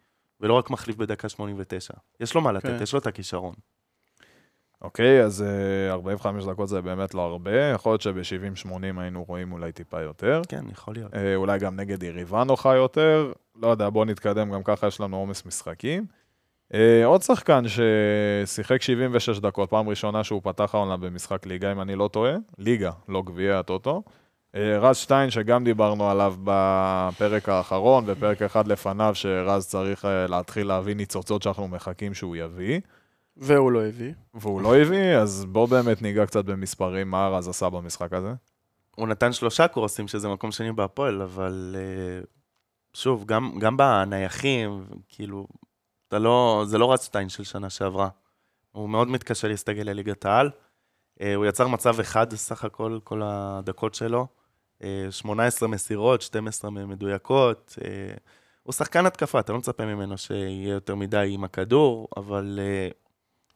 ולא 0.40 0.54
רק 0.54 0.70
מחליף 0.70 0.96
בדקה 0.96 1.28
89. 1.28 1.94
יש 2.20 2.34
לו 2.34 2.40
מה 2.40 2.52
לתת, 2.52 2.66
כן. 2.66 2.82
יש 2.82 2.92
לו 2.92 2.98
את 2.98 3.06
הכישרון. 3.06 3.54
אוקיי, 4.84 5.22
אז 5.22 5.42
אה, 5.42 5.92
45 5.92 6.44
דקות 6.44 6.68
זה 6.68 6.80
באמת 6.80 7.14
לא 7.14 7.20
הרבה, 7.20 7.70
יכול 7.74 7.92
להיות 7.92 8.00
שב-70-80 8.00 8.70
היינו 8.96 9.24
רואים 9.28 9.52
אולי 9.52 9.72
טיפה 9.72 10.00
יותר. 10.00 10.42
כן, 10.48 10.64
יכול 10.72 10.94
להיות. 10.94 11.14
אה, 11.14 11.36
אולי 11.36 11.58
גם 11.58 11.76
נגד 11.76 12.02
יריבה 12.02 12.44
נוחה 12.44 12.74
יותר, 12.74 13.32
לא 13.62 13.68
יודע, 13.68 13.88
בואו 13.88 14.04
נתקדם, 14.04 14.50
גם 14.50 14.62
ככה 14.62 14.86
יש 14.86 15.00
לנו 15.00 15.16
עומס 15.16 15.46
משחקים. 15.46 16.06
אה, 16.74 17.04
עוד 17.04 17.22
שחקן 17.22 17.64
ששיחק 17.68 18.82
76 18.82 19.38
דקות, 19.38 19.70
פעם 19.70 19.88
ראשונה 19.88 20.24
שהוא 20.24 20.40
פתח 20.44 20.74
העונה 20.74 20.96
במשחק 20.96 21.46
ליגה, 21.46 21.72
אם 21.72 21.80
אני 21.80 21.94
לא 21.94 22.08
טועה, 22.08 22.34
ליגה, 22.58 22.90
לא 23.08 23.22
גביע 23.22 23.58
הטוטו. 23.58 24.02
אה, 24.54 24.78
רז 24.78 24.96
שטיין, 24.96 25.30
שגם 25.30 25.64
דיברנו 25.64 26.10
עליו 26.10 26.34
בפרק 26.44 27.48
האחרון, 27.48 28.04
ופרק 28.06 28.42
אחד 28.42 28.68
לפניו, 28.68 29.14
שרז 29.14 29.66
צריך 29.66 30.04
אה, 30.04 30.26
להתחיל 30.26 30.66
להביא 30.66 30.94
ניצוצות 30.94 31.42
שאנחנו 31.42 31.68
מחכים 31.68 32.14
שהוא 32.14 32.36
יביא, 32.36 32.80
והוא 33.36 33.72
לא 33.72 33.84
הביא. 33.86 34.12
והוא 34.34 34.62
לא 34.62 34.76
הביא, 34.76 35.16
אז 35.16 35.44
בואו 35.44 35.66
באמת 35.66 36.02
ניגע 36.02 36.26
קצת 36.26 36.44
במספרים, 36.44 37.10
מה 37.10 37.28
רז 37.28 37.48
עשה 37.48 37.70
במשחק 37.70 38.12
הזה. 38.12 38.34
הוא 38.96 39.08
נתן 39.08 39.32
שלושה 39.32 39.68
קורסים, 39.68 40.08
שזה 40.08 40.28
מקום 40.28 40.52
שני 40.52 40.72
בהפועל, 40.72 41.22
אבל 41.22 41.76
אה, 41.78 42.24
שוב, 42.94 43.24
גם, 43.24 43.58
גם 43.58 43.76
בנייחים, 43.76 44.84
כאילו, 45.08 45.46
אתה 46.08 46.18
לא, 46.18 46.64
זה 46.66 46.78
לא 46.78 46.92
רץ 46.92 47.04
שטיין 47.04 47.28
של 47.28 47.44
שנה 47.44 47.70
שעברה. 47.70 48.08
הוא 48.72 48.88
מאוד 48.88 49.08
מתקשה 49.08 49.48
להסתגל 49.48 49.82
לליגת 49.82 50.24
העל. 50.24 50.50
אה, 51.20 51.34
הוא 51.34 51.46
יצר 51.46 51.68
מצב 51.68 52.00
אחד 52.00 52.34
סך 52.34 52.64
הכל, 52.64 52.98
כל 53.04 53.20
הדקות 53.24 53.94
שלו. 53.94 54.26
אה, 54.82 55.06
18 55.10 55.68
מסירות, 55.68 56.22
12 56.22 56.70
מהן 56.70 56.88
מדויקות. 56.88 57.78
אה, 57.84 58.14
הוא 58.62 58.72
שחקן 58.72 59.06
התקפה, 59.06 59.40
אתה 59.40 59.52
לא 59.52 59.58
מצפה 59.58 59.84
ממנו 59.86 60.18
שיהיה 60.18 60.72
יותר 60.72 60.94
מדי 60.94 61.30
עם 61.30 61.44
הכדור, 61.44 62.08
אבל 62.16 62.58
אה, 62.62 62.88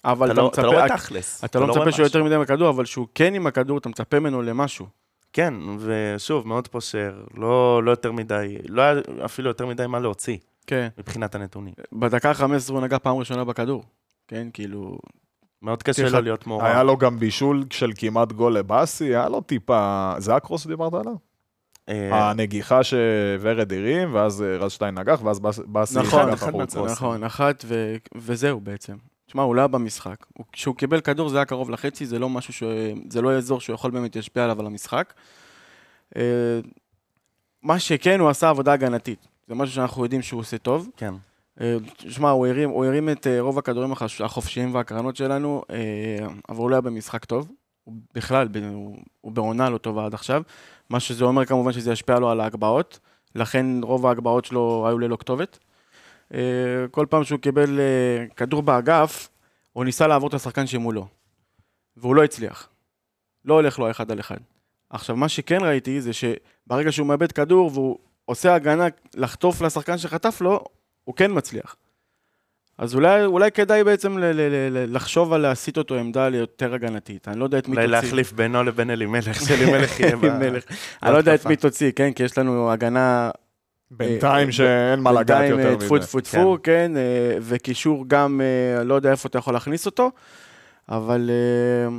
אבל 0.05 0.33
אתה, 0.33 0.41
לא, 0.41 0.49
אתה 0.49 0.63
לא 0.63 0.71
רואה 0.71 0.89
תכלס. 0.89 1.45
אתה 1.45 1.61
לא 1.61 1.65
רואה 1.65 1.79
מצפה 1.79 1.93
שהוא 1.93 2.07
יותר. 2.07 2.25
מדי 2.25 2.39
בכדור, 2.39 2.69
אבל 2.71 2.85
שהוא 2.85 3.07
כן 3.15 3.35
עם 3.35 3.47
הכדור, 3.47 3.79
אתה 3.79 3.89
מצפה 3.89 4.21
ממנו 4.21 4.43
למשהו. 4.43 4.87
כן, 5.33 5.55
ושוב, 5.79 6.49
מאוד 6.49 6.69
פושר, 6.69 7.23
לא, 7.35 7.83
לא 7.85 7.91
יותר 7.91 8.13
מדי, 8.13 8.59
לא 8.69 8.83
היה 8.83 9.01
אפילו 9.25 9.49
יותר 9.49 9.67
מדי 9.67 9.87
מה 9.87 9.99
להוציא 9.99 10.37
כן. 10.67 10.89
מבחינת 10.99 11.35
הנתונים. 11.35 11.75
בדקה 11.93 12.31
ה-15 12.31 12.45
הוא 12.73 12.81
נגע 12.81 12.99
פעם 12.99 13.17
ראשונה 13.17 13.45
בכדור. 13.45 13.85
כן, 14.29 14.49
כאילו... 14.53 14.99
מאוד 15.63 15.83
קשה 15.83 16.09
לו 16.09 16.21
להיות 16.21 16.47
מעורב. 16.47 16.65
היה 16.65 16.83
לו 16.83 16.97
גם 16.97 17.19
בישול 17.19 17.65
של 17.71 17.91
כמעט 17.97 18.33
גול 18.33 18.55
לבאסי, 18.55 19.05
היה 19.05 19.29
לו 19.29 19.41
טיפה... 19.41 20.13
זה 20.19 20.35
הקרוס 20.37 20.63
שדיברת 20.65 20.95
עליו? 20.95 21.15
אה, 21.89 22.31
הנגיחה 22.31 22.81
שוורד 22.85 23.73
הרים, 23.73 24.15
ואז 24.15 24.43
אה, 24.43 24.57
רז 24.57 24.73
שטיין 24.73 24.99
נגח, 24.99 25.21
ואז 25.25 25.39
באס- 25.41 25.61
באסי 25.67 25.99
נכון. 25.99 26.31
מהקרוסים. 26.31 26.85
נכון, 26.85 27.25
אחת 27.25 27.65
ו... 27.69 27.97
וזהו 28.17 28.61
בעצם. 28.61 28.97
תשמע, 29.29 29.43
הוא 29.43 29.55
לא 29.55 29.61
היה 29.61 29.69
במשחק. 29.69 30.27
הוא- 30.35 30.47
כשהוא 30.53 30.75
קיבל 30.77 31.01
כדור 31.01 31.29
זה 31.29 31.37
היה 31.39 31.45
קרוב 31.45 31.71
לחצי, 31.71 32.07
זה 32.07 32.19
לא 32.19 32.29
משהו 32.29 32.53
ש... 32.53 32.63
זה 33.11 33.23
לא 33.23 33.37
אזור 33.37 33.61
שהוא 33.61 33.75
יכול 33.75 33.91
באמת 33.91 34.17
להשפיע 34.17 34.45
עליו 34.45 34.61
על 34.61 34.67
המשחק. 34.67 35.13
אה, 36.17 36.23
מה 37.63 37.79
שכן, 37.79 38.21
הוא 38.21 38.29
עשה 38.29 38.49
עבודה 38.49 38.73
הגנתית. 38.73 39.27
זה 39.49 39.55
משהו 39.55 39.75
שאנחנו 39.75 40.03
יודעים 40.03 40.23
שהוא 40.23 40.41
עושה 40.41 40.59
טוב. 40.59 40.89
כן. 40.97 41.15
אה, 41.61 41.77
תשמע, 41.97 42.31
הוא 42.31 42.47
הרים, 42.47 42.71
הוא 42.71 42.85
הרים 42.85 43.09
את 43.09 43.27
אה, 43.27 43.41
רוב 43.41 43.59
הכדורים 43.59 43.93
החופשיים 44.25 44.75
והקרנות 44.75 45.17
שלנו, 45.17 45.63
אבל 46.49 46.59
הוא 46.59 46.71
לא 46.71 46.75
היה 46.75 46.81
במשחק 46.81 47.25
טוב. 47.25 47.49
הוא 47.85 47.95
בכלל, 48.15 48.49
הוא, 48.73 48.97
הוא 49.21 49.33
בעונה 49.33 49.71
לא 49.71 49.79
טובה 49.79 50.07
עד 50.07 50.15
עכשיו. 50.15 50.43
מה 50.91 51.01
שזה 51.01 51.25
אומר 51.25 51.45
כמובן 51.45 51.73
שזה 51.73 51.93
ישפיע 51.93 52.19
לו 52.19 52.31
על 52.31 52.41
ההגבהות, 52.41 52.99
לכן 53.35 53.67
רוב 53.83 54.07
ההגבהות 54.07 54.45
שלו 54.45 54.85
היו 54.89 54.99
ללא 54.99 55.17
כתובת. 55.17 55.59
אה, 56.35 56.39
כל 56.91 57.07
פעם 57.11 57.25
שהוא 57.25 57.41
קיבל 57.41 57.81
אה, 57.81 58.27
כדור 58.37 58.63
באגף, 58.63 59.29
הוא 59.73 59.85
ניסה 59.85 60.07
לעבור 60.07 60.29
את 60.29 60.35
השחקן 60.35 60.67
שמולו, 60.67 61.07
והוא 61.97 62.15
לא 62.17 62.25
הצליח. 62.25 62.69
לא 63.45 63.55
הולך 63.55 63.79
לו 63.79 63.91
אחד 63.91 64.11
על 64.11 64.21
אחד. 64.21 64.37
עכשיו, 64.91 65.17
מה 65.17 65.29
שכן 65.29 65.59
ראיתי 65.63 66.01
זה 66.01 66.11
שברגע 66.13 66.93
שהוא 66.93 67.07
מאבד 67.07 67.33
כדור 67.33 67.71
והוא 67.75 67.99
עושה 68.25 68.55
הגנה 68.55 68.87
לחטוף 69.15 69.63
לשחקן 69.63 69.99
שחטף 69.99 70.41
לו, 70.41 70.65
הוא 71.05 71.15
כן 71.15 71.31
מצליח. 71.35 71.77
אז 72.79 72.95
אולי, 72.95 73.25
אולי 73.25 73.51
כדאי 73.51 73.85
בעצם 73.85 74.19
ל- 74.19 74.25
ל- 74.25 74.41
ל- 74.41 74.79
ל- 74.79 74.95
לחשוב 74.97 75.33
על 75.33 75.41
להסיט 75.41 75.79
אותו 75.79 75.95
עמדה 75.95 76.29
ליותר 76.29 76.75
הגנתית. 76.75 77.29
אני 77.29 77.39
לא 77.39 77.45
יודע 77.45 77.59
את 77.59 77.69
מי 77.69 77.77
אולי 77.77 77.87
תוציא. 77.87 78.01
להחליף 78.03 78.33
בינו 78.33 78.63
לבין 78.65 78.91
אלימלך, 78.91 79.41
שאלימלך 79.49 80.01
יהיה 80.01 80.17
ב... 80.17 80.25
אני 80.25 81.13
לא 81.13 81.17
יודע 81.17 81.35
את. 81.35 81.47
מי 81.47 81.57
תוציא, 81.57 81.93
כן? 81.97 82.13
כי 82.13 82.23
יש 82.23 82.39
לנו 82.39 82.73
הגנה 82.73 83.31
בינתיים 83.91 84.47
אה, 84.47 84.53
שאין 84.53 85.01
מה 85.01 85.13
לגעת 85.13 85.27
בינתיים, 85.27 85.59
יותר 85.59 85.73
אה, 85.73 85.77
טפו 85.81 85.95
מזה. 85.95 86.07
טפו 86.07 86.21
טפו, 86.21 86.57
כן, 86.63 86.97
אה, 86.97 87.37
וקישור 87.41 88.05
גם, 88.07 88.41
אה, 88.41 88.85
לא 88.85 88.95
יודע 88.95 89.11
איפה 89.11 89.29
אתה 89.29 89.39
יכול 89.39 89.55
להכניס 89.55 89.87
אותו, 89.87 90.11
אבל 90.89 91.31
אה, 91.31 91.99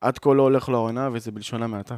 עד 0.00 0.18
כה 0.18 0.34
לא 0.34 0.42
הולך 0.42 0.68
לעונה, 0.68 1.08
וזה 1.12 1.32
בלשון 1.32 1.62
המעטה. 1.62 1.96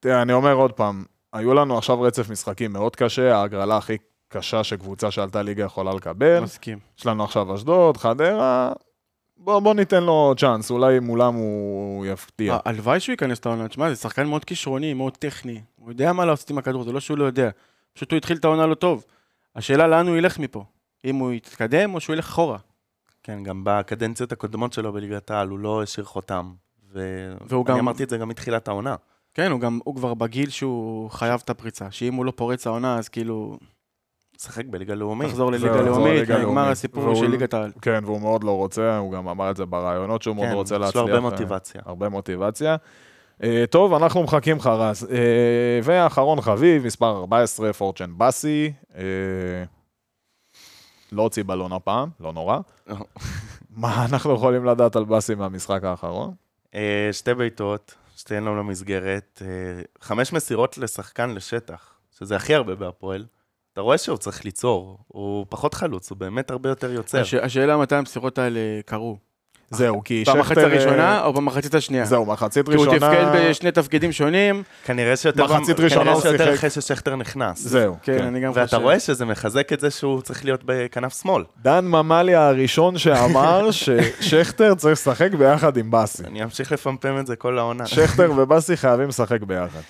תראה, 0.00 0.22
אני 0.22 0.32
אומר 0.32 0.52
עוד 0.52 0.72
פעם, 0.72 1.04
היו 1.32 1.54
לנו 1.54 1.78
עכשיו 1.78 2.00
רצף 2.00 2.30
משחקים 2.30 2.72
מאוד 2.72 2.96
קשה, 2.96 3.36
ההגרלה 3.36 3.76
הכי 3.76 3.96
קשה 4.28 4.64
שקבוצה 4.64 5.10
שעלתה 5.10 5.42
ליגה 5.42 5.64
יכולה 5.64 5.94
לקבל. 5.94 6.40
מסכים. 6.40 6.78
יש 6.98 7.06
לנו 7.06 7.24
עכשיו 7.24 7.54
אשדוד, 7.54 7.96
חדרה, 7.96 8.72
בוא, 9.36 9.60
בוא 9.60 9.74
ניתן 9.74 10.02
לו 10.02 10.34
צ'אנס, 10.38 10.70
אולי 10.70 11.00
מולם 11.00 11.34
הוא 11.34 12.06
יפתיע. 12.06 12.58
הלוואי 12.64 13.00
שהוא 13.00 13.12
ייכנס 13.12 13.46
לעונה, 13.46 13.68
תשמע, 13.68 13.90
זה 13.90 13.96
שחקן 13.96 14.26
מאוד 14.26 14.44
כישרוני, 14.44 14.94
מאוד 14.94 15.16
טכני, 15.16 15.60
הוא 15.76 15.90
יודע 15.90 16.12
מה 16.12 16.24
לעשות 16.24 16.50
עם 16.50 16.58
הכדור, 16.58 16.84
זה 16.84 16.92
לא 16.92 17.00
שהוא 17.00 17.18
לא 17.18 17.24
יודע, 17.24 17.50
פשוט 17.94 18.10
הוא 18.12 18.16
התחיל 18.16 18.36
את 18.36 18.44
העונה 18.44 18.66
לא 18.66 18.74
טוב. 18.74 19.04
השאלה 19.56 19.86
לאן 19.86 20.08
הוא 20.08 20.16
ילך 20.16 20.38
מפה, 20.38 20.64
אם 21.04 21.16
הוא 21.16 21.32
יתקדם 21.32 21.94
או 21.94 22.00
שהוא 22.00 22.14
ילך 22.14 22.24
אחורה. 22.28 22.58
כן, 23.22 23.42
גם 23.42 23.62
בקדנציות 23.64 24.32
הקודמות 24.32 24.72
שלו 24.72 24.92
בליגת 24.92 25.30
העל, 25.30 25.48
הוא 25.48 25.58
לא 25.58 25.82
השאיר 25.82 26.06
חותם. 26.06 26.52
והוא 26.92 27.04
ואני 27.50 27.64
גם- 27.64 27.78
אמרתי 27.78 28.02
את 28.04 28.10
זה 28.10 28.18
גם 28.18 28.28
מתחילת 28.28 28.68
העונה. 28.68 28.94
כן, 29.34 29.50
הוא 29.50 29.60
גם, 29.60 29.78
הוא 29.84 29.96
כבר 29.96 30.14
בגיל 30.14 30.50
שהוא 30.50 31.10
חייב 31.10 31.40
את 31.44 31.50
הפריצה, 31.50 31.90
שאם 31.90 32.14
הוא 32.14 32.24
לא 32.24 32.30
פורץ 32.36 32.66
העונה, 32.66 32.98
אז 32.98 33.08
כאילו, 33.08 33.58
משחק 34.36 34.64
בליגה 34.66 34.94
לאומית. 34.94 35.28
תחזור 35.28 35.52
לליגה 35.52 35.80
לאומית, 35.82 36.30
נגמר. 36.30 36.68
הסיפור 36.68 37.04
והוא- 37.04 37.14
של 37.14 37.26
ליגת 37.30 37.54
העל. 37.54 37.72
כן, 37.82 38.00
והוא 38.04 38.20
מאוד 38.20 38.44
לא 38.44 38.56
רוצה, 38.56 38.96
הוא 38.98 39.12
גם 39.12 39.28
אמר 39.28 39.50
את 39.50 39.56
זה 39.56 39.64
ברעיונות 39.66 40.22
שהוא 40.22 40.36
מאוד 40.36 40.48
כן, 40.48 40.54
רוצה 40.54 40.74
יש 40.74 40.80
להצליח. 40.80 40.96
לו 40.96 41.00
הרבה 41.02 41.14
אה, 41.14 41.20
מוטיבציה. 41.30 41.80
הרבה 41.84 42.08
מוטיבציה. 42.08 42.76
אה, 43.42 43.64
טוב, 43.70 43.94
אנחנו 43.94 44.22
מחכים 44.22 44.56
לך, 44.56 44.66
רז. 44.66 45.08
אה, 45.10 45.80
ואחרון 45.82 46.40
חביב, 46.40 46.86
מספר 46.86 47.16
14, 47.16 47.72
פורצ'ן 47.72 48.18
באסי. 48.18 48.72
אה, 48.96 49.02
לא 51.12 51.22
הוציא 51.22 51.42
בלון 51.46 51.72
הפעם, 51.72 52.08
לא 52.20 52.32
נורא. 52.32 52.58
מה 53.70 54.06
אנחנו 54.10 54.34
יכולים 54.34 54.64
לדעת 54.64 54.96
על 54.96 55.04
באסי 55.04 55.34
מהמשחק 55.34 55.84
האחרון? 55.84 56.34
שתי 57.12 57.34
בעיטות, 57.34 57.94
שתיהן 58.16 58.44
לא 58.44 58.58
למסגרת, 58.58 59.42
חמש 60.00 60.32
מסירות 60.32 60.78
לשחקן 60.78 61.30
לשטח, 61.30 61.94
שזה 62.18 62.36
הכי 62.36 62.54
הרבה 62.54 62.74
בהפועל. 62.74 63.26
אתה 63.72 63.80
רואה 63.80 63.98
שהוא 63.98 64.16
צריך 64.16 64.44
ליצור, 64.44 64.98
הוא 65.08 65.46
פחות 65.48 65.74
חלוץ, 65.74 66.10
הוא 66.10 66.18
באמת 66.18 66.50
הרבה 66.50 66.68
יותר 66.68 66.92
יוצר. 66.92 67.20
הש... 67.20 67.34
השאלה 67.34 67.76
מתי 67.76 67.94
המסירות 67.94 68.38
האלה 68.38 68.60
קרו. 68.86 69.18
זהו, 69.70 70.04
כי 70.04 70.24
שכטר... 70.24 70.36
במחצית 70.36 70.58
אה, 70.58 70.64
הראשונה 70.64 71.24
או 71.24 71.32
במחצית 71.32 71.74
השנייה? 71.74 72.04
זהו, 72.04 72.26
מחצית 72.26 72.68
כי 72.68 72.74
הוא 72.74 72.86
ראשונה... 72.86 72.98
תפקד 72.98 73.24
בשני 73.34 73.70
תפקידים 73.70 74.12
שונים, 74.12 74.62
כנראה 74.84 75.16
שיותר, 75.16 75.44
מחצית 75.44 75.80
ראשונה 75.80 76.00
כנראה 76.00 76.14
הוא 76.14 76.22
שיותר 76.22 76.44
שיחק. 76.44 76.58
אחרי 76.58 76.70
ששכטר 76.70 77.16
נכנס. 77.16 77.60
זהו, 77.60 77.96
כן, 78.02 78.18
כן. 78.18 78.24
אני 78.24 78.40
גם 78.40 78.52
חושב. 78.52 78.60
ואתה 78.60 78.76
רואה 78.76 79.00
שזה 79.00 79.24
מחזק 79.24 79.72
את 79.72 79.80
זה 79.80 79.90
שהוא 79.90 80.22
צריך 80.22 80.44
להיות 80.44 80.60
בכנף 80.64 81.22
שמאל. 81.22 81.44
דן 81.62 81.84
ממליה 81.84 82.48
הראשון 82.48 82.98
שאמר 82.98 83.70
ששכטר 84.20 84.74
צריך 84.74 84.92
לשחק 84.92 85.34
ביחד 85.34 85.76
עם 85.76 85.90
באסי. 85.90 86.24
אני 86.24 86.42
אמשיך 86.44 86.72
לפמפם 86.72 87.18
את 87.18 87.26
זה 87.26 87.36
כל 87.36 87.58
העונה. 87.58 87.86
שכטר 87.86 88.32
ובאסי 88.36 88.76
חייבים 88.76 89.08
לשחק 89.08 89.42
ביחד. 89.42 89.80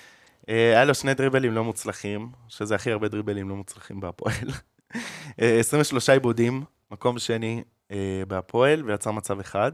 אה, 0.49 0.71
היה 0.75 0.85
לו 0.85 0.93
שני 0.93 1.13
דריבלים 1.13 1.53
לא 1.53 1.63
מוצלחים, 1.63 2.29
שזה 2.47 2.75
הכי 2.75 2.91
הרבה 2.91 3.07
דריבלים 3.07 3.49
לא 3.49 3.55
מוצלחים 3.55 3.99
בהפועל. 3.99 4.33
אה, 5.41 5.59
23 5.59 6.09
עיבודים, 6.09 6.63
מקום 6.91 7.19
שני 7.19 7.57
אה, 7.57 7.78
בהפועל, 8.27 8.83
ויצר 8.83 9.11
מצב 9.11 9.39
אחד. 9.39 9.71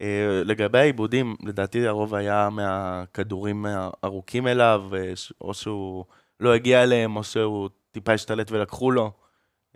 אה, 0.00 0.42
לגבי 0.44 0.78
העיבודים, 0.78 1.36
לדעתי 1.44 1.86
הרוב 1.86 2.14
היה 2.14 2.48
מהכדורים 2.50 3.66
הארוכים 3.68 4.46
אליו, 4.46 4.84
אה, 4.94 5.12
או 5.40 5.54
שהוא 5.54 6.04
לא 6.40 6.54
הגיע 6.54 6.82
אליהם, 6.82 7.16
או 7.16 7.24
שהוא 7.24 7.68
טיפה 7.92 8.12
השתלט 8.12 8.50
ולקחו 8.52 8.90
לו. 8.90 9.12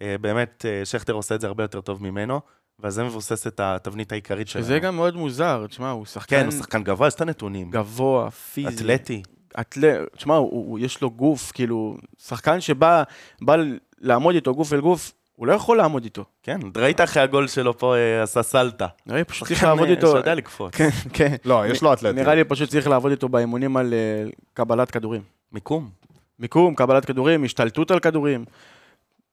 אה, 0.00 0.16
באמת, 0.20 0.64
אה, 0.68 0.84
שכטר 0.84 1.12
עושה 1.12 1.34
את 1.34 1.40
זה 1.40 1.46
הרבה 1.46 1.64
יותר 1.64 1.80
טוב 1.80 2.02
ממנו, 2.02 2.40
ועל 2.78 2.90
זה 2.90 3.04
מבוססת 3.04 3.60
התבנית 3.60 4.12
העיקרית 4.12 4.48
שלנו. 4.48 4.64
שזה 4.64 4.78
גם 4.78 4.96
מאוד 4.96 5.16
מוזר, 5.16 5.66
תשמע, 5.66 5.90
הוא 5.90 6.06
שחקן 6.06 6.36
כן, 6.36 6.44
הוא 6.44 6.52
שחקן 6.52 6.82
גבוה, 6.82 7.08
יש 7.08 7.14
את 7.14 7.20
הנתונים. 7.20 7.70
גבוה, 7.70 8.30
פיזי. 8.30 8.68
אתלטי. 8.68 9.22
אתלט, 9.60 10.16
תשמע, 10.16 10.34
הוא, 10.34 10.50
הוא, 10.50 10.78
יש 10.78 11.02
לו 11.02 11.10
גוף, 11.10 11.52
כאילו, 11.52 11.96
שחקן 12.18 12.60
שבא 12.60 13.02
בא 13.42 13.56
לעמוד 14.00 14.34
איתו 14.34 14.54
גוף 14.54 14.72
אל 14.72 14.80
גוף, 14.80 15.12
הוא 15.36 15.46
לא 15.46 15.52
יכול 15.52 15.76
לעמוד 15.76 16.04
איתו. 16.04 16.24
כן, 16.42 16.58
ראית 16.76 17.00
אחרי 17.00 17.22
הגול 17.22 17.46
שלו 17.48 17.78
פה 17.78 17.94
אה, 17.96 18.22
עשה 18.22 18.42
סלטה. 18.42 18.86
נראה 19.06 19.18
לי 19.18 19.24
פשוט 19.24 19.48
צריך 19.48 19.62
לעבוד 19.62 19.88
אה, 19.88 19.94
איתו. 19.94 20.06
שיודע 20.06 20.34
לקפוץ. 20.34 20.74
כן, 20.74 20.88
כן. 21.12 21.34
לא, 21.44 21.66
יש 21.66 21.82
לו 21.82 21.92
אתלטיות. 21.92 22.14
נראה 22.16 22.34
לי 22.34 22.44
פשוט 22.44 22.68
צריך 22.70 22.88
לעבוד 22.88 23.10
איתו 23.10 23.28
באימונים 23.28 23.76
על 23.76 23.94
אה, 23.94 24.30
קבלת 24.54 24.90
כדורים. 24.90 25.22
מיקום. 25.52 25.90
מיקום, 26.38 26.74
קבלת 26.74 27.04
כדורים, 27.04 27.44
השתלטות 27.44 27.90
על 27.90 27.98
כדורים. 28.00 28.44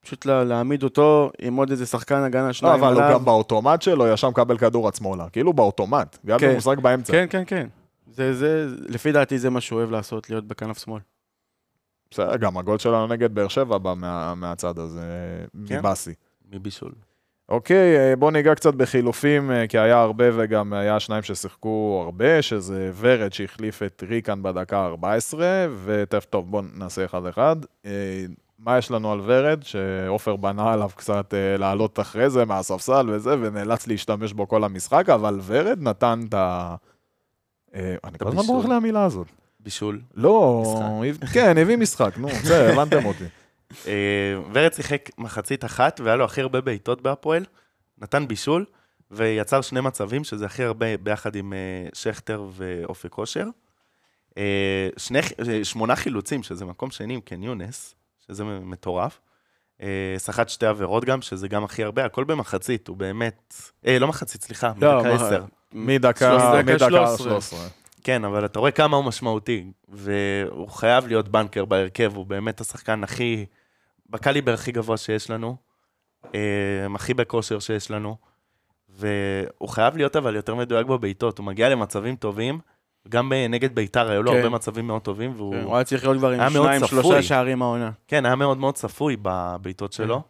פשוט 0.05 0.25
לה- 0.25 0.43
להעמיד 0.43 0.83
אותו 0.83 1.31
עם 1.41 1.55
עוד 1.55 1.69
איזה 1.71 1.85
שחקן 1.85 2.15
הגנה 2.23 2.47
לא, 2.47 2.53
שניים 2.53 2.83
אבל 2.83 2.93
הוא 2.93 3.01
עליו. 3.03 3.17
גם 3.19 3.25
באוטומט 3.25 3.81
שלו 3.81 4.07
ישר 4.07 4.29
מקבל 4.29 4.57
כדור 4.57 4.87
עד 4.87 4.95
שמאלה. 4.95 5.29
כאילו 5.29 5.53
באוטומט. 5.53 6.17
גם 6.25 6.39
כן. 6.39 6.57
באמצע. 6.81 7.13
כן, 7.13 7.25
כן, 7.29 7.43
כן. 7.47 7.67
זה, 8.13 8.33
זה, 8.33 8.65
לפי 8.89 9.11
דעתי 9.11 9.37
זה 9.39 9.49
מה 9.49 9.61
שהוא 9.61 9.79
אוהב 9.79 9.91
לעשות, 9.91 10.29
להיות 10.29 10.47
בכנף 10.47 10.77
שמאל. 10.83 10.99
בסדר, 12.12 12.38
גם 12.38 12.57
הגול 12.57 12.78
שלנו 12.80 13.07
נגד 13.07 13.36
באר 13.36 13.47
שבע 13.47 13.78
בא 13.78 13.93
מה- 13.97 14.36
מהצד 14.36 14.80
הזה, 14.80 15.01
כן. 15.68 15.78
מבאסי. 15.80 16.14
מבישול. 16.51 16.91
אוקיי, 17.49 17.97
אה, 17.97 18.16
בואו 18.16 18.32
ניגע 18.32 18.55
קצת 18.55 18.74
בחילופים, 18.76 19.51
אה, 19.51 19.68
כי 19.68 19.78
היה 19.80 20.01
הרבה 20.01 20.26
וגם 20.36 20.74
היה 20.74 20.99
שניים 20.99 21.24
ששיחקו 21.24 22.01
הרבה, 22.05 22.41
שזה 22.41 22.91
ורד 22.99 23.34
שהחליף 23.34 23.84
את 23.84 24.03
ריקן 24.09 24.43
בדקה 24.43 24.80
ה-14, 24.80 25.34
ותכף 25.86 26.26
טוב, 26.26 26.51
בואו 26.51 26.64
נעשה 26.74 27.05
אחד-אחד. 27.05 27.55
אה, 27.86 28.26
מה 28.59 28.78
יש 28.78 28.91
לנו 28.91 29.12
על 29.12 29.20
ורד? 29.24 29.64
שעופר 29.64 30.36
בנה 30.36 30.74
עליו 30.74 30.89
קצת 30.95 31.34
לעלות 31.57 31.99
אחרי 31.99 32.30
זה 32.30 32.45
מהספסל 32.45 33.09
וזה, 33.09 33.36
ונאלץ 33.41 33.88
להשתמש 33.88 34.34
בו 34.34 34.47
כל 34.47 34.64
המשחק, 34.64 35.09
אבל 35.09 35.39
ורד 35.43 35.78
נתן 35.82 36.20
את 36.30 36.34
ה... 36.34 36.76
אני 37.76 38.18
כל 38.20 38.28
הזמן. 38.28 38.41
בורח 38.41 38.66
מהמילה 38.66 39.03
הזאת. 39.03 39.28
בישול. 39.64 40.01
לא, 40.16 40.64
משחק. 41.12 41.34
כן, 41.34 41.57
הביא 41.57 41.78
משחק, 41.78 42.18
נו, 42.18 42.28
בסדר, 42.28 42.70
הבנתם 42.74 43.05
אותי. 43.05 43.24
אה, 43.88 43.93
ורד 44.53 44.74
שיחק 44.74 45.09
מחצית 45.18 45.66
אחת, 45.66 45.99
והיה 46.03 46.16
לו 46.16 46.26
הכי 46.26 46.41
הרבה 46.41 46.62
בעיטות 46.62 47.01
בהפועל, 47.01 47.45
נתן 47.97 48.28
בישול, 48.28 48.66
ויצר 49.12 49.62
שני 49.62 49.82
מצבים, 49.82 50.24
שזה 50.24 50.45
הכי 50.45 50.64
הרבה 50.64 50.97
ביחד 50.97 51.36
עם 51.36 51.53
אה, 51.53 51.89
שכטר 51.93 52.45
ואופק 52.51 53.09
כושר. 53.09 53.45
אה, 54.38 54.89
שני, 54.97 55.20
שמונה 55.64 55.95
חילוצים, 55.95 56.43
שזה 56.43 56.66
מקום 56.66 56.91
שני 56.91 57.14
עם 57.14 57.22
קן 57.22 57.43
יונס, 57.43 57.95
שזה 58.28 58.43
מטורף. 58.43 59.20
סחט 60.18 60.49
שתי 60.49 60.66
עבירות 60.66 61.05
גם, 61.05 61.22
שזה 61.22 61.47
גם 61.47 61.64
הכי 61.64 61.84
הרבה, 61.84 62.05
הכל 62.05 62.24
במחצית, 62.24 62.88
הוא 62.88 62.97
באמת... 62.97 63.53
אה, 63.88 63.99
לא 63.99 64.07
מחצית, 64.07 64.43
סליחה, 64.43 64.72
לא, 64.82 64.97
מדקה 64.97 65.16
עשר. 65.16 65.43
מדקה 65.74 66.38
דקה 66.38 66.62
מדקה 66.64 67.18
13. 67.18 67.80
13. 68.01 68.03
כן, 68.03 68.25
אבל 68.25 68.45
אתה 68.45 68.59
רואה 68.59 68.71
כמה 68.71 68.97
הוא 68.97 69.05
משמעותי, 69.05 69.71
והוא 69.89 70.69
חייב 70.69 71.07
להיות 71.07 71.29
בנקר 71.29 71.65
בהרכב, 71.65 72.11
הוא 72.15 72.25
באמת 72.25 72.61
השחקן 72.61 73.03
הכי, 73.03 73.45
בקליבר 74.09 74.53
הכי 74.53 74.71
גבוה 74.71 74.97
שיש 74.97 75.29
לנו, 75.29 75.55
אה, 76.35 76.39
הכי 76.95 77.13
בכושר 77.13 77.59
שיש 77.59 77.91
לנו, 77.91 78.15
והוא 78.89 79.69
חייב 79.69 79.97
להיות 79.97 80.15
אבל 80.15 80.35
יותר 80.35 80.55
מדויק 80.55 80.87
בבעיטות, 80.87 81.37
הוא 81.37 81.45
מגיע 81.45 81.69
למצבים 81.69 82.15
טובים, 82.15 82.59
גם 83.09 83.31
נגד 83.49 83.75
ביתר 83.75 84.09
היו 84.09 84.23
לו 84.23 84.31
כן. 84.31 84.37
הרבה 84.37 84.49
מצבים 84.49 84.87
מאוד 84.87 85.01
טובים, 85.01 85.33
והוא, 85.35 85.55
הוא 85.55 85.75
היה 85.75 85.83
צריך 85.83 86.03
להיות 86.03 86.17
כבר 86.17 86.31
עם 86.31 86.49
שניים. 86.49 86.85
שלושה 86.85 87.23
שערים 87.23 87.61
העונה. 87.61 87.91
כן, 88.07 88.25
היה 88.25 88.35
מאוד 88.35 88.57
מאוד 88.57 88.75
צפוי 88.75 89.17
בבעיטות 89.21 89.93
שלו. 89.93 90.21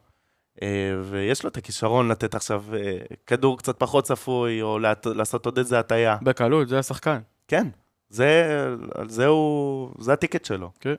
אה, 0.61 0.93
ויש 1.03 1.43
לו 1.43 1.49
את 1.49 1.57
הכישרון 1.57 2.07
לתת 2.07 2.35
עכשיו 2.35 2.63
אה, 2.73 2.97
כדור 3.27 3.57
קצת 3.57 3.79
פחות 3.79 4.03
צפוי, 4.03 4.61
או 4.61 4.79
לעשות 5.05 5.45
עוד 5.45 5.57
איזה 5.57 5.79
הטיה. 5.79 6.17
בקלות, 6.21 6.67
זה 6.67 6.79
השחקן. 6.79 7.19
כן, 7.51 7.67
זה, 8.09 8.57
על 8.95 9.09
זה 9.09 9.25
הוא, 9.25 9.91
זה 9.99 10.13
הטיקט 10.13 10.45
שלו. 10.45 10.71
כן. 10.79 10.93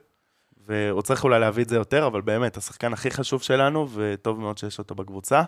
והוא 0.67 1.01
צריך 1.01 1.23
אולי 1.23 1.39
להביא 1.39 1.63
את 1.63 1.69
זה 1.69 1.75
יותר, 1.75 2.07
אבל 2.07 2.21
באמת, 2.21 2.57
השחקן 2.57 2.93
הכי 2.93 3.11
חשוב 3.11 3.41
שלנו, 3.41 3.87
וטוב 3.93 4.39
מאוד 4.39 4.57
שיש 4.57 4.79
אותו 4.79 4.95
בקבוצה. 4.95 5.43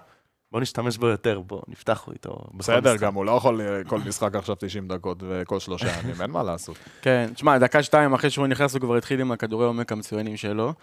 בואו 0.51 0.62
נשתמש 0.62 0.97
בו 0.97 1.08
יותר, 1.08 1.39
בואו 1.39 1.62
נפתח 1.68 2.08
איתו. 2.12 2.32
בכל 2.32 2.58
בסדר. 2.58 2.95
גם 2.95 3.14
הוא 3.14 3.26
לא 3.26 3.32
יכול 3.32 3.62
אה, 3.62 3.84
כל 3.88 3.99
משחק 3.99 4.36
עכשיו 4.36 4.56
90 4.60 4.88
דקות 4.88 5.18
וכל 5.28 5.60
שלושה 5.60 5.99
ימים, 5.99 6.22
אין 6.22 6.32
מה 6.32 6.43
לעשות. 6.43 6.78
כן, 7.01 7.30
תשמע, 7.34 7.58
דקה 7.58 7.84
שתיים 7.84 8.14
אחרי 8.14 8.30
שהוא 8.30 8.47
נכנס, 8.47 8.74
הוא 8.74 8.82
כבר 8.82 8.95
התחיל 8.95 9.22
עם 9.22 9.32
הכדורי 9.32 9.66
עומק 9.66 9.91
המצוינים 9.91 10.38
שלו. 10.38 10.74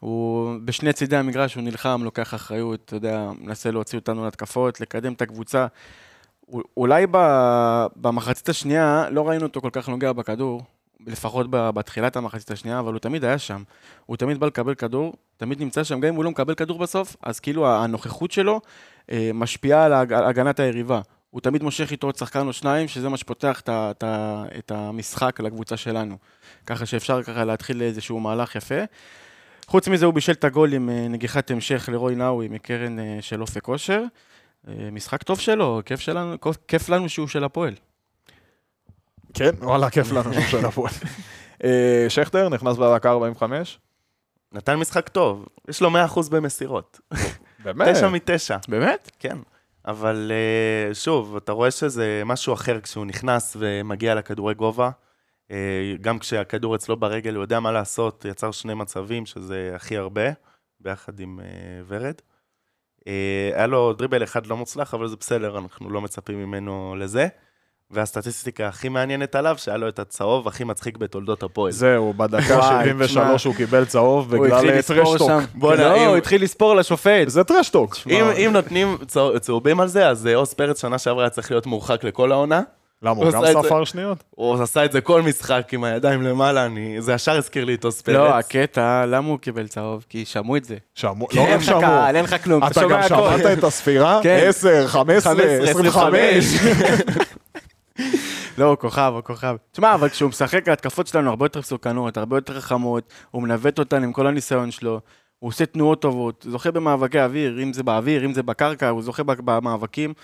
הוא 0.00 0.54
בשני 0.64 0.92
צידי 0.92 1.16
המגרש, 1.16 1.54
הוא 1.54 1.62
נלחם, 1.62 2.00
לוקח 2.04 2.34
אחריות, 2.34 2.80
אתה 2.84 2.96
יודע, 2.96 3.30
מנסה 3.40 3.70
להוציא 3.70 3.98
אותנו 3.98 4.24
להתקפות, 4.24 4.80
לקדם 4.80 5.12
את 5.12 5.22
הקבוצה. 5.22 5.66
אולי 6.76 7.06
במחצית 7.96 8.48
השנייה 8.48 9.06
לא 9.10 9.28
ראינו 9.28 9.46
אותו 9.46 9.60
כל 9.60 9.70
כך 9.72 9.88
נוגע 9.88 10.12
בכדור, 10.12 10.62
לפחות 11.06 11.46
בתחילת 11.50 12.16
המחצית 12.16 12.50
השנייה, 12.50 12.78
אבל 12.78 12.92
הוא 12.92 12.98
תמיד 13.00 13.24
היה 13.24 13.38
שם. 13.38 13.62
הוא 14.06 14.16
תמיד 14.16 14.40
בא 14.40 14.46
לקבל 14.46 14.74
כדור, 14.74 15.14
תמיד 15.36 15.60
נמצא 15.60 15.84
שם, 15.84 16.00
גם 16.00 16.08
אם 16.08 16.14
הוא 16.14 16.24
לא 16.24 16.30
מקבל 16.30 16.54
כדור 16.54 16.78
בסוף, 16.78 17.16
אז 17.22 17.40
כאילו 17.40 17.68
הנוכחות 17.68 18.30
שלו 18.30 18.60
אה, 19.10 19.30
משפיעה 19.34 19.84
על 19.84 19.92
הגנת 20.10 20.60
היריבה. 20.60 21.00
הוא 21.30 21.40
תמיד 21.40 21.62
מושך 21.62 21.90
איתו 21.90 22.06
עוד 22.06 22.16
שחקן 22.16 22.46
או 22.46 22.52
שניים, 22.52 22.88
שזה 22.88 23.08
מה 23.08 23.16
שפותח 23.16 23.60
את, 23.60 24.02
ה- 24.02 24.44
את 24.58 24.70
המשחק 24.70 25.40
לקבוצה 25.40 25.76
שלנו. 25.76 26.16
ככה 26.66 26.86
שאפשר 26.86 27.22
ככה 27.22 27.44
להתחיל 27.44 27.82
איזשהו 27.82 28.20
מהלך 28.20 28.56
יפה. 28.56 28.74
חוץ 29.66 29.88
מזה, 29.88 30.06
הוא 30.06 30.14
בישל 30.14 30.32
את 30.32 30.44
הגול 30.44 30.72
עם 30.72 30.90
אה, 30.90 31.08
נגיחת 31.08 31.50
המשך 31.50 31.88
לרוי 31.92 32.14
נאווי 32.14 32.48
מקרן 32.48 32.98
אה, 32.98 33.18
של 33.20 33.40
אופק 33.40 33.62
כושר. 33.62 34.02
אה, 34.68 34.90
משחק 34.92 35.22
טוב 35.22 35.40
שלו, 35.40 35.80
כיף, 35.84 36.00
שלנו, 36.00 36.36
כיף 36.68 36.88
לנו 36.88 37.08
שהוא 37.08 37.28
של 37.28 37.44
הפועל. 37.44 37.74
כן, 39.34 39.50
וואלה, 39.58 39.90
כיף 39.90 40.12
לנו 40.12 40.34
שהוא 40.34 40.44
של 40.44 40.66
הפועל. 40.66 40.92
אה, 41.64 42.06
שכטר 42.08 42.48
נכנס 42.48 42.76
בדקה 42.76 43.10
45, 43.10 43.78
נתן 44.52 44.74
משחק 44.74 45.08
טוב, 45.08 45.46
יש 45.68 45.82
לו 45.82 45.90
100% 45.90 46.30
במסירות. 46.30 47.00
באמת. 47.64 47.88
תשע 47.88 48.08
מתשע, 48.08 48.56
באמת? 48.68 49.10
כן. 49.18 49.38
אבל 49.86 50.32
אה, 50.34 50.94
שוב, 50.94 51.36
אתה 51.36 51.52
רואה 51.52 51.70
שזה 51.70 52.22
משהו 52.26 52.54
אחר 52.54 52.80
כשהוא 52.80 53.06
נכנס 53.06 53.56
ומגיע 53.60 54.14
לכדורי 54.14 54.54
גובה. 54.54 54.90
גם 56.00 56.18
כשהכדור 56.18 56.74
אצלו 56.74 56.96
ברגל, 56.96 57.34
הוא 57.34 57.44
יודע 57.44 57.60
מה 57.60 57.72
לעשות, 57.72 58.24
יצר 58.24 58.50
שני 58.50 58.74
מצבים, 58.74 59.26
שזה 59.26 59.72
הכי 59.74 59.96
הרבה, 59.96 60.22
ביחד 60.80 61.20
עם 61.20 61.40
ורד. 61.86 62.14
אה, 63.08 63.12
היה 63.56 63.66
לו 63.66 63.92
דריבל 63.92 64.22
אחד 64.24 64.46
לא 64.46 64.56
מוצלח, 64.56 64.94
אבל 64.94 65.08
זה 65.08 65.16
בסדר, 65.20 65.58
אנחנו 65.58 65.90
לא 65.90 66.00
מצפים 66.00 66.38
ממנו 66.44 66.94
לזה. 66.98 67.28
והסטטיסטיקה 67.90 68.68
הכי 68.68 68.88
מעניינת 68.88 69.34
עליו, 69.34 69.54
שהיה 69.58 69.76
לו 69.76 69.88
את 69.88 69.98
הצהוב 69.98 70.48
הכי 70.48 70.64
מצחיק 70.64 70.96
בתולדות 70.96 71.42
הפועל. 71.42 71.72
זהו, 71.72 72.12
בדקה 72.16 72.54
וואי, 72.58 72.84
73 72.84 73.44
הוא 73.44 73.54
קיבל 73.54 73.84
צהוב 73.84 74.30
בגלל 74.36 74.68
אה, 74.70 74.78
לספור 74.78 74.96
טרשטוק. 75.18 75.30
בואנה, 75.54 75.82
לא, 75.88 76.06
הוא 76.06 76.16
התחיל 76.16 76.42
לספור 76.42 76.74
לשופט. 76.76 77.28
זה 77.28 77.44
טרשטוק. 77.44 77.96
אם, 78.10 78.24
אם 78.24 78.50
נותנים 78.52 78.96
צהוב- 79.06 79.38
צהובים 79.38 79.80
על 79.80 79.88
זה, 79.88 80.08
אז 80.08 80.26
אה, 80.26 80.36
עוז 80.36 80.54
פרץ 80.54 80.80
שנה 80.80 80.98
שעברה 80.98 81.22
היה 81.24 81.30
צריך 81.30 81.50
להיות 81.50 81.66
מורחק 81.66 82.04
לכל 82.04 82.32
העונה. 82.32 82.62
למה, 83.02 83.16
הוא 83.16 83.32
גם. 83.32 83.42
ספר 83.62 83.84
שניות? 83.84 84.24
הוא 84.30 84.62
עשה 84.62 84.84
את 84.84 84.92
זה 84.92 85.00
כל 85.00 85.22
משחק 85.22 85.74
עם 85.74 85.84
הידיים 85.84 86.22
למעלה, 86.22 86.66
אני... 86.66 87.00
זה 87.00 87.12
ישר 87.12 87.36
הזכיר 87.36 87.64
לי 87.64 87.74
את 87.74 87.84
עוז 87.84 88.02
פרץ. 88.02 88.16
לא, 88.16 88.34
הקטע, 88.34 89.06
למה 89.06 89.28
הוא 89.28 89.38
קיבל 89.38 89.66
צהוב? 89.66 90.06
כי 90.08 90.24
שמעו 90.24 90.56
את 90.56 90.64
זה. 90.64 90.76
שמעו, 90.94 91.28
לא 91.32 91.40
אין 91.40 91.50
רק 91.50 91.56
לך 91.56 91.64
שמעו. 91.64 91.80
קהל, 91.80 92.16
אין 92.16 92.24
לך 92.24 92.44
כלום, 92.44 92.64
אתה 92.66 92.82
גם. 92.90 93.02
שמעת 93.08 93.58
את 93.58 93.64
הספירה? 93.64 94.20
כן. 94.22 94.44
10, 94.48 94.88
15, 94.88 95.42
25. 95.70 96.44
לא, 98.58 98.64
הוא 98.64 98.76
כוכב, 98.76 99.12
הוא 99.14 99.22
כוכב. 99.22 99.56
תשמע, 99.72 99.94
אבל 99.94 100.08
כשהוא 100.08 100.28
משחק, 100.28 100.68
ההתקפות 100.68 101.06
שלנו 101.06 101.30
הרבה 101.30 101.44
יותר 101.44 101.60
מסוכנות, 101.60 102.16
הרבה 102.16 102.36
יותר 102.36 102.60
חכמות, 102.60 103.12
הוא 103.30 103.42
מנווט 103.42 103.78
אותן 103.78 104.04
עם 104.04 104.12
כל 104.12 104.26
הניסיון 104.26 104.70
שלו, 104.70 105.00
הוא 105.38 105.48
עושה 105.48 105.66
תנועות 105.66 106.02
טובות, 106.02 106.46
זוכה 106.48 106.70
במאבקי 106.70 107.20
אוויר, 107.20 107.62
אם 107.62 107.72
זה 107.72 107.82
באוויר, 107.82 108.24
אם 108.24 108.32
זה 108.32 108.42
בקרקע, 108.42 108.88
הוא 108.88 109.02
זוכה 109.02 109.22
במאבקים. 109.22 110.14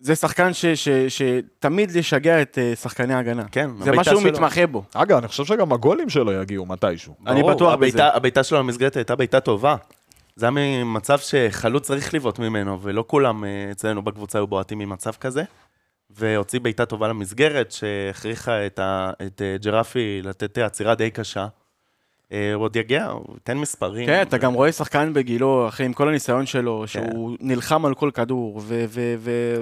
זה 0.00 0.16
שחקן 0.16 0.52
ש- 0.52 0.66
ש- 0.66 0.88
שתמיד 1.08 1.96
ישגע 1.96 2.42
את 2.42 2.58
אה, 2.58 2.76
שחקני 2.76 3.14
ההגנה. 3.14 3.44
כן, 3.52 3.70
זה 3.80 3.92
מה 3.92 4.04
שהוא 4.04 4.20
שלו. 4.20 4.30
מתמחה 4.30 4.66
בו. 4.66 4.84
אגב, 4.94 5.18
אני 5.18 5.28
חושב 5.28 5.44
שגם 5.44 5.72
הגולים 5.72 6.08
שלו 6.08 6.32
יגיעו 6.32 6.66
מתישהו. 6.66 7.14
אני 7.26 7.40
ברור, 7.40 7.54
בטוח 7.54 7.74
בזה. 7.74 8.04
הבעיטה 8.04 8.42
שלו 8.42 8.58
למסגרת 8.58 8.96
הייתה 8.96 9.16
בעיטה 9.16 9.40
טובה. 9.40 9.76
זה 10.36 10.46
היה 10.46 10.50
ממצב 10.84 11.18
שחלוץ 11.18 11.86
צריך 11.86 12.14
לבעוט 12.14 12.38
ממנו, 12.38 12.82
ולא 12.82 13.04
כולם 13.06 13.44
אה, 13.44 13.68
אצלנו 13.70 14.02
בקבוצה 14.02 14.38
היו 14.38 14.46
בועטים 14.46 14.78
ממצב 14.78 15.12
כזה. 15.12 15.42
והוציא 16.10 16.60
בעיטה 16.60 16.86
טובה 16.86 17.08
למסגרת, 17.08 17.72
שהכריחה 17.72 18.66
את, 18.66 18.78
ה, 18.78 19.10
את 19.26 19.42
אה, 19.42 19.56
ג'רפי 19.62 20.20
לתת 20.22 20.58
עצירה 20.58 20.94
די 20.94 21.10
קשה. 21.10 21.46
אה, 22.32 22.54
הוא 22.54 22.64
עוד 22.64 22.76
יגיע, 22.76 23.06
הוא 23.06 23.34
ייתן 23.34 23.58
מספרים. 23.58 24.06
כן, 24.06 24.22
אתה 24.22 24.38
גם 24.38 24.52
רואה 24.52 24.72
שחקן 24.72 25.12
בגילו, 25.14 25.68
אחי, 25.68 25.84
עם 25.84 25.92
כל 25.92 26.08
הניסיון 26.08 26.46
שלו, 26.46 26.84
שהוא 26.86 27.36
נלחם 27.40 27.84
על 27.86 27.94
כל 27.94 28.10
כדור, 28.14 28.60
ו- 28.64 28.84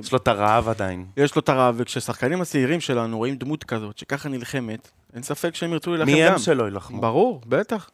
יש 0.01 0.12
לו 0.12 0.19
את 0.19 0.29
הרעב 0.29 0.69
עדיין. 0.69 1.07
יש 1.16 1.37
לו 1.37 1.41
את 1.41 1.49
הרעב, 1.49 1.75
וכששחקנים 1.79 2.41
הצעירים 2.41 2.81
שלנו 2.81 3.16
רואים 3.16 3.37
דמות 3.37 3.64
כזאת, 3.64 3.99
שככה 3.99 4.29
נלחמת, 4.29 4.91
אין 5.14 5.23
ספק 5.23 5.55
שהם 5.55 5.73
ירצו 5.73 5.91
להילחם 5.91 6.12
מי 6.12 6.27
גם. 6.27 6.33
הם 6.33 6.39
שלא 6.39 6.64
יילחמו? 6.64 7.01
ברור, 7.01 7.41
בטח. 7.47 7.91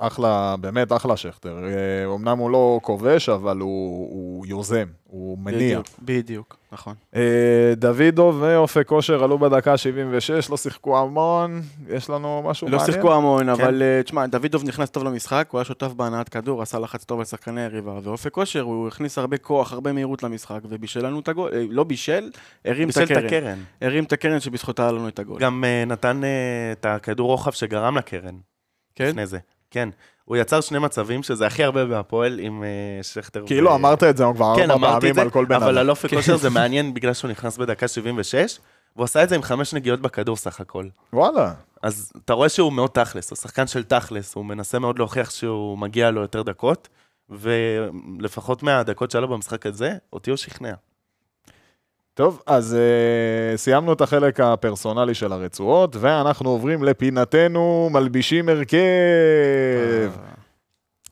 אחלה, 0.00 0.56
באמת 0.60 0.92
אחלה 0.92 1.16
שכטר. 1.16 1.58
אה, 1.64 2.14
אמנם 2.14 2.38
הוא 2.38 2.50
לא 2.50 2.80
כובש, 2.82 3.28
אבל 3.28 3.58
הוא 3.58 4.08
הוא 4.10 4.46
יוזם, 4.46 4.86
הוא 5.04 5.38
מניע. 5.38 5.56
בדיוק, 5.58 5.86
בדיוק, 6.02 6.56
נכון. 6.72 6.94
אה, 7.16 7.72
דוידוב 7.76 8.36
ואופק 8.40 8.86
כושר 8.86 9.24
עלו 9.24 9.38
בדקה 9.38 9.76
76, 9.76 10.50
לא 10.50 10.56
שיחקו 10.56 10.98
המון, 10.98 11.62
יש 11.88 12.10
לנו 12.10 12.42
משהו 12.46 12.68
לא 12.68 12.78
מעניין? 12.78 12.92
שיחקו 12.92 13.14
המון, 13.14 13.42
כן. 13.42 13.48
אבל 13.48 13.82
אה, 13.82 14.02
תשמע, 14.02 14.26
דוידוב 14.26 14.64
נכנס 14.64 14.90
טוב 14.90 15.04
למשחק, 15.04 15.48
הוא 15.50 15.58
היה 15.58 15.64
שותף 15.64 15.92
בהנעת 15.92 16.28
כדור, 16.28 16.62
עשה 16.62 16.78
לחץ 16.78 17.04
טוב 17.04 17.18
על 17.18 17.24
שחקני 17.24 17.60
היריבה, 17.60 17.98
ואופק 18.02 18.32
כושר, 18.32 18.60
הוא 18.60 18.88
הכניס 18.88 19.18
הרבה 19.18 19.36
כוח, 19.36 19.72
הרבה 19.72 19.92
מהירות 19.92 20.22
למשחק, 20.22 20.60
ובישל 20.68 21.06
לנו 21.06 21.20
את 21.20 21.28
הגול, 21.28 21.50
אה, 21.54 21.64
לא 21.70 21.84
בישל, 21.84 22.30
הרים 22.64 22.88
את 22.90 22.96
הקרן. 22.96 23.26
הקרן. 23.26 23.58
הרים 23.80 24.04
את 24.04 24.12
הקרן 24.12 24.40
שבזכותה 24.40 24.82
היה 24.82 24.92
לנו 24.92 25.08
את 25.08 25.18
הגול. 25.18 25.40
גם 25.40 25.64
אה, 25.64 25.84
נתן 25.86 26.24
אה, 26.24 26.72
את 26.72 26.86
הכדור 26.86 27.30
רוחב 27.30 27.50
שגרם 27.50 27.98
לקרן. 27.98 28.34
כן? 28.94 29.08
לפני 29.08 29.26
זה. 29.26 29.38
כן. 29.70 29.88
הוא 30.24 30.36
יצר 30.36 30.60
שני 30.60 30.78
מצבים, 30.78 31.22
שזה 31.22 31.46
הכי 31.46 31.64
הרבה 31.64 31.84
בהפועל 31.86 32.38
עם 32.38 32.64
אה, 32.64 33.02
שכטר. 33.02 33.42
כאילו 33.46 33.70
ו- 33.70 33.74
אמרת 33.74 34.02
את 34.02 34.16
זה 34.16 34.24
כבר 34.34 34.56
כן, 34.56 34.70
ארבע 34.70 35.00
פעמים 35.00 35.18
על 35.18 35.30
כל 35.30 35.44
בן 35.44 35.54
אבל 35.54 35.68
אדם. 35.68 35.78
על 35.78 35.90
אופק 35.90 36.10
כושר 36.14 36.36
זה 36.36 36.50
מעניין 36.60 36.94
בגלל 36.94 37.14
שהוא 37.14 37.30
נכנס 37.30 37.56
בדקה 37.56 37.88
76, 37.88 38.58
והוא 38.96 39.04
עשה 39.04 39.22
את 39.22 39.28
זה 39.28 39.34
עם 39.34 39.42
חמש 39.42 39.74
נגיעות 39.74 40.00
בכדור 40.00 40.36
סך 40.36 40.60
הכל. 40.60 40.86
וואלה. 41.12 41.52
אז 41.82 42.12
אתה 42.24 42.32
רואה 42.32 42.48
שהוא 42.48 42.72
מאוד 42.72 42.90
תכלס, 42.90 43.30
הוא 43.30 43.36
שחקן 43.36 43.66
של 43.66 43.82
תכלס, 43.84 44.34
הוא 44.34 44.44
מנסה 44.44 44.78
מאוד 44.78 44.98
להוכיח 44.98 45.30
שהוא 45.30 45.78
מגיע 45.78 46.10
לו 46.10 46.20
יותר 46.20 46.42
דקות, 46.42 46.88
ולפחות 47.30 48.62
מהדקות 48.62 49.10
שהיה 49.10 49.20
לו 49.20 49.28
במשחק 49.28 49.66
הזה, 49.66 49.94
אותי 50.12 50.30
הוא 50.30 50.36
שכנע. 50.36 50.72
טוב, 52.14 52.42
אז 52.46 52.76
uh, 52.76 53.56
סיימנו 53.56 53.92
את 53.92 54.00
החלק 54.00 54.40
הפרסונלי 54.40 55.14
של 55.14 55.32
הרצועות, 55.32 55.96
ואנחנו 56.00 56.50
עוברים 56.50 56.84
לפינתנו 56.84 57.88
מלבישים 57.92 58.48
הרכב. 58.48 58.78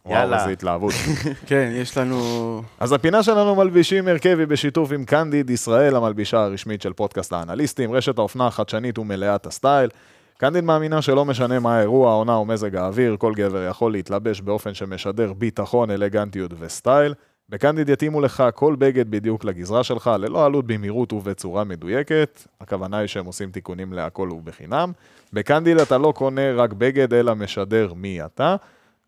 וואו, 0.08 0.20
יאללה. 0.20 0.40
איזה 0.40 0.50
התלהבות. 0.50 0.92
כן, 1.46 1.70
יש 1.74 1.98
לנו... 1.98 2.62
אז 2.80 2.92
הפינה 2.92 3.22
שלנו 3.22 3.54
מלבישים 3.54 4.08
הרכב 4.08 4.36
היא 4.38 4.46
בשיתוף 4.46 4.92
עם 4.92 5.04
קנדיד 5.04 5.50
ישראל, 5.50 5.96
המלבישה 5.96 6.38
הרשמית 6.38 6.82
של 6.82 6.92
פודקאסט 6.92 7.32
האנליסטים, 7.32 7.92
רשת 7.92 8.18
האופנה 8.18 8.46
החדשנית 8.46 8.98
ומלאת 8.98 9.46
הסטייל. 9.46 9.90
קנדיד 10.38 10.64
מאמינה 10.64 11.02
שלא 11.02 11.24
משנה 11.24 11.58
מה 11.58 11.76
האירוע, 11.76 12.10
העונה 12.10 12.34
או 12.34 12.44
מזג 12.44 12.76
האוויר, 12.76 13.16
כל 13.18 13.32
גבר 13.34 13.66
יכול 13.70 13.92
להתלבש 13.92 14.40
באופן 14.40 14.74
שמשדר 14.74 15.32
ביטחון, 15.32 15.90
אלגנטיות 15.90 16.50
וסטייל. 16.58 17.14
בקנדיד 17.50 17.88
יתאימו 17.88 18.20
לך 18.20 18.42
כל 18.54 18.76
בגד 18.78 19.10
בדיוק 19.10 19.44
לגזרה 19.44 19.84
שלך, 19.84 20.10
ללא 20.18 20.46
עלות 20.46 20.66
במהירות 20.66 21.12
ובצורה 21.12 21.64
מדויקת. 21.64 22.46
הכוונה 22.60 22.98
היא 22.98 23.06
שהם 23.06 23.26
עושים 23.26 23.50
תיקונים 23.50 23.92
להכל 23.92 24.30
ובחינם. 24.32 24.92
בקנדיד 25.32 25.78
אתה 25.78 25.98
לא 25.98 26.12
קונה 26.16 26.52
רק 26.52 26.72
בגד, 26.72 27.14
אלא 27.14 27.34
משדר 27.34 27.92
מי 27.94 28.24
אתה. 28.24 28.56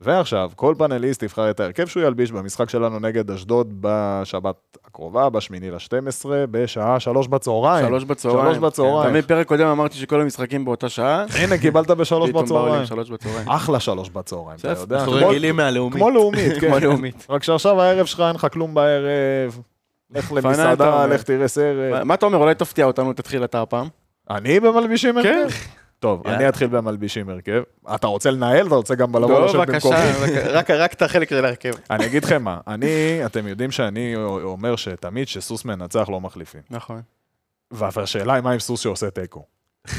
ועכשיו, 0.03 0.51
כל 0.57 0.74
פאנליסט 0.78 1.22
יבחר 1.22 1.51
את 1.51 1.61
ההרכב 1.61 1.86
שהוא 1.86 2.03
ילביש 2.03 2.32
במשחק 2.32 2.70
שלנו 2.70 2.98
נגד 2.98 3.30
אשדוד 3.30 3.74
בשבת 3.80 4.55
הקרובה, 4.86 5.30
בשמיני 5.30 5.70
ל-12, 5.70 6.26
בשעה 6.51 7.01
שלוש 7.01 7.26
בצהריים. 7.28 7.86
שלוש 7.86 8.05
בצהריים. 8.05 8.44
שלוש 8.44 8.59
בצהריים. 8.59 9.11
תמיד 9.11 9.24
פרק 9.24 9.46
קודם 9.46 9.66
אמרתי 9.66 9.94
שכל 9.96 10.20
המשחקים 10.20 10.64
באותה 10.64 10.88
שעה. 10.88 11.24
הנה, 11.38 11.59
קיבלת 11.59 11.86
בשלוש 11.90 12.30
בצהריים. 12.30 12.86
שלוש 12.86 13.11
בצהריים. 13.11 13.48
אחלה 13.48 13.80
שלוש 13.80 14.09
בצהריים, 14.11 14.59
אתה 14.59 14.68
יודע. 14.80 14.98
אנחנו 14.98 15.12
רגילים 15.12 15.57
מהלאומית. 15.57 15.96
כמו 15.98 16.11
לאומית, 16.11 16.53
כן. 16.61 16.68
כמו 16.68 16.78
לאומית. 16.78 17.26
רק 17.30 17.42
שעכשיו 17.42 17.80
הערב 17.82 18.07
שלך 18.07 18.20
אין 18.20 18.34
לך 18.34 18.46
כלום 18.53 18.74
בערב. 18.74 19.61
לך 20.11 20.32
למסעדה. 20.32 21.07
לך 21.07 21.22
תראה 21.22 21.38
מה- 21.38 21.48
סרט. 21.48 22.03
מה 22.05 22.14
אתה 22.14 22.26
אומר, 22.26 22.38
אולי 22.38 22.55
תפתיע 22.55 22.84
אותנו, 22.84 23.12
תתחיל 23.12 23.44
אתה 23.44 23.62
הפעם. 23.62 23.88
אני 24.30 24.61
במלבישים 24.61 25.16
הרכב? 25.18 25.28
כן. 25.51 25.79
טוב. 26.01 26.26
אני 26.26 26.48
אתחיל 26.48 26.68
במלבישים 26.68 27.28
הרכב. 27.28 27.62
אתה 27.94 28.07
רוצה 28.07 28.30
לנהל? 28.30 28.66
אתה 28.66 28.74
רוצה 28.74 28.94
גם 28.94 29.16
לבוא 29.16 29.28
לא, 29.40 29.46
לשבת 29.46 29.68
בבקשה, 29.68 29.88
במקומי? 29.88 30.38
רק- 30.40 30.70
רק 30.70 30.92
את 30.92 31.03
החלק 31.03 31.30
של 31.30 31.44
ההרכב. 31.44 31.72
אני 31.90 32.07
אגיד 32.07 32.24
לכם 32.24 32.42
מה, 32.42 32.59
אני, 32.66 32.86
אתם 33.26 33.46
יודעים 33.46 33.70
שאני 33.70 34.14
אומר 34.42 34.76
שתמיד 34.76 35.28
שסוס 35.28 35.64
מנצח 35.64 36.09
לא 36.09 36.20
מחליפים. 36.20 36.61
נכון. 36.70 37.01
והשאלה 37.70 38.34
היא 38.34 38.42
מה 38.42 38.51
עם 38.53 38.59
סוס 38.59 38.80
שעושה 38.80 39.11
תיקו. 39.11 39.44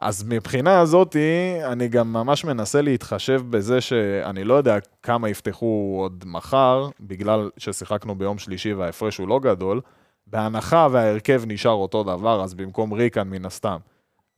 אז 0.00 0.24
מבחינה 0.28 0.80
הזאתי, 0.80 1.56
אני 1.64 1.88
גם 1.88 2.12
ממש 2.12 2.44
מנסה 2.44 2.82
להתחשב 2.82 3.42
בזה 3.50 3.80
שאני 3.80 4.44
לא 4.44 4.54
יודע 4.54 4.76
כמה 5.02 5.28
יפתחו 5.28 5.96
עוד 6.00 6.24
מחר, 6.26 6.88
בגלל 7.00 7.50
ששיחקנו 7.58 8.14
ביום 8.14 8.38
שלישי 8.38 8.72
וההפרש 8.72 9.16
הוא 9.18 9.28
לא 9.28 9.40
גדול. 9.40 9.80
בהנחה 10.26 10.88
וההרכב 10.90 11.42
נשאר 11.46 11.72
אותו 11.72 12.02
דבר, 12.02 12.44
אז 12.44 12.54
במקום 12.54 12.92
ריקן 12.92 13.28
מן 13.28 13.44
הסתם. 13.46 13.76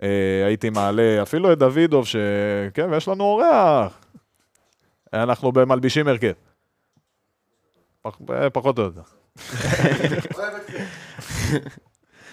אה, 0.03 0.09
הייתי 0.47 0.71
מעלה 0.71 1.23
אפילו 1.23 1.53
את 1.53 1.59
דוידוב, 1.59 2.07
שכן, 2.07 2.89
ויש 2.91 3.09
לנו 3.09 3.25
אורח. 3.25 3.99
אנחנו 5.13 5.53
במלבישים 5.53 6.09
הרכב. 6.09 6.33
פח... 8.03 8.19
פחות 8.53 8.79
או 8.79 8.83
יותר. 8.85 9.01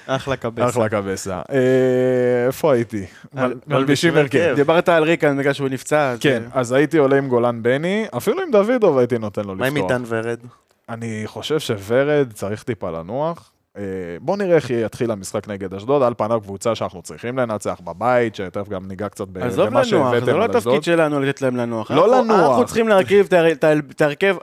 אחלה 0.08 0.36
קבס. 0.38 0.70
אחלה 0.70 0.90
קבסה. 0.90 1.42
אה, 1.52 2.46
איפה 2.48 2.74
הייתי? 2.74 3.06
מל- 3.34 3.54
מלבישים 3.68 4.18
הרכב. 4.18 4.54
דיברת 4.56 4.90
על 4.90 5.04
ריקן 5.04 5.38
בגלל 5.38 5.54
שהוא 5.54 5.70
נפצע. 5.70 6.16
כן, 6.20 6.44
אה, 6.56 6.60
אז 6.60 6.72
הייתי 6.72 6.98
עולה 6.98 7.18
עם 7.18 7.28
גולן 7.28 7.64
בני, 7.64 8.06
אפילו 8.18 8.42
עם 8.42 8.52
דוידוב 8.52 8.98
הייתי 8.98 9.18
נותן 9.18 9.44
לו 9.46 9.56
מה 9.56 9.68
עם 9.68 9.76
לפתוח. 9.78 9.92
עידן 9.92 10.04
ורד? 10.08 10.40
אני 10.90 11.24
חושב 11.26 11.60
שוורד 11.60 12.34
צריך 12.34 12.64
טיפה 12.64 12.92
לנוח. 12.92 13.52
אה, 13.78 13.82
בוא 14.22 14.38
נראה 14.38 14.56
איך 14.56 14.70
יתחיל 14.70 15.12
המשחק 15.12 15.48
נגד 15.48 15.74
אשדוד, 15.74 16.04
על 16.04 16.14
פניו 16.18 16.42
קבוצה 16.42 16.76
שאנחנו 16.76 17.02
צריכים 17.02 17.38
לנצח 17.38 17.80
בבית, 17.84 18.36
שתכף 18.36 18.70
גם 18.70 18.88
ניגע 18.88 19.10
קצת 19.10 19.28
ב- 19.28 19.38
עזוב 19.38 19.66
במה 19.66 19.80
לנוח, 19.80 19.84
שהבאתם 19.90 20.26
זה 20.26 20.34
לא 20.34 20.44
על 20.44 20.50
אשדוד. 20.52 20.56
התפקיד 20.74 20.84
שלנו 20.84 21.20
לתת 21.20 21.42
להם 21.42 21.56
לנוח. 21.56 21.92
לא 21.92 22.06
אנחנו- 22.06 22.34
לנוח. 22.34 22.50
אנחנו 22.50 22.66
צריכים 22.66 22.88
להרכיב 22.88 23.26
את 23.26 23.34
ההר- 23.34 23.52
את 23.52 23.64
ההר- 23.64 23.80
את 23.92 24.02
ההרכב, 24.02 24.36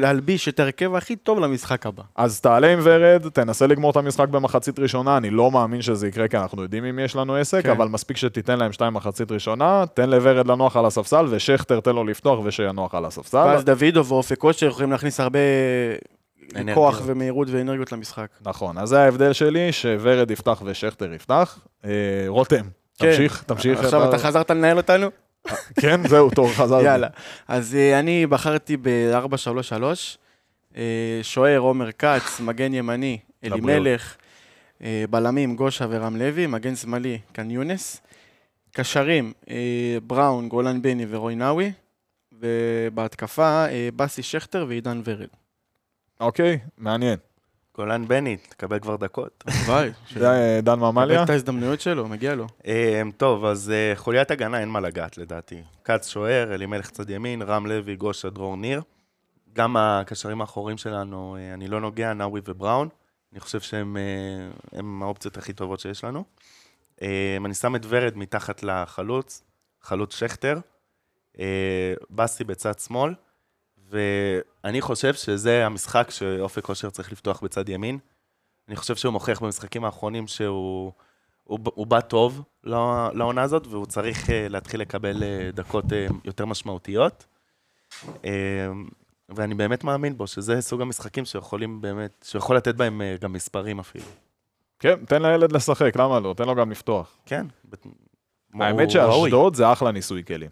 להלביש 0.00 0.48
את 0.48 0.60
ההרכב 0.60 0.94
הכי 0.94 1.16
טוב 1.16 1.38
למשחק 1.40 1.86
הבא. 1.86 2.02
אז 2.16 2.40
תעלה 2.40 2.72
עם 2.72 2.78
ורד, 2.82 3.28
תנסה 3.32 3.66
לגמור 3.66 3.90
את 3.90 3.96
המשחק 3.96 4.28
במחצית 4.28 4.78
ראשונה, 4.78 5.16
אני 5.16 5.30
לא 5.30 5.50
מאמין 5.50 5.82
שזה 5.82 6.08
יקרה, 6.08 6.28
כי 6.28 6.36
אנחנו 6.36 6.62
יודעים 6.62 6.84
אם 6.84 6.98
יש 6.98 7.16
לנו 7.16 7.34
עסק, 7.36 7.62
כן. 7.62 7.70
אבל 7.70 7.88
מספיק 7.88 8.16
שתיתן 8.16 8.58
להם 8.58 8.72
שתיים 8.72 8.94
מחצית 8.94 9.32
ראשונה, 9.32 9.84
תן 9.94 10.10
לוורד 10.10 10.46
לנוח 10.46 10.76
על 10.76 10.86
הספסל, 10.86 11.26
ושכטר 11.30 11.80
תן 11.80 11.94
לו 11.94 12.04
לפתוח 12.04 12.38
ושינוח 12.44 12.94
על 12.94 13.04
הספסל. 13.04 13.36
ואז 13.46 13.64
דוידוב 13.64 14.12
ואופק 14.12 14.38
כושר 14.38 14.66
יכולים 14.66 14.90
להכניס 14.92 15.20
הרבה 15.20 15.38
אנרגיות. 16.54 16.74
כוח 16.74 17.02
ומהירות 17.04 17.48
ואנרגיות 17.50 17.92
למשחק. 17.92 18.26
נכון, 18.40 18.78
אז 18.78 18.88
זה 18.88 19.00
ההבדל 19.00 19.32
שלי, 19.32 19.72
שוורד 19.72 20.30
יפתח 20.30 20.62
ושכטר 20.64 21.12
יפתח. 21.12 21.58
אה, 21.84 21.90
רותם, 22.28 22.64
כן. 22.98 23.10
תמשיך, 23.10 23.42
תמשיך. 23.46 23.80
עכשיו 23.80 24.08
אתה 24.08 24.18
חזרת 24.18 24.50
לנהל 24.50 24.76
אותנו? 24.76 25.08
כן, 25.80 26.08
זהו, 26.08 26.30
טוב, 26.30 26.52
חזרתי. 26.52 26.84
יאללה. 26.84 27.08
אז 27.48 27.74
אה, 27.74 27.98
אני 27.98 28.26
בחרתי 28.26 28.76
ב-4-3-3, 28.76 29.82
אה, 30.76 30.82
שוער 31.22 31.58
עומר 31.58 31.92
כץ, 31.92 32.40
מגן 32.40 32.74
ימני 32.74 33.18
אלימלך, 33.44 34.16
אה, 34.82 35.04
בלמים 35.10 35.56
גושה 35.56 35.86
ורם 35.90 36.16
לוי, 36.16 36.46
מגן 36.46 36.76
שמאלי 36.76 37.18
כאן 37.34 37.50
יונס, 37.50 38.00
קשרים 38.72 39.32
אה, 39.50 39.98
בראון, 40.06 40.48
גולן 40.48 40.82
בני 40.82 41.06
ורוי 41.08 41.34
נאווי, 41.34 41.72
ובהתקפה 42.32 43.66
אה, 43.66 43.88
באסי 43.96 44.22
שכטר 44.22 44.64
ועידן 44.68 45.00
ורד. 45.04 45.28
אוקיי, 46.20 46.58
מעניין. 46.78 47.18
גולן 47.74 48.08
בני, 48.08 48.36
תקבל 48.36 48.78
כבר 48.78 48.96
דקות. 48.96 49.44
וואי, 49.66 49.90
זה 50.14 50.28
דן 50.62 50.78
ממליה? 50.78 51.22
את 51.22 51.30
ההזדמנויות 51.30 51.80
שלו, 51.80 52.08
מגיע 52.08 52.34
לו. 52.34 52.46
אה, 52.66 53.02
טוב, 53.16 53.44
אז 53.44 53.70
אה, 53.70 53.92
חוליית 53.96 54.30
הגנה 54.30 54.60
אין 54.60 54.68
מה 54.68 54.80
לגעת 54.80 55.18
לדעתי. 55.18 55.62
כץ 55.84 56.08
שוער, 56.08 56.54
אלימלך 56.54 56.90
צד 56.90 57.10
ימין, 57.10 57.42
רם 57.42 57.66
לוי, 57.66 57.96
גושה, 57.96 58.30
דרור 58.30 58.56
ניר. 58.56 58.82
גם 59.56 59.76
הקשרים 59.76 60.40
האחוריים 60.40 60.78
שלנו, 60.78 61.36
אה, 61.38 61.54
אני 61.54 61.68
לא 61.68 61.80
נוגע, 61.80 62.12
נאווי 62.12 62.40
ובראון. 62.44 62.88
אני 63.32 63.40
חושב 63.40 63.60
שהם 63.60 63.96
אה, 63.96 64.80
האופציות 65.02 65.36
הכי 65.36 65.52
טובות 65.52 65.80
שיש 65.80 66.04
לנו. 66.04 66.24
אה, 67.02 67.36
אני 67.44 67.54
שם 67.54 67.76
את 67.76 67.86
ורד 67.88 68.16
מתחת 68.16 68.62
לחלוץ, 68.62 69.42
חלוץ 69.82 70.16
שכטר. 70.16 70.58
באסי 72.10 72.44
בצד 72.44 72.78
שמאל. 72.78 73.14
ואני 73.90 74.80
חושב 74.80 75.14
שזה 75.14 75.66
המשחק 75.66 76.10
שאופק 76.10 76.64
כושר 76.64 76.90
צריך 76.90 77.12
לפתוח 77.12 77.40
בצד 77.42 77.68
ימין. 77.68 77.98
אני 78.68 78.76
חושב 78.76 78.96
שהוא 78.96 79.12
מוכיח 79.12 79.42
במשחקים 79.42 79.84
האחרונים 79.84 80.26
שהוא 80.26 80.92
הוא, 81.44 81.58
הוא 81.74 81.86
בא 81.86 82.00
טוב 82.00 82.42
לא- 82.64 83.14
לעונה 83.14 83.42
הזאת, 83.42 83.66
והוא 83.66 83.86
צריך 83.86 84.26
uh, 84.26 84.30
להתחיל 84.48 84.80
לקבל 84.80 85.22
uh, 85.22 85.56
דקות 85.56 85.84
uh, 85.84 86.14
יותר 86.24 86.46
משמעותיות. 86.46 87.26
ואני 89.28 89.54
באמת 89.54 89.84
מאמין 89.84 90.16
בו, 90.16 90.26
שזה 90.26 90.60
סוג 90.60 90.80
המשחקים 90.80 91.24
שיכולים 91.24 91.80
באמת, 91.80 92.24
שיכול 92.28 92.56
לתת 92.56 92.74
בהם 92.74 93.02
גם 93.20 93.32
מספרים 93.32 93.78
אפילו. 93.78 94.04
כן, 94.78 95.04
תן 95.04 95.22
לילד 95.22 95.52
לשחק, 95.52 95.96
למה 95.96 96.20
לא? 96.20 96.34
תן 96.36 96.44
לו 96.44 96.54
גם 96.54 96.70
לפתוח. 96.70 97.16
כן. 97.26 97.46
האמת. 98.54 98.90
שאשדוד 98.90 99.54
זה 99.54 99.72
אחלה 99.72 99.92
ניסוי 99.92 100.24
כלים. 100.24 100.50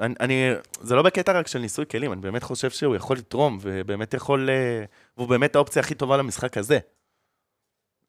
אני, 0.00 0.14
אני, 0.20 0.50
זה 0.80 0.94
לא 0.94 1.02
בקטע 1.02 1.32
רק 1.32 1.46
של 1.46 1.58
ניסוי 1.58 1.84
כלים, 1.90 2.12
אני 2.12 2.20
באמת 2.20 2.42
חושב 2.42 2.70
שהוא 2.70 2.96
יכול 2.96 3.16
לתרום, 3.16 3.58
ובאמת 3.62 4.14
יכול, 4.14 4.48
uh, 4.48 4.86
והוא 5.16 5.28
באמת 5.28 5.56
האופציה 5.56 5.82
הכי 5.82 5.94
טובה 5.94 6.16
למשחק 6.16 6.58
הזה. 6.58 6.78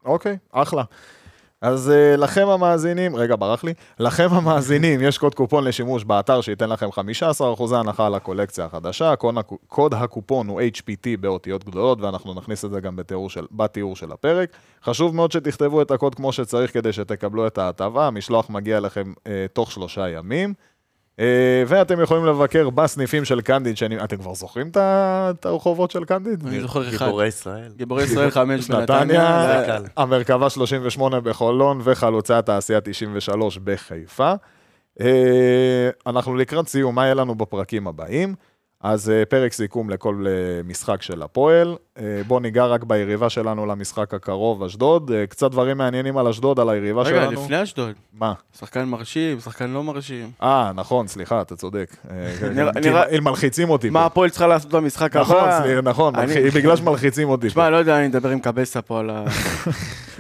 אוקיי, 0.06 0.38
אחלה. 0.52 0.84
אז 1.62 1.92
uh, 1.92 2.18
לכם 2.18 2.48
המאזינים, 2.48 3.16
רגע, 3.16 3.36
ברח 3.40 3.64
לי. 3.64 3.74
לכם 4.00 4.28
המאזינים, 4.32 5.02
יש 5.02 5.18
קוד 5.18 5.36
קופון 5.36 5.64
לשימוש 5.64 6.04
באתר 6.04 6.42
שייתן 6.42 6.70
לכם 6.70 6.90
15% 6.90 7.76
הנחה 7.76 8.08
על 8.08 8.16
הקולקציה 8.16 8.66
החדשה. 8.66 9.16
קוד, 9.16 9.36
קוד 9.68 9.94
הקופון 9.94 10.48
הוא 10.48 10.62
HPT 10.62 11.08
באותיות 11.20 11.64
גדולות, 11.64 12.02
ואנחנו 12.02 12.34
נכניס 12.34 12.66
את 12.66 12.72
זה 12.72 12.80
גם 12.80 12.96
בתיאור 12.96 13.30
של, 13.30 13.46
בתיאור 13.52 13.96
של 13.96 14.12
הפרק. 14.12 14.50
חשוב 14.84 15.16
מאוד 15.16 15.32
שתכתבו 15.32 15.82
את 15.82 15.92
הקוד 15.92 16.16
כמו 16.16 16.34
שצריך 16.34 16.74
כדי 16.74 16.94
שתקבלו 16.94 17.48
את 17.48 17.58
ההטבה. 17.58 18.08
המשלוח 18.08 18.50
מגיע 18.50 18.78
אליכם 18.78 19.14
uh, 19.18 19.30
תוך 19.54 19.72
שלושה 19.72 20.10
ימים. 20.10 20.54
Uh, 21.18 21.22
ואתם 21.68 22.01
יכולים 22.01 22.26
לבקר 22.26 22.70
בסניפים 22.70 23.26
של 23.26 23.41
קנדיד, 23.41 23.78
שאני... 23.78 24.03
אתם 24.03 24.18
כבר 24.18 24.34
זוכרים 24.34 24.72
את 24.76 25.45
הרחובות 25.45 25.91
של 25.91 26.05
קנדיד? 26.05 26.47
אני 26.47 26.61
זוכר 26.61 26.89
אחד. 26.89 27.05
גיבורי 27.05 27.28
ישראל. 27.28 27.72
גיבורי 27.76 28.03
ישראל 28.03 28.30
5 28.39 28.70
נתניה, 28.70 28.86
בנתניה. 28.86 29.64
קל. 29.66 29.84
המרכבה 29.97 30.49
38 30.49 31.20
בחולון 31.20 31.82
וחלוצי 31.84 32.34
התעשייה 32.34 32.82
93 32.82 33.57
בחיפה. 33.57 34.34
אה, 35.01 35.89
אנחנו 36.07 36.36
לקראת 36.36 36.68
סיום, 36.68 36.95
מה 36.95 37.03
יהיה 37.03 37.14
לנו 37.14 37.36
בפרקים 37.36 37.88
הבאים? 37.88 38.36
אז 38.84 39.10
אה, 39.10 39.26
פרק 39.26 39.54
סיכום 39.54 39.90
לכל 39.90 40.26
אה, 40.28 40.32
משחק 40.64 41.02
של 41.02 41.22
הפועל. 41.22 41.76
אה, 42.00 42.04
בואו 42.28 42.40
ניגע 42.40 42.66
רק 42.66 42.84
ביריבה 42.84 43.30
שלנו 43.30 43.66
למשחק 43.66 44.14
הקרוב, 44.14 44.64
אשדוד. 44.64 45.12
קצת 45.30 45.52
דברים 45.52 45.78
מעניינים 45.78 46.18
על 46.18 46.28
אשדוד, 46.28 46.60
על 46.60 46.70
היריבה 46.70 47.02
רגע, 47.02 47.22
שלנו. 47.22 47.44
לפני 47.44 47.64
אשדוד, 47.64 47.92
מה? 48.14 48.34
שחקן 48.60 48.84
מרשים, 48.86 49.40
שחקן 49.40 49.70
לא 49.70 49.84
מרשים. 49.84 50.32
אה, 50.44 50.72
נכון, 50.76 51.08
סליחה, 51.08 51.42
אתה 51.42 51.56
צודק. 51.56 51.96
הם 53.12 53.24
מלחיצים 53.24 53.70
אותי. 53.70 53.90
מה. 53.90 54.06
הפועל 54.06 54.30
צריכה 54.30 54.48
לעשות 54.48 54.72
במשחק 54.72 55.16
הבא? 55.16 55.22
נכון, 55.26 55.52
סליחה, 55.64 55.82
נכון, 55.82 56.16
אני- 56.16 56.26
מלחי- 56.36 56.50
בגלל 56.60 56.76
שמלחיצים 56.76 57.30
אותי. 57.30 57.48
תשמע, 57.48 57.70
לא 57.70 57.78
יודע, 57.78 57.98
אני 57.98 58.06
אדבר 58.08 58.30
עם 58.30 58.40
קבסה 58.40 58.82
פה 58.82 59.00
על 59.00 59.10
ה... 59.10 59.26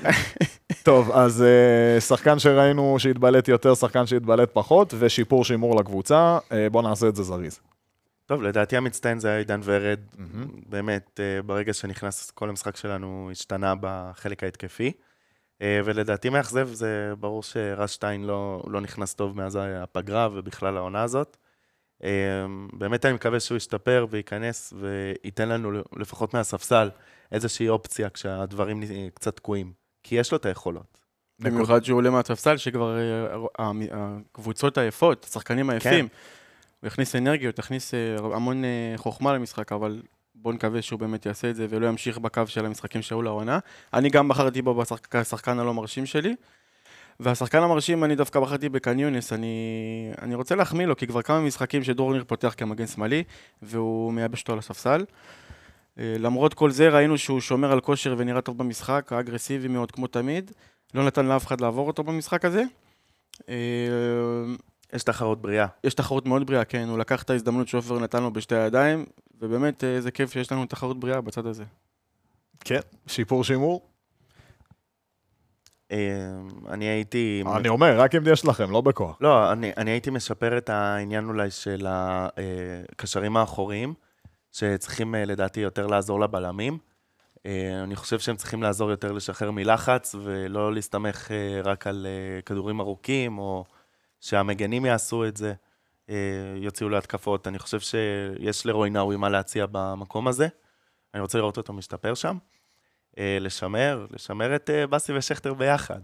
טוב, 0.83 1.11
אז 1.11 1.43
אה, 1.43 2.01
שחקן 2.01 2.39
שראינו 2.39 2.95
שהתבלט 2.99 3.47
יותר, 3.47 3.75
שחקן 3.75 4.05
שהתבלט 4.05 4.49
פחות, 4.53 4.93
ושיפור 4.99 5.45
שימור 5.45 5.75
לקבוצה. 5.79 6.37
אה, 6.51 6.67
בואו 6.71 6.89
נעשה 6.89 7.07
את 7.07 7.15
זה 7.15 7.23
זריז. 7.23 7.59
טוב, 8.25 8.41
לדעתי 8.41 8.77
המצטיין 8.77 9.19
זה 9.19 9.27
היה 9.27 9.37
עידן 9.37 9.59
ורד. 9.63 9.99
מהמם. 10.17 10.47
באמת, 10.69 11.19
אה, 11.19 11.41
ברגע 11.41 11.73
שנכנס, 11.73 12.31
כל 12.31 12.49
המשחק 12.49 12.75
שלנו 12.75 13.29
השתנה 13.31 13.73
בחלק 13.81 14.43
ההתקפי. 14.43 14.91
אה, 15.61 15.81
ולדעתי 15.85 16.29
מאכזב, 16.29 16.69
זה 16.71 17.13
ברור 17.19 17.43
שרז 17.43 17.89
שטיין 17.89 18.23
לא, 18.23 18.63
לא 18.67 18.81
נכנס 18.81 19.13
טוב 19.13 19.37
מאז 19.37 19.59
הפגרה 19.61 20.29
ובכלל 20.33 20.77
העונה 20.77 21.03
הזאת. 21.03 21.37
אה, 22.03 22.09
באמת 22.73 23.05
אני 23.05 23.13
מקווה 23.13 23.39
שהוא 23.39 23.57
ישתפר 23.57 24.05
וייכנס 24.09 24.73
וייתן 24.79 25.49
לנו 25.49 25.71
לפחות 25.95 26.33
מהספסל 26.33 26.89
איזושהי 27.31 27.69
אופציה 27.69 28.09
כשהדברים 28.09 28.83
קצת 29.13 29.35
תקועים. 29.35 29.73
כי 30.03 30.15
יש 30.15 30.31
לו 30.31 30.37
את 30.37 30.45
היכולות. 30.45 30.99
במיוחד 31.39 31.83
שהוא 31.83 31.97
עולה 31.97 32.09
מהספסל, 32.09 32.57
שכבר 32.57 32.97
הקבוצות 33.59 34.77
היפות, 34.77 35.23
השחקנים 35.23 35.69
היפים, 35.69 36.07
הוא 36.83 36.87
יכניס 36.87 37.15
אנרגיות, 37.15 37.59
יכניס 37.59 37.93
אה, 37.93 38.15
המון 38.35 38.65
אה, 38.65 38.93
חוכמה 38.95 39.33
למשחק, 39.33 39.71
אבל 39.71 40.01
בואו 40.35 40.53
נקווה 40.53 40.81
שהוא 40.81 40.99
באמת 40.99 41.25
יעשה 41.25 41.49
את 41.49 41.55
זה 41.55 41.67
ולא 41.69 41.87
ימשיך 41.87 42.17
בקו 42.17 42.41
של 42.47 42.65
המשחקים 42.65 43.01
שהיו 43.01 43.21
לעונה. 43.21 43.59
אני 43.93 44.09
גם 44.09 44.27
בחרתי 44.27 44.61
בו 44.61 44.83
כשחקן 45.11 45.59
הלא 45.59 45.73
מרשים 45.73 46.05
שלי. 46.05 46.35
והשחקן 47.19 47.57
המרשים, 47.63 48.03
אני 48.03 48.15
דווקא 48.15 48.39
בחרתי 48.39 48.69
בקניונס, 48.69 49.33
אני, 49.33 49.55
אני 50.21 50.35
רוצה 50.35 50.55
להחמיא 50.55 50.85
לו, 50.85 50.95
כי 50.95 51.07
כבר 51.07 51.21
כמה 51.21 51.39
משחקים 51.39 51.83
שדור 51.83 52.13
ניר 52.13 52.23
פותח 52.27 52.53
כמגן 52.57 52.87
שמאלי, 52.87 53.23
והוא 53.61 54.13
מייבש 54.13 54.41
אותו 54.41 54.53
על 54.53 54.59
הספסל. 54.59 55.05
אה, 55.99 56.15
למרות 56.19 56.53
כל 56.53 56.71
זה, 56.71 56.89
ראינו 56.89 57.17
שהוא 57.17 57.39
שומר 57.39 57.71
על 57.71 57.79
כושר 57.79 58.15
ונראה 58.17 58.41
טוב 58.41 58.57
במשחק, 58.57 59.13
אגרסיבי 59.13 59.67
מאוד 59.67 59.91
כמו 59.91 60.07
תמיד. 60.07 60.51
לא 60.93 61.05
נתן 61.05 61.25
לאף 61.25 61.47
אחד 61.47 61.61
לעבור 61.61 61.87
אותו 61.87 62.03
במשחק 62.03 62.45
הזה. 62.45 62.63
אה, 64.93 64.97
יש 64.97 65.03
תחרות 65.03 65.41
בריאה. 65.41 65.67
יש 65.83 65.93
תחרות 65.93 66.25
מאוד 66.25 66.47
בריאה, 66.47 66.65
כן, 66.65 66.89
הוא 66.89 66.97
לקח 66.97 67.23
את 67.23 67.29
ההזדמנות 67.29 67.67
שעופר 67.67 67.99
נתן 67.99 68.23
לו 68.23 68.33
בשתי 68.33 68.55
הידיים, 68.55 69.05
ובאמת 69.41 69.83
אה, 69.83 70.01
זה 70.01 70.11
כיף 70.11 70.31
שיש 70.33 70.51
לנו 70.51 70.65
תחרות 70.65 70.99
בריאה 70.99 71.21
בצד 71.21 71.45
הזה. 71.45 71.63
כן, 72.59 72.79
שיפור 73.07 73.43
שימור. 73.43 73.89
אה, 75.91 75.97
אני 76.69 76.85
הייתי... 76.85 77.43
אני 77.55 77.69
אומר, 77.69 77.99
רק 77.99 78.15
אם 78.15 78.21
יש 78.25 78.45
לכם, 78.45 78.71
לא 78.71 78.81
בכוח. 78.81 79.17
לא, 79.21 79.51
אני, 79.51 79.71
אני 79.77 79.91
הייתי 79.91 80.09
משפר 80.09 80.57
את 80.57 80.69
העניין 80.69 81.27
אולי 81.27 81.51
של 81.51 81.85
הקשרים 81.89 83.37
האחוריים, 83.37 83.93
שצריכים 84.51 85.15
אה, 85.15 85.25
לדעתי 85.25 85.59
יותר 85.59 85.87
לעזור 85.87 86.19
לבלמים. 86.19 86.77
אה, 87.45 87.83
אני 87.83 87.95
חושב 87.95 88.19
שהם 88.19 88.35
צריכים 88.35 88.63
לעזור 88.63 88.91
יותר 88.91 89.11
לשחרר 89.11 89.51
מלחץ, 89.51 90.15
ולא 90.23 90.73
להסתמך 90.73 91.31
אה, 91.31 91.61
רק 91.63 91.87
על 91.87 92.07
אה, 92.09 92.41
כדורים 92.41 92.79
ארוכים, 92.79 93.37
או 93.37 93.65
שהמגנים 94.23 94.85
יעשו 94.85 95.25
את 95.25 95.37
זה, 95.37 95.53
אה, 96.09 96.15
יוציאו 96.55 96.89
להתקפות. 96.89 97.47
אני 97.47 97.59
חושב 97.59 97.79
שיש 97.79 98.65
לרועי 98.65 98.89
נאווי 98.89 99.17
מה 99.17 99.29
להציע 99.29 99.65
במקום 99.71 100.27
הזה. 100.27 100.47
אני 101.13 101.21
רוצה 101.21 101.37
לראות 101.37 101.57
אותו 101.57 101.73
משתפר 101.73 102.13
שם. 102.13 102.37
אה, 103.17 103.37
לשמר, 103.41 104.05
לשמר 104.11 104.55
את 104.55 104.69
אה, 104.69 104.87
באסי 104.87 105.13
ושכטר 105.13 105.53
ביחד. 105.53 105.99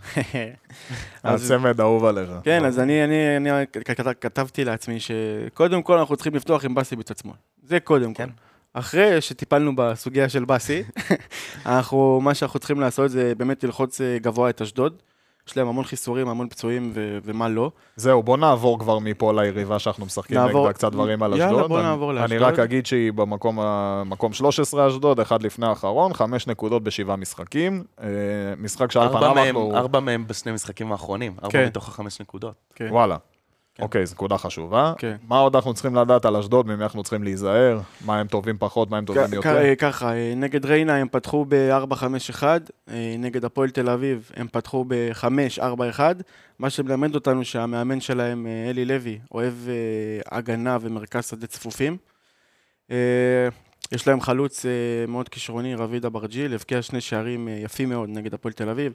הצמד 1.23 1.79
אהוב 1.79 2.05
עליך. 2.05 2.29
כן, 2.43 2.65
אז 2.65 2.79
אני, 2.79 3.03
אני, 3.03 3.37
אני 3.37 3.49
כת- 3.85 4.21
כתבתי 4.21 4.65
לעצמי 4.65 4.97
שקודם 4.99 5.81
כל 5.83 5.97
אנחנו 5.97 6.15
צריכים 6.15 6.35
לפתוח 6.35 6.65
עם 6.65 6.75
באסי 6.75 6.95
בצד 6.95 7.17
שמאל. 7.17 7.35
זה 7.63 7.79
קודם 7.79 8.13
כל. 8.13 8.23
כן. 8.23 8.29
אחרי 8.73 9.21
שטיפלנו 9.21 9.75
בסוגיה 9.75 10.29
של 10.29 10.45
באסי, 10.45 10.83
אנחנו, 11.65 12.19
מה 12.21 12.33
שאנחנו 12.33 12.59
צריכים 12.59 12.79
לעשות 12.79 13.11
זה 13.11 13.33
באמת 13.37 13.63
ללחוץ 13.63 14.01
גבוה 14.21 14.49
את 14.49 14.61
אשדוד. 14.61 15.01
יש 15.49 15.57
להם 15.57 15.67
המון 15.67 15.83
חיסורים, 15.83 16.27
המון 16.29 16.49
פצועים 16.49 16.91
ו- 16.93 17.17
ומה 17.23 17.49
לא. 17.49 17.71
זהו, 17.95 18.23
בוא 18.23 18.37
נעבור 18.37 18.79
כבר 18.79 18.99
מפה 18.99 19.33
ליריבה 19.33 19.79
שאנחנו 19.79 20.05
משחקים 20.05 20.37
נעבור- 20.37 20.61
נגדה 20.61 20.73
קצת 20.73 20.91
דברים 20.91 21.23
על 21.23 21.31
יאללה, 21.37 21.45
אשדוד. 21.51 21.69
בוא 21.69 21.79
אני- 21.79 21.87
נעבור 21.87 22.11
אני 22.11 22.19
לאשדוד. 22.21 22.41
רק 22.41 22.59
אגיד 22.59 22.85
שהיא 22.85 23.13
במקום 23.13 23.59
ה- 23.59 24.03
מקום 24.05 24.33
13 24.33 24.87
אשדוד, 24.87 25.19
אחד 25.19 25.43
לפני 25.43 25.65
האחרון, 25.67 26.13
חמש 26.13 26.47
נקודות 26.47 26.83
בשבעה 26.83 27.15
משחקים. 27.15 27.83
אה, 28.01 28.07
משחק 28.57 28.91
שעל 28.91 29.09
פניו 29.09 29.37
אנחנו... 29.37 29.75
ארבע 29.77 29.99
מהם 29.99 30.27
בשני 30.27 30.51
משחקים 30.51 30.91
האחרונים, 30.91 31.33
ארבע 31.43 31.51
כן. 31.51 31.65
מתוך 31.65 31.87
החמש 31.87 32.21
נקודות. 32.21 32.53
כן. 32.75 32.87
וואלה. 32.91 33.17
כן. 33.75 33.83
אוקיי, 33.83 34.05
זו 34.05 34.13
נקודה 34.13 34.37
חשובה. 34.37 34.93
כן. 34.97 35.15
מה 35.27 35.39
עוד 35.39 35.55
אנחנו 35.55 35.73
צריכים 35.73 35.95
לדעת 35.95 36.25
על 36.25 36.35
אשדוד, 36.35 36.67
ממי 36.67 36.83
אנחנו 36.83 37.03
צריכים 37.03 37.23
להיזהר? 37.23 37.79
מה 38.05 38.19
הם 38.19 38.27
טובים 38.27 38.57
פחות, 38.59 38.89
מה 38.89 38.97
הם 38.97 39.05
טובים 39.05 39.33
יותר? 39.33 39.75
ככה, 39.77 40.13
אה, 40.13 40.33
נגד 40.35 40.65
ריינה 40.65 40.95
הם 40.95 41.07
פתחו 41.11 41.45
ב-4-5-1, 41.49 42.43
אה, 42.89 43.15
נגד 43.19 43.45
הפועל 43.45 43.69
תל 43.69 43.89
אביב 43.89 44.31
הם 44.35 44.47
פתחו 44.51 44.85
ב-5-4-1, 44.87 45.99
מה 46.59 46.69
שמלמד 46.69 47.15
אותנו 47.15 47.45
שהמאמן 47.45 48.01
שלהם, 48.01 48.47
אה, 48.47 48.69
אלי 48.69 48.85
לוי, 48.85 49.19
אוהב 49.31 49.53
הגנה 50.31 50.77
ומרכז 50.81 51.25
שדה 51.29 51.47
צפופים. 51.47 51.97
יש 53.91 54.07
להם 54.07 54.21
חלוץ 54.21 54.65
מאוד 55.07 55.29
כישרוני, 55.29 55.75
רביד 55.75 56.05
אברג'יל, 56.05 56.53
הבקיע 56.53 56.81
שני 56.81 57.01
שערים 57.01 57.47
יפים 57.47 57.89
מאוד 57.89 58.09
נגד 58.09 58.33
הפועל 58.33 58.53
תל 58.53 58.69
אביב. 58.69 58.93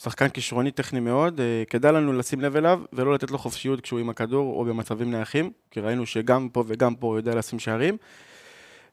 שחקן 0.00 0.28
כישרוני 0.28 0.70
טכני 0.70 1.00
מאוד, 1.00 1.40
אה, 1.40 1.62
כדאי 1.70 1.92
לנו 1.92 2.12
לשים 2.12 2.40
לב 2.40 2.56
אליו 2.56 2.80
ולא 2.92 3.14
לתת 3.14 3.30
לו 3.30 3.38
חופשיות 3.38 3.80
כשהוא 3.80 4.00
עם 4.00 4.10
הכדור 4.10 4.56
או 4.56 4.64
במצבים 4.64 5.10
נייחים, 5.10 5.50
כי 5.70 5.80
ראינו 5.80 6.06
שגם 6.06 6.48
פה 6.48 6.64
וגם 6.66 6.94
פה 6.94 7.06
הוא 7.06 7.16
יודע 7.16 7.34
לשים 7.34 7.58
שערים. 7.58 7.96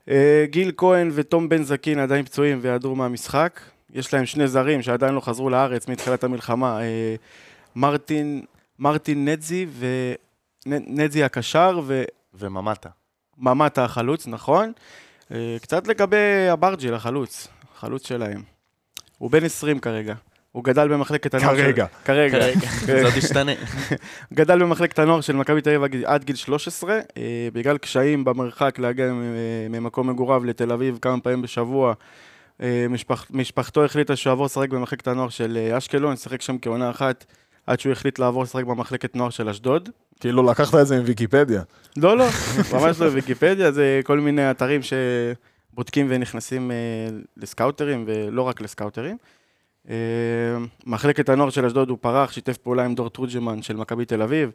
אה, 0.10 0.46
גיל 0.50 0.72
כהן 0.78 1.10
ותום 1.14 1.50
בן 1.50 1.64
זקין 1.64 2.00
עדיין 2.00 2.26
פצועים 2.26 2.60
ויעדרו 2.62 2.96
מהמשחק. 2.96 3.60
יש 3.94 4.14
להם 4.14 4.26
שני 4.26 4.48
זרים 4.48 4.82
שעדיין 4.82 5.14
לא 5.14 5.20
חזרו 5.20 5.50
לארץ 5.50 5.88
מתחילת 5.88 6.24
המלחמה, 6.24 6.82
אה, 6.82 7.16
מרטין, 7.76 8.42
מרטין 8.80 9.28
נדזי 9.28 9.66
ונדזי 10.66 11.24
הקשר 11.24 11.82
וממטה. 12.34 12.90
וממטה 13.38 13.86
החלוץ, 13.86 14.28
נכון? 14.28 14.72
קצת 15.62 15.88
לגבי 15.88 16.48
אברג'יל 16.54 16.94
החלוץ, 16.94 17.48
החלוץ 17.76 18.08
שלהם. 18.08 18.44
הוא 19.18 19.32
בן 19.32 19.44
20 19.44 19.80
כרגע. 19.80 20.16
הוא 20.52 20.64
גדל 20.64 20.88
במחלקת 20.88 21.34
הנוער 21.34 21.56
של... 21.56 21.62
כרגע. 21.62 21.86
כרגע. 22.06 22.40
זה 22.86 23.04
עוד 23.04 23.14
ישתנה. 23.18 23.52
גדל 24.34 24.60
במחלקת 24.64 25.00
הנוער 25.00 25.22
של 25.22 25.36
מכבי 25.36 25.62
תל 25.62 25.70
אביב 25.70 25.84
עד 25.84 25.92
גיל- 25.92 26.06
עד 26.06 26.24
גיל 26.24 26.36
13, 26.36 27.00
אה, 27.18 27.48
בגלל 27.54 27.78
קשיים 27.78 28.26
במרחק 28.26 28.80
להגיע 28.80 29.12
ממקום 29.70 30.10
מגוריו 30.10 30.46
לתל 30.46 30.72
אביב 30.72 30.98
כמה 31.02 31.20
פעמים 31.20 31.42
בשבוע. 31.42 31.94
אה, 32.62 32.86
משפח, 32.90 33.26
משפחתו 33.30 33.86
החליטה 33.86 34.16
שהוא 34.16 34.32
יעבור 34.32 34.46
לשחק 34.46 34.70
במחלקת 34.70 35.08
הנוער 35.08 35.30
של 35.30 35.58
אה, 35.72 35.78
אשקלון, 35.78 36.16
שיחק 36.16 36.42
שם 36.42 36.58
כעונה 36.62 36.90
אחת, 36.90 37.26
עד 37.68 37.80
שהוא 37.80 37.92
החליט 37.92 38.20
לעבור 38.20 38.44
לשחק 38.44 38.64
במחלקת 38.64 39.16
נוער 39.16 39.30
של 39.30 39.50
אשדוד. 39.50 39.90
כאילו 40.20 40.52
לקחת 40.52 40.76
את 40.82 40.88
זה 40.88 41.00
מוויקיפדיה. 41.00 41.62
לא, 41.98 42.18
לא, 42.18 42.26
ממש 42.74 43.00
לא 43.00 43.10
ויקיפדיה, 43.14 43.72
זה 43.72 44.02
כל 44.04 44.20
מיני 44.20 44.52
אתרים 44.52 44.82
שבודקים 45.74 46.08
ונכנסים 46.10 46.72
לסקאוטרים, 47.38 48.04
ולא 48.08 48.42
רק 48.42 48.62
לסקאוטרים. 48.62 49.18
אה, 49.90 49.96
מחלקת 50.86 51.30
הנוער 51.30 51.50
של 51.50 51.66
אשדוד 51.66 51.90
הוא 51.90 51.98
פרח, 52.02 52.32
שיתף 52.32 52.58
פעולה 52.58 52.86
עם 52.86 52.96
דור 52.96 53.10
תורג'מן 53.10 53.62
של 53.62 53.76
מכבי 53.76 54.06
תל 54.06 54.22
אביב, 54.22 54.52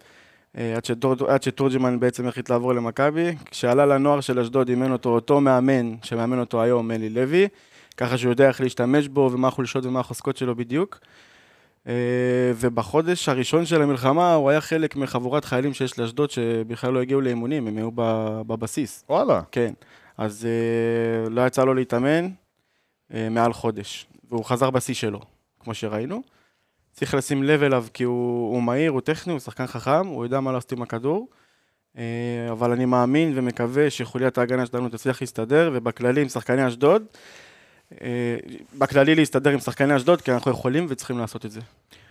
אה, 0.58 0.76
עד, 0.76 0.84
שדור, 0.84 1.14
עד 1.28 1.42
שתורג'מן 1.42 2.00
בעצם 2.00 2.26
החליט 2.26 2.50
לעבור 2.50 2.74
למכבי. 2.74 3.34
כשעלה 3.50 3.86
לנוער 3.86 4.20
של 4.20 4.38
אשדוד 4.38 4.68
אימן 4.68 4.92
אותו 4.92 5.08
אותו 5.08 5.40
מאמן 5.40 5.94
שמאמן 6.02 6.38
אותו 6.38 6.62
היום, 6.62 6.90
אלי 6.90 7.10
לוי, 7.10 7.48
ככה 7.96 8.18
שהוא 8.18 8.30
יודע 8.30 8.48
איך 8.48 8.60
להשתמש 8.60 9.08
בו 9.08 9.30
ומה 9.32 9.48
החולשות 9.48 9.84
ומה 9.84 10.00
החוזקות 10.00 10.36
שלו 10.36 10.56
בדיוק. 10.56 10.98
אה, 11.88 11.92
ובחודש 12.56 13.28
הראשון 13.28 13.66
של 13.66 13.82
המלחמה 13.82 14.34
הוא 14.34 14.50
היה 14.50 14.60
חלק 14.60 14.96
מחבורת 14.96 15.44
חיילים 15.44 15.74
שיש 15.74 15.98
לאשדוד 15.98 16.30
שבכלל 16.30 16.92
לא 16.92 17.00
הגיעו 17.00 17.20
לאימונים, 17.20 17.66
הם 17.66 17.76
היו 17.76 17.90
בבסיס. 18.46 19.04
וואלה. 19.08 19.40
כן. 19.52 19.72
אז 20.18 20.48
לא 21.30 21.46
יצא 21.46 21.64
לו 21.64 21.74
להתאמן 21.74 22.28
מעל 23.30 23.52
חודש, 23.52 24.06
והוא 24.30 24.44
חזר 24.44 24.70
בשיא 24.70 24.94
שלו, 24.94 25.20
כמו 25.60 25.74
שראינו. 25.74 26.22
צריך 26.92 27.14
לשים 27.14 27.42
לב 27.42 27.62
אליו 27.62 27.86
כי 27.94 28.04
הוא, 28.04 28.54
הוא 28.54 28.62
מהיר, 28.62 28.90
הוא 28.90 29.00
טכני, 29.00 29.32
הוא 29.32 29.40
שחקן 29.40 29.66
חכם, 29.66 30.06
הוא 30.06 30.24
יודע 30.24 30.40
מה 30.40 30.52
לעשות 30.52 30.72
עם 30.72 30.82
הכדור. 30.82 31.28
אה, 31.98 32.48
אבל 32.50 32.72
אני 32.72 32.84
מאמין 32.84 33.32
ומקווה 33.34 33.90
שחוליית 33.90 34.38
ההגנה 34.38 34.66
שלנו 34.66 34.88
תצליח 34.88 35.20
להסתדר, 35.20 35.70
ובכללי 35.74 36.22
עם 36.22 36.28
שחקני 36.28 36.68
אשדוד, 36.68 37.02
אה, 38.02 38.36
בכללי 38.78 39.14
להסתדר 39.14 39.50
עם 39.50 39.60
שחקני 39.60 39.96
אשדוד, 39.96 40.22
כי 40.22 40.32
אנחנו 40.32 40.50
יכולים 40.50 40.86
וצריכים 40.88 41.18
לעשות 41.18 41.46
את 41.46 41.50
זה. 41.50 41.60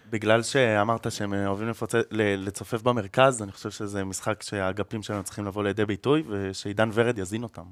בגלל 0.10 0.44
שאמרת 0.44 1.12
שהם 1.12 1.34
אוהבים 1.34 1.70
לפוצ... 1.70 1.92
לצופף 2.12 2.82
במרכז, 2.82 3.42
אני 3.42 3.52
חושב 3.52 3.70
שזה 3.70 4.04
משחק 4.04 4.44
שהאגפים 4.44 5.04
שלנו 5.04 5.24
צריכים 5.24 5.46
לבוא 5.46 5.64
לידי 5.64 5.86
ביטוי, 5.86 6.24
ושעידן 6.28 6.90
ורד 6.94 7.18
יזין 7.18 7.44
אותם. 7.44 7.66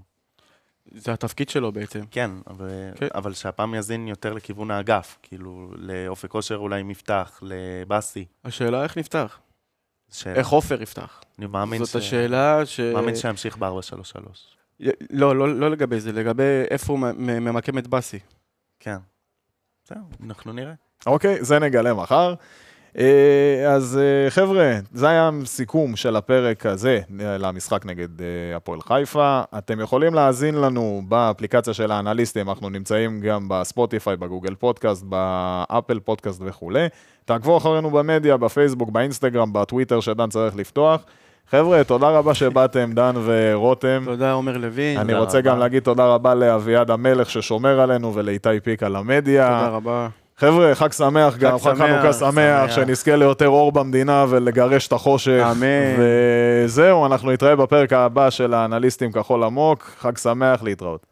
זה 0.91 1.13
התפקיד 1.13 1.49
שלו 1.49 1.71
בעצם. 1.71 2.01
כן, 2.11 2.31
אבל, 2.47 2.69
כן. 2.95 3.07
אבל 3.15 3.33
שהפעם 3.33 3.75
יזין 3.75 4.07
יותר 4.07 4.33
לכיוון 4.33 4.71
האגף, 4.71 5.17
כאילו, 5.23 5.71
לאופק 5.77 6.29
כושר 6.29 6.55
אולי 6.55 6.83
מפתח, 6.83 7.39
לבאסי. 7.41 8.25
השאלה 8.43 8.83
איך 8.83 8.97
נפתח, 8.97 9.39
שאלה. 10.11 10.35
איך 10.35 10.47
עופר 10.47 10.81
יפתח. 10.81 11.21
אני 11.39 11.47
מאמין, 11.47 11.83
זאת 11.85 11.95
השאלה 11.95 12.65
ש... 12.65 12.79
מאמין 12.79 13.15
שימשיך 13.15 13.57
ב-4-3-3. 13.57 13.69
לא, 15.09 15.35
לא, 15.35 15.55
לא 15.55 15.71
לגבי 15.71 15.99
זה, 15.99 16.11
לגבי 16.11 16.63
איפה 16.69 16.93
הוא 16.93 16.99
ממקם 17.17 17.77
את 17.77 17.87
באסי. 17.87 18.19
כן. 18.79 18.97
זהו, 19.87 20.01
אנחנו 20.23 20.53
נראה. 20.53 20.73
אוקיי, 21.05 21.43
זה 21.43 21.59
נגלה 21.59 21.93
מחר. 21.93 22.33
אה, 22.97 23.73
אז 23.73 23.99
אה, 24.01 24.29
חבר'ה, 24.29 24.73
זה 24.93 25.09
היה 25.09 25.29
סיכום 25.45 25.95
של 25.95 26.15
הפרק 26.15 26.65
הזה 26.65 26.99
אה, 27.19 27.37
למשחק 27.37 27.85
נגד 27.85 28.07
הפועל 28.55 28.81
חיפה. 28.81 29.41
אתם 29.57 29.79
יכולים 29.79 30.13
להאזין 30.13 30.55
לנו 30.55 31.01
באפליקציה 31.07 31.73
של 31.73 31.91
האנליסטים, 31.91 32.49
אנחנו 32.49 32.69
נמצאים 32.69 33.19
גם 33.21 33.45
בספוטיפיי, 33.49 34.17
בגוגל 34.17 34.55
פודקאסט, 34.55 35.03
באפל 35.03 35.99
פודקאסט 35.99 36.41
וכולי. 36.45 36.87
תעקבו 37.25 37.57
אחרינו 37.57 37.91
במדיה, 37.91 38.37
בפייסבוק, 38.37 38.89
באינסטגרם, 38.89 39.53
בטוויטר 39.53 39.99
שדן 39.99 40.29
צריך 40.29 40.55
לפתוח. 40.55 41.01
חבר'ה, 41.49 41.83
תודה 41.83 42.09
רבה 42.09 42.33
שבאתם, 42.33 42.91
דן 42.93 43.13
ורותם. 43.25 44.01
תודה, 44.05 44.31
עומר 44.31 44.57
לוין. 44.57 44.99
אני 44.99 45.13
רוצה 45.13 45.37
רבה. 45.37 45.49
גם 45.49 45.59
להגיד 45.59 45.83
תודה 45.83 46.05
רבה 46.05 46.35
לאביעד 46.35 46.91
המלך 46.91 47.29
ששומר 47.29 47.81
עלינו 47.81 48.15
ולאיתי 48.15 48.59
פיק 48.63 48.83
על 48.83 48.95
המדיה. 48.95 49.47
תודה 49.47 49.69
רבה. 49.69 50.07
חבר'ה, 50.41 50.75
חג 50.75 50.91
שמח 50.91 51.37
גם, 51.37 51.59
חג 51.59 51.73
חנוכה 51.73 52.13
שמח. 52.13 52.71
שנזכה 52.71 53.15
ליותר 53.15 53.47
אור 53.47 53.71
במדינה 53.71 54.25
ולגרש 54.29 54.87
את 54.87 54.93
החושך. 54.93 55.43
אמן. 55.51 56.03
וזהו, 56.65 57.05
אנחנו 57.05 57.31
נתראה 57.31 57.55
בפרק 57.55 57.93
הבא 57.93 58.29
של 58.29 58.53
האנליסטים 58.53 59.11
כחול 59.11 59.43
עמוק. 59.43 59.91
חג 59.99 60.17
שמח, 60.17 60.63
להתראות. 60.63 61.10